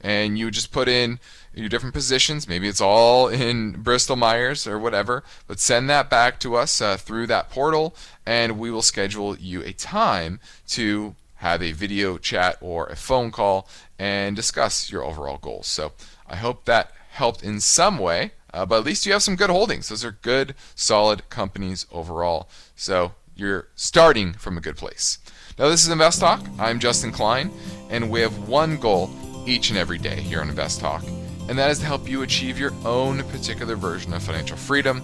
and 0.00 0.38
you 0.38 0.50
just 0.50 0.72
put 0.72 0.88
in 0.88 1.20
your 1.54 1.68
different 1.68 1.94
positions. 1.94 2.46
Maybe 2.46 2.68
it's 2.68 2.80
all 2.80 3.28
in 3.28 3.72
Bristol 3.82 4.16
Myers 4.16 4.66
or 4.66 4.78
whatever, 4.78 5.24
but 5.46 5.58
send 5.58 5.88
that 5.90 6.10
back 6.10 6.38
to 6.40 6.56
us 6.56 6.80
uh, 6.80 6.96
through 6.96 7.28
that 7.28 7.50
portal, 7.50 7.94
and 8.26 8.58
we 8.58 8.70
will 8.70 8.82
schedule 8.82 9.36
you 9.36 9.62
a 9.62 9.72
time 9.72 10.40
to 10.68 11.14
have 11.40 11.62
a 11.62 11.72
video 11.72 12.16
chat 12.16 12.56
or 12.60 12.86
a 12.86 12.96
phone 12.96 13.30
call 13.30 13.68
and 13.98 14.34
discuss 14.34 14.90
your 14.90 15.04
overall 15.04 15.36
goals. 15.36 15.66
So 15.66 15.92
I 16.26 16.36
hope 16.36 16.64
that 16.64 16.92
helped 17.10 17.42
in 17.42 17.60
some 17.60 17.98
way, 17.98 18.32
uh, 18.54 18.64
but 18.64 18.78
at 18.78 18.84
least 18.84 19.04
you 19.04 19.12
have 19.12 19.22
some 19.22 19.36
good 19.36 19.50
holdings. 19.50 19.88
Those 19.88 20.04
are 20.04 20.16
good, 20.22 20.54
solid 20.74 21.28
companies 21.28 21.86
overall. 21.92 22.48
So 22.74 23.12
you're 23.34 23.68
starting 23.74 24.32
from 24.32 24.56
a 24.56 24.60
good 24.60 24.76
place. 24.76 25.18
Now, 25.58 25.68
this 25.68 25.82
is 25.82 25.90
Invest 25.90 26.20
Talk. 26.20 26.40
I'm 26.58 26.78
Justin 26.78 27.12
Klein, 27.12 27.50
and 27.90 28.10
we 28.10 28.20
have 28.20 28.48
one 28.48 28.78
goal 28.78 29.10
each 29.46 29.70
and 29.70 29.78
every 29.78 29.98
day 29.98 30.16
here 30.16 30.40
on 30.40 30.48
Invest 30.48 30.80
Talk 30.80 31.04
and 31.50 31.58
that 31.58 31.72
is 31.72 31.80
to 31.80 31.84
help 31.84 32.08
you 32.08 32.22
achieve 32.22 32.60
your 32.60 32.72
own 32.84 33.24
particular 33.24 33.74
version 33.74 34.14
of 34.14 34.22
financial 34.22 34.56
freedom. 34.56 35.02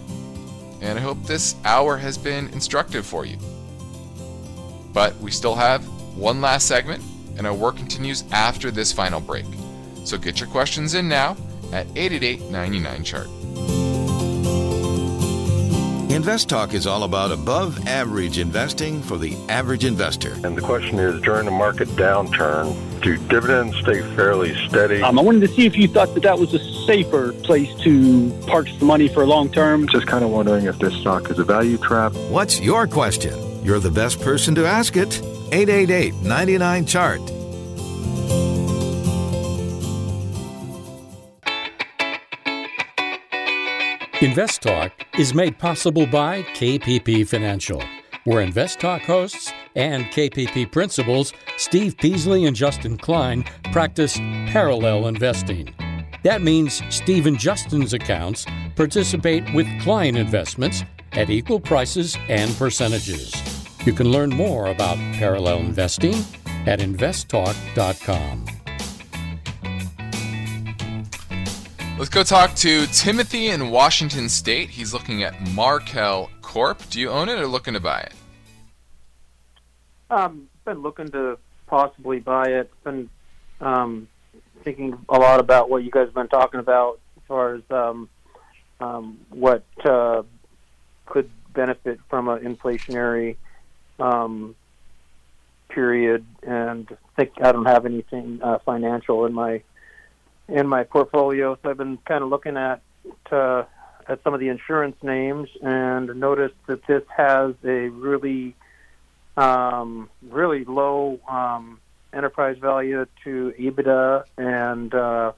And 0.81 0.97
I 0.97 1.01
hope 1.01 1.21
this 1.23 1.55
hour 1.65 1.97
has 1.97 2.17
been 2.17 2.47
instructive 2.49 3.05
for 3.05 3.25
you. 3.25 3.37
But 4.93 5.17
we 5.17 5.29
still 5.29 5.55
have 5.55 5.85
one 6.17 6.41
last 6.41 6.67
segment, 6.67 7.03
and 7.37 7.45
our 7.45 7.53
work 7.53 7.77
continues 7.77 8.23
after 8.31 8.71
this 8.71 8.91
final 8.91 9.19
break. 9.19 9.45
So 10.03 10.17
get 10.17 10.39
your 10.39 10.49
questions 10.49 10.93
in 10.93 11.07
now 11.07 11.37
at 11.71 11.87
888 11.95 12.49
99 12.49 13.03
Chart. 13.03 13.27
Invest 16.09 16.49
Talk 16.49 16.73
is 16.73 16.87
all 16.87 17.03
about 17.03 17.31
above 17.31 17.85
average 17.85 18.39
investing 18.39 19.03
for 19.03 19.17
the 19.17 19.35
average 19.49 19.85
investor. 19.85 20.33
And 20.43 20.57
the 20.57 20.61
question 20.61 20.97
is 20.97 21.21
during 21.21 21.45
the 21.45 21.51
market 21.51 21.89
downturn, 21.89 22.75
do 23.01 23.17
dividends 23.27 23.77
stay 23.77 24.01
fairly 24.15 24.55
steady? 24.67 25.03
Um, 25.03 25.19
I 25.19 25.21
wanted 25.21 25.41
to 25.41 25.47
see 25.49 25.65
if 25.65 25.77
you 25.77 25.87
thought 25.87 26.13
that 26.15 26.23
that 26.23 26.39
was 26.39 26.53
a 26.53 26.59
safer 26.87 27.33
place 27.33 27.71
to 27.81 28.31
park 28.47 28.67
the 28.79 28.85
money 28.85 29.09
for 29.09 29.21
a 29.21 29.25
long 29.27 29.51
term. 29.51 29.87
Just 29.87 30.07
kind 30.07 30.23
of 30.23 30.31
wondering 30.31 30.65
if 30.65 30.79
this 30.79 30.95
stock 30.95 31.29
is 31.29 31.37
a 31.37 31.43
value 31.43 31.77
trap. 31.77 32.13
What's 32.29 32.59
your 32.61 32.87
question? 32.87 33.63
You're 33.63 33.79
the 33.79 33.91
best 33.91 34.19
person 34.21 34.55
to 34.55 34.65
ask 34.65 34.95
it. 34.95 35.21
888 35.51 36.13
99 36.15 36.85
Chart. 36.85 37.21
Invest 44.19 44.63
Talk 44.63 44.91
is 45.19 45.35
made 45.35 45.59
possible 45.59 46.07
by 46.07 46.41
KPP 46.41 47.27
Financial, 47.27 47.81
where 48.23 48.41
Invest 48.41 48.79
Talk 48.79 49.03
hosts 49.03 49.53
and 49.75 50.05
KPP 50.05 50.71
principals 50.71 51.33
Steve 51.57 51.95
Peasley 51.97 52.45
and 52.45 52.55
Justin 52.55 52.97
Klein 52.97 53.45
practice 53.71 54.17
parallel 54.17 55.07
investing. 55.07 55.73
That 56.23 56.41
means 56.41 56.81
Steve 56.89 57.27
and 57.27 57.37
Justin's 57.37 57.93
accounts 57.93 58.47
participate 58.75 59.53
with 59.53 59.67
client 59.81 60.17
investments 60.17 60.83
at 61.13 61.29
equal 61.29 61.59
prices 61.59 62.17
and 62.27 62.53
percentages. 62.55 63.66
You 63.87 63.93
can 63.93 64.11
learn 64.11 64.31
more 64.31 64.67
about 64.67 64.97
parallel 65.13 65.59
investing 65.59 66.15
at 66.65 66.79
investtalk.com. 66.79 68.45
Let's 71.97 72.09
go 72.09 72.21
talk 72.23 72.53
to 72.55 72.85
Timothy 72.87 73.47
in 73.47 73.69
Washington 73.69 74.27
State. 74.27 74.69
He's 74.69 74.93
looking 74.93 75.23
at 75.23 75.39
Markel 75.51 76.29
Corp. 76.41 76.81
Do 76.89 76.99
you 76.99 77.09
own 77.09 77.29
it 77.29 77.39
or 77.39 77.47
looking 77.47 77.75
to 77.75 77.79
buy 77.79 78.01
it? 78.01 78.13
Um, 80.09 80.49
been 80.65 80.81
looking 80.81 81.07
to 81.11 81.37
possibly 81.67 82.19
buy 82.19 82.47
it. 82.47 82.69
Been 82.83 83.09
um, 83.61 84.09
thinking 84.65 84.97
a 85.07 85.17
lot 85.17 85.39
about 85.39 85.69
what 85.69 85.85
you 85.85 85.91
guys 85.91 86.07
have 86.07 86.13
been 86.13 86.27
talking 86.27 86.59
about 86.59 86.99
as 87.15 87.23
far 87.25 87.55
as 87.55 87.61
um, 87.69 88.09
um, 88.81 89.17
what 89.29 89.63
uh, 89.85 90.23
could 91.05 91.29
benefit 91.53 92.01
from 92.09 92.27
an 92.27 92.39
inflationary 92.39 93.37
um, 93.99 94.55
period, 95.69 96.25
and 96.43 96.95
think 97.15 97.31
I 97.41 97.51
don't 97.51 97.65
have 97.65 97.85
anything 97.85 98.39
uh, 98.41 98.59
financial 98.59 99.25
in 99.25 99.33
my 99.33 99.61
in 100.47 100.67
my 100.67 100.83
portfolio. 100.83 101.57
So 101.61 101.69
I've 101.69 101.77
been 101.77 101.97
kind 102.05 102.23
of 102.23 102.29
looking 102.29 102.57
at 102.57 102.81
uh, 103.31 103.63
at 104.07 104.23
some 104.23 104.33
of 104.33 104.39
the 104.39 104.49
insurance 104.49 104.95
names 105.03 105.49
and 105.61 106.19
noticed 106.19 106.55
that 106.67 106.85
this 106.87 107.03
has 107.15 107.53
a 107.63 107.89
really 107.89 108.55
um, 109.35 110.09
really 110.29 110.65
low 110.65 111.19
um, 111.29 111.79
enterprise 112.13 112.57
value 112.57 113.05
to 113.23 113.53
EBITDA 113.59 114.23
and 114.37 114.93
uh, 114.93 115.31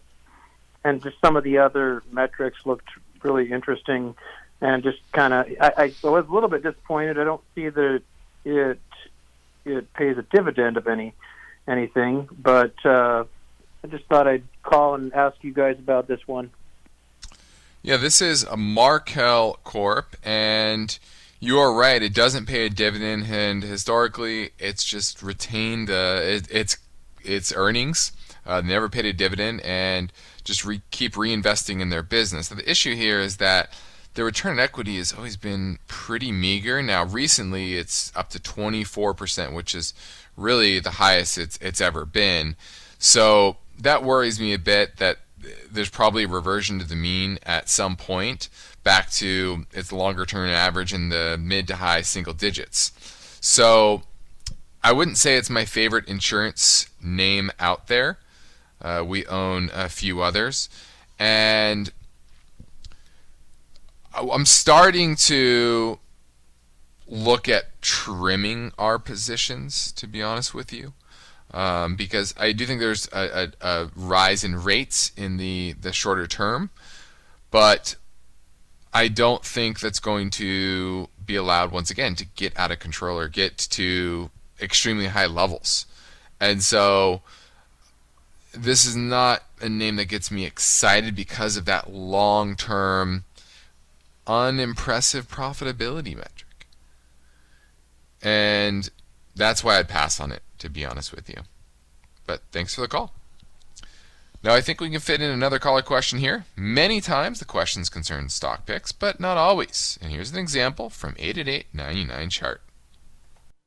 and 0.84 1.01
just 1.03 1.18
some 1.22 1.36
of 1.36 1.43
the 1.43 1.57
other 1.57 2.03
metrics 2.12 2.66
looked 2.66 2.89
really 3.24 3.51
interesting 3.51 4.16
and 4.62 4.84
just 4.84 4.99
kind 5.12 5.34
of 5.34 5.47
I, 5.60 5.93
I 6.03 6.07
was 6.07 6.28
a 6.28 6.34
little 6.34 6.49
bit 6.49 6.64
disappointed. 6.64 7.20
I 7.20 7.24
don't 7.24 7.43
see 7.55 7.70
that 7.70 8.01
it 8.46 8.80
it 9.66 9.94
pays 9.94 10.18
a 10.18 10.24
dividend 10.24 10.78
of 10.78 10.88
any 10.88 11.14
anything, 11.68 12.28
but 12.38 12.74
uh, 12.86 13.26
I 13.84 13.88
just 13.88 14.06
thought 14.06 14.28
I'd 14.28 14.44
call 14.64 14.96
and 14.96 15.14
ask 15.14 15.38
you 15.42 15.54
guys 15.54 15.78
about 15.78 16.08
this 16.08 16.28
one. 16.28 16.52
Yeah, 17.82 17.98
this 17.98 18.22
is 18.22 18.44
a 18.44 18.58
Markel 18.58 19.60
Corp, 19.64 20.18
and 20.24 20.98
you 21.40 21.60
are 21.60 21.74
right. 21.74 22.02
It 22.02 22.14
doesn't 22.14 22.46
pay 22.46 22.66
a 22.66 22.70
dividend, 22.70 23.28
and 23.30 23.64
historically, 23.64 24.52
it's 24.60 24.84
just 24.84 25.24
retained 25.24 25.90
uh, 25.90 26.20
it, 26.22 26.52
its 26.52 26.78
its 27.24 27.54
earnings. 27.56 28.12
Uh, 28.46 28.62
never 28.62 28.90
paid 28.90 29.06
a 29.06 29.14
dividend, 29.14 29.62
and 29.62 30.12
just 30.44 30.66
re- 30.66 30.82
keep 30.92 31.14
reinvesting 31.14 31.80
in 31.80 31.90
their 31.90 32.04
business. 32.04 32.50
So 32.50 32.56
the 32.56 32.70
issue 32.70 32.96
here 32.96 33.20
is 33.20 33.38
that 33.38 33.72
the 34.20 34.26
return 34.26 34.51
on 34.51 34.59
equity 34.59 34.97
has 34.97 35.13
always 35.13 35.38
been 35.38 35.80
pretty 35.88 36.30
meager. 36.30 36.84
Now, 36.84 37.05
recently, 37.05 37.76
it's 37.76 38.11
up 38.17 38.30
to 38.32 38.39
24%, 38.39 39.53
which 39.53 39.74
is 39.74 39.93
really 40.36 40.82
the 40.82 40.91
highest 40.91 41.38
it's 41.38 41.57
it's 41.61 41.80
ever 41.80 42.03
been. 42.03 42.57
So 42.97 43.55
that 43.80 44.03
worries 44.03 44.38
me 44.38 44.51
a 44.51 44.59
bit 44.59 44.97
that 44.97 45.20
there's 45.72 45.89
probably 45.89 46.26
a 46.26 46.28
reversion 46.28 46.80
to 46.80 46.86
the 46.86 46.97
mean 46.97 47.39
at 47.43 47.70
some 47.70 47.95
point 47.95 48.49
back 48.84 49.09
to 49.11 49.65
its 49.72 49.93
longer 49.93 50.26
term 50.26 50.49
average 50.49 50.93
in 50.93 51.07
the 51.07 51.39
mid 51.39 51.65
to 51.70 51.78
high 51.78 52.01
single 52.01 52.34
digits. 52.34 52.91
So 53.39 54.03
I 54.84 54.91
wouldn't 54.91 55.17
say 55.17 55.38
it's 55.38 55.49
my 55.49 55.63
favorite 55.63 56.09
insurance 56.09 56.89
name 57.01 57.51
out 57.57 57.88
there. 57.88 58.17
Uh, 58.82 59.01
we 59.07 59.26
own 59.28 59.72
a 59.74 59.88
few 59.88 60.20
others. 60.22 60.67
And 61.17 61.93
I'm 64.14 64.45
starting 64.45 65.16
to 65.16 65.99
look 67.07 67.47
at 67.49 67.82
trimming 67.82 68.72
our 68.78 68.99
positions, 68.99 69.91
to 69.93 70.07
be 70.07 70.22
honest 70.22 70.53
with 70.53 70.72
you 70.72 70.93
um, 71.53 71.95
because 71.95 72.34
I 72.38 72.51
do 72.51 72.66
think 72.66 72.80
there's 72.80 73.07
a, 73.12 73.51
a, 73.62 73.68
a, 73.68 73.91
rise 73.95 74.43
in 74.43 74.62
rates 74.64 75.12
in 75.18 75.38
the, 75.38 75.74
the 75.80 75.91
shorter 75.91 76.28
term, 76.28 76.70
but 77.49 77.95
I 78.93 79.07
don't 79.07 79.43
think 79.43 79.80
that's 79.80 79.99
going 79.99 80.30
to 80.32 81.10
be 81.26 81.36
allowed 81.36 81.72
once 81.72 81.89
again 81.89 82.16
to 82.16 82.26
get 82.26 82.57
out 82.57 82.72
of 82.72 82.80
control 82.80 83.18
or 83.18 83.30
get 83.30 83.57
to 83.57 84.30
extremely 84.62 85.07
high 85.07 85.26
levels. 85.26 85.86
And 86.39 86.64
so 86.64 87.22
this 88.53 88.86
is 88.86 88.95
not 88.95 89.43
a 89.62 89.70
name 89.70 89.95
that 89.97 90.05
gets 90.05 90.32
me 90.32 90.45
excited 90.45 91.16
because 91.16 91.57
of 91.57 91.66
that 91.66 91.91
long 91.91 92.55
term, 92.55 93.26
unimpressive 94.30 95.27
profitability 95.27 96.15
metric. 96.15 96.67
And 98.21 98.89
that's 99.36 99.63
why 99.63 99.80
I'd 99.80 99.89
pass 99.89 100.19
on 100.19 100.32
it 100.32 100.43
to 100.59 100.69
be 100.69 100.86
honest 100.86 101.13
with 101.13 101.30
you. 101.30 101.43
But 102.27 102.41
thanks 102.51 102.75
for 102.75 102.82
the 102.82 102.88
call. 102.88 103.13
Now, 104.41 104.53
I 104.53 104.61
think 104.61 104.80
we 104.80 104.89
can 104.89 105.01
fit 105.01 105.21
in 105.21 105.32
another 105.32 105.59
caller 105.59 105.82
question 105.82 106.19
here. 106.19 106.45
Many 106.55 107.01
times 107.01 107.39
the 107.39 107.45
questions 107.45 107.89
concern 107.89 108.30
stock 108.30 108.65
picks, 108.65 108.93
but 108.93 109.19
not 109.19 109.36
always. 109.36 109.99
And 110.01 110.11
here's 110.11 110.32
an 110.32 110.38
example 110.38 110.89
from 110.89 111.15
888 111.17 111.65
99 111.73 112.30
chart. 112.30 112.61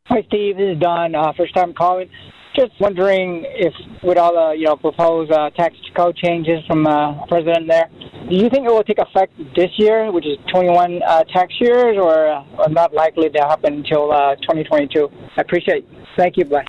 Hi, 0.07 0.20
Steve. 0.26 0.57
This 0.57 0.74
is 0.74 0.80
Don. 0.80 1.14
Uh, 1.14 1.32
first 1.36 1.55
time 1.55 1.72
calling. 1.74 2.11
Just 2.57 2.72
wondering 2.80 3.44
if, 3.46 3.72
with 4.03 4.18
all 4.18 4.34
the 4.34 4.59
you 4.59 4.64
know 4.64 4.76
proposed 4.76 5.30
uh, 5.30 5.50
tax 5.50 5.76
code 5.96 6.16
changes 6.16 6.59
from 6.66 6.88
uh, 6.88 7.24
president 7.26 7.68
there, 7.68 7.88
do 8.28 8.34
you 8.34 8.50
think 8.50 8.66
it 8.66 8.72
will 8.72 8.82
take 8.82 8.98
effect 8.98 9.32
this 9.55 9.70
year, 9.78 10.11
which 10.11 10.26
is 10.26 10.38
21 10.53 11.03
uh, 11.03 11.22
tax 11.32 11.55
years, 11.61 11.96
or, 11.96 12.28
uh, 12.28 12.44
or 12.59 12.68
not 12.68 12.92
likely 12.92 13.30
to 13.30 13.38
happen 13.42 13.74
until 13.74 14.11
uh, 14.11 14.34
2022? 14.36 15.09
I 15.36 15.40
appreciate 15.40 15.84
it. 15.84 16.07
Thank 16.16 16.36
you. 16.36 16.46
Bye. 16.46 16.66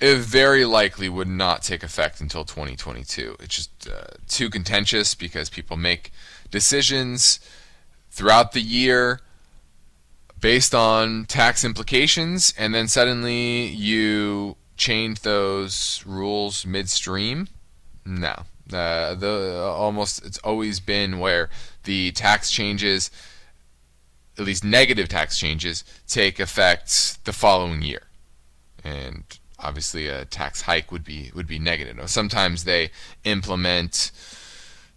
It 0.00 0.18
very 0.18 0.64
likely 0.64 1.08
would 1.08 1.28
not 1.28 1.62
take 1.62 1.84
effect 1.84 2.20
until 2.20 2.44
2022. 2.44 3.36
It's 3.38 3.54
just 3.54 3.88
uh, 3.88 4.08
too 4.26 4.50
contentious 4.50 5.14
because 5.14 5.48
people 5.48 5.76
make 5.76 6.10
decisions 6.50 7.38
throughout 8.10 8.50
the 8.50 8.60
year 8.60 9.20
based 10.40 10.74
on 10.74 11.24
tax 11.26 11.64
implications, 11.64 12.52
and 12.58 12.74
then 12.74 12.88
suddenly 12.88 13.66
you 13.66 14.56
change 14.76 15.20
those 15.20 16.02
rules 16.06 16.66
midstream. 16.66 17.48
No, 18.04 18.44
uh, 18.72 19.14
the 19.14 19.62
almost 19.64 20.24
it's 20.24 20.38
always 20.38 20.80
been 20.80 21.18
where 21.18 21.50
the 21.84 22.12
tax 22.12 22.50
changes, 22.50 23.10
at 24.38 24.44
least 24.44 24.64
negative 24.64 25.08
tax 25.08 25.38
changes, 25.38 25.84
take 26.06 26.38
effect 26.38 27.24
the 27.24 27.32
following 27.32 27.82
year, 27.82 28.02
and 28.84 29.24
obviously 29.58 30.06
a 30.06 30.24
tax 30.26 30.62
hike 30.62 30.92
would 30.92 31.04
be 31.04 31.30
would 31.34 31.46
be 31.46 31.58
negative. 31.58 31.98
Sometimes 32.08 32.64
they 32.64 32.90
implement 33.24 34.12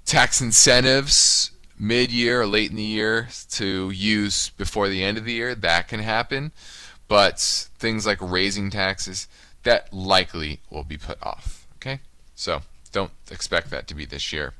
tax 0.05 0.41
incentives 0.41 1.51
mid-year 1.80 2.41
or 2.41 2.47
late 2.47 2.69
in 2.69 2.75
the 2.75 2.84
year 2.84 3.30
to 3.51 3.89
use 3.89 4.49
before 4.49 4.89
the 4.89 5.03
end 5.03 5.17
of 5.17 5.23
the 5.23 5.34
year. 5.34 5.55
That 5.55 5.88
can 5.88 6.01
happen, 6.01 6.51
but 7.07 7.39
things 7.80 8.05
like 8.05 8.19
raising 8.21 8.69
taxes 8.69 9.27
that 9.63 9.91
likely 9.93 10.59
will 10.69 10.84
be 10.84 10.97
put 10.97 11.17
off. 11.23 11.65
Okay, 11.77 12.01
so 12.36 12.61
don't 12.91 13.11
expect 13.32 13.69
that 13.69 13.88
to 13.88 13.95
be 13.95 14.05
this 14.05 14.34
year. 14.34 14.53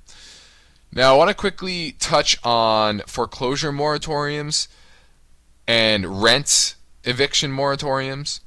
Now, 0.92 1.14
I 1.14 1.18
want 1.18 1.30
to 1.30 1.36
quickly 1.36 1.92
touch 2.00 2.38
on 2.44 3.02
foreclosure 3.06 3.72
moratoriums 3.72 4.68
and 5.68 6.24
rent 6.24 6.76
eviction 7.04 7.52
moratoriums. 7.52 8.40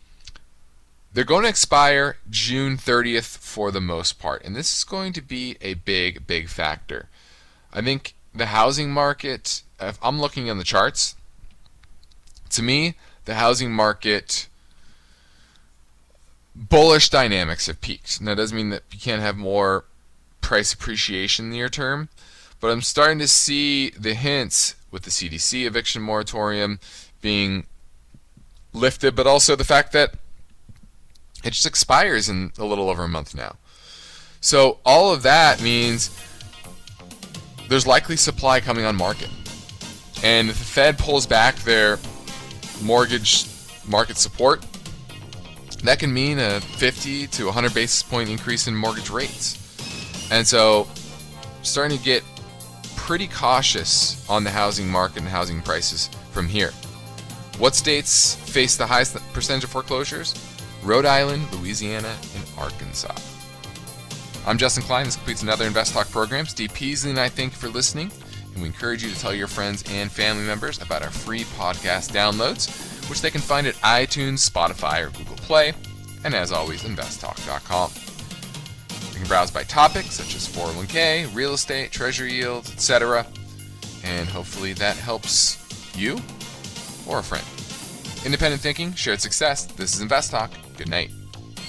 They're 1.12 1.24
going 1.24 1.42
to 1.42 1.48
expire 1.48 2.16
June 2.30 2.76
30th 2.76 3.36
for 3.38 3.70
the 3.70 3.80
most 3.80 4.18
part, 4.18 4.42
and 4.44 4.56
this 4.56 4.76
is 4.76 4.82
going 4.82 5.12
to 5.12 5.22
be 5.22 5.56
a 5.60 5.74
big, 5.74 6.26
big 6.26 6.48
factor. 6.48 7.08
I 7.72 7.82
think 7.82 8.14
the 8.34 8.46
housing 8.46 8.90
market, 8.90 9.62
if 9.80 9.98
I'm 10.02 10.20
looking 10.20 10.48
on 10.50 10.58
the 10.58 10.64
charts, 10.64 11.14
to 12.50 12.62
me, 12.62 12.94
the 13.24 13.34
housing 13.34 13.72
market 13.72 14.48
bullish 16.54 17.08
dynamics 17.08 17.66
have 17.66 17.80
peaked. 17.80 18.20
Now, 18.20 18.32
that 18.32 18.36
doesn't 18.36 18.56
mean 18.56 18.70
that 18.70 18.82
you 18.90 18.98
can't 18.98 19.22
have 19.22 19.36
more 19.36 19.84
price 20.40 20.72
appreciation 20.72 21.50
near 21.50 21.68
term, 21.68 22.08
but 22.60 22.70
I'm 22.70 22.82
starting 22.82 23.18
to 23.20 23.28
see 23.28 23.90
the 23.90 24.14
hints 24.14 24.74
with 24.90 25.02
the 25.02 25.10
CDC 25.10 25.66
eviction 25.66 26.02
moratorium 26.02 26.78
being 27.20 27.66
lifted, 28.72 29.14
but 29.14 29.26
also 29.26 29.56
the 29.56 29.64
fact 29.64 29.92
that 29.92 30.14
it 31.44 31.52
just 31.52 31.66
expires 31.66 32.28
in 32.28 32.52
a 32.58 32.64
little 32.64 32.88
over 32.88 33.04
a 33.04 33.08
month 33.08 33.34
now. 33.34 33.56
So 34.40 34.78
all 34.84 35.12
of 35.12 35.22
that 35.22 35.62
means 35.62 36.10
there's 37.68 37.86
likely 37.86 38.16
supply 38.16 38.60
coming 38.60 38.84
on 38.84 38.96
market. 38.96 39.30
And 40.22 40.48
if 40.48 40.58
the 40.58 40.64
Fed 40.64 40.98
pulls 40.98 41.26
back 41.26 41.56
their 41.56 41.98
mortgage 42.82 43.46
market 43.86 44.16
support, 44.16 44.64
that 45.84 45.98
can 45.98 46.12
mean 46.12 46.38
a 46.38 46.60
50 46.60 47.26
to 47.26 47.46
100 47.46 47.74
basis 47.74 48.02
point 48.02 48.30
increase 48.30 48.68
in 48.68 48.76
mortgage 48.76 49.10
rates. 49.10 49.58
And 50.30 50.46
so 50.46 50.86
starting 51.62 51.98
to 51.98 52.04
get 52.04 52.22
pretty 52.96 53.26
cautious 53.26 54.28
on 54.28 54.44
the 54.44 54.50
housing 54.50 54.88
market 54.88 55.18
and 55.18 55.28
housing 55.28 55.60
prices 55.60 56.08
from 56.30 56.46
here. 56.46 56.70
What 57.58 57.74
states 57.74 58.34
face 58.34 58.76
the 58.76 58.86
highest 58.86 59.16
percentage 59.32 59.64
of 59.64 59.70
foreclosures? 59.70 60.34
Rhode 60.82 61.04
Island, 61.04 61.52
Louisiana, 61.52 62.16
and 62.36 62.44
Arkansas. 62.56 63.31
I'm 64.44 64.58
Justin 64.58 64.82
Klein. 64.82 65.04
This 65.04 65.14
completes 65.14 65.42
another 65.42 65.66
Invest 65.66 65.92
Talk 65.92 66.10
program. 66.10 66.46
Steve 66.46 66.74
Peasley 66.74 67.10
and 67.10 67.20
I 67.20 67.28
thank 67.28 67.52
you 67.52 67.58
for 67.58 67.68
listening, 67.68 68.10
and 68.52 68.60
we 68.60 68.66
encourage 68.66 69.04
you 69.04 69.10
to 69.10 69.18
tell 69.18 69.32
your 69.32 69.46
friends 69.46 69.84
and 69.88 70.10
family 70.10 70.44
members 70.44 70.82
about 70.82 71.02
our 71.02 71.10
free 71.10 71.44
podcast 71.44 72.10
downloads, 72.10 72.68
which 73.08 73.22
they 73.22 73.30
can 73.30 73.40
find 73.40 73.68
at 73.68 73.76
iTunes, 73.76 74.48
Spotify, 74.48 75.06
or 75.06 75.10
Google 75.10 75.36
Play, 75.36 75.74
and 76.24 76.34
as 76.34 76.50
always, 76.50 76.82
investtalk.com. 76.82 77.92
You 79.12 79.18
can 79.20 79.28
browse 79.28 79.52
by 79.52 79.62
topic, 79.62 80.06
such 80.06 80.34
as 80.34 80.48
401k, 80.48 81.32
real 81.32 81.54
estate, 81.54 81.92
treasury 81.92 82.32
yields, 82.32 82.72
etc., 82.72 83.24
and 84.02 84.28
hopefully 84.28 84.72
that 84.72 84.96
helps 84.96 85.94
you 85.96 86.18
or 87.06 87.20
a 87.20 87.22
friend. 87.22 87.46
Independent 88.26 88.60
thinking, 88.60 88.92
shared 88.94 89.20
success. 89.20 89.66
This 89.66 89.94
is 89.94 90.00
Invest 90.00 90.32
Talk. 90.32 90.50
Good 90.76 90.88
night. 90.88 91.12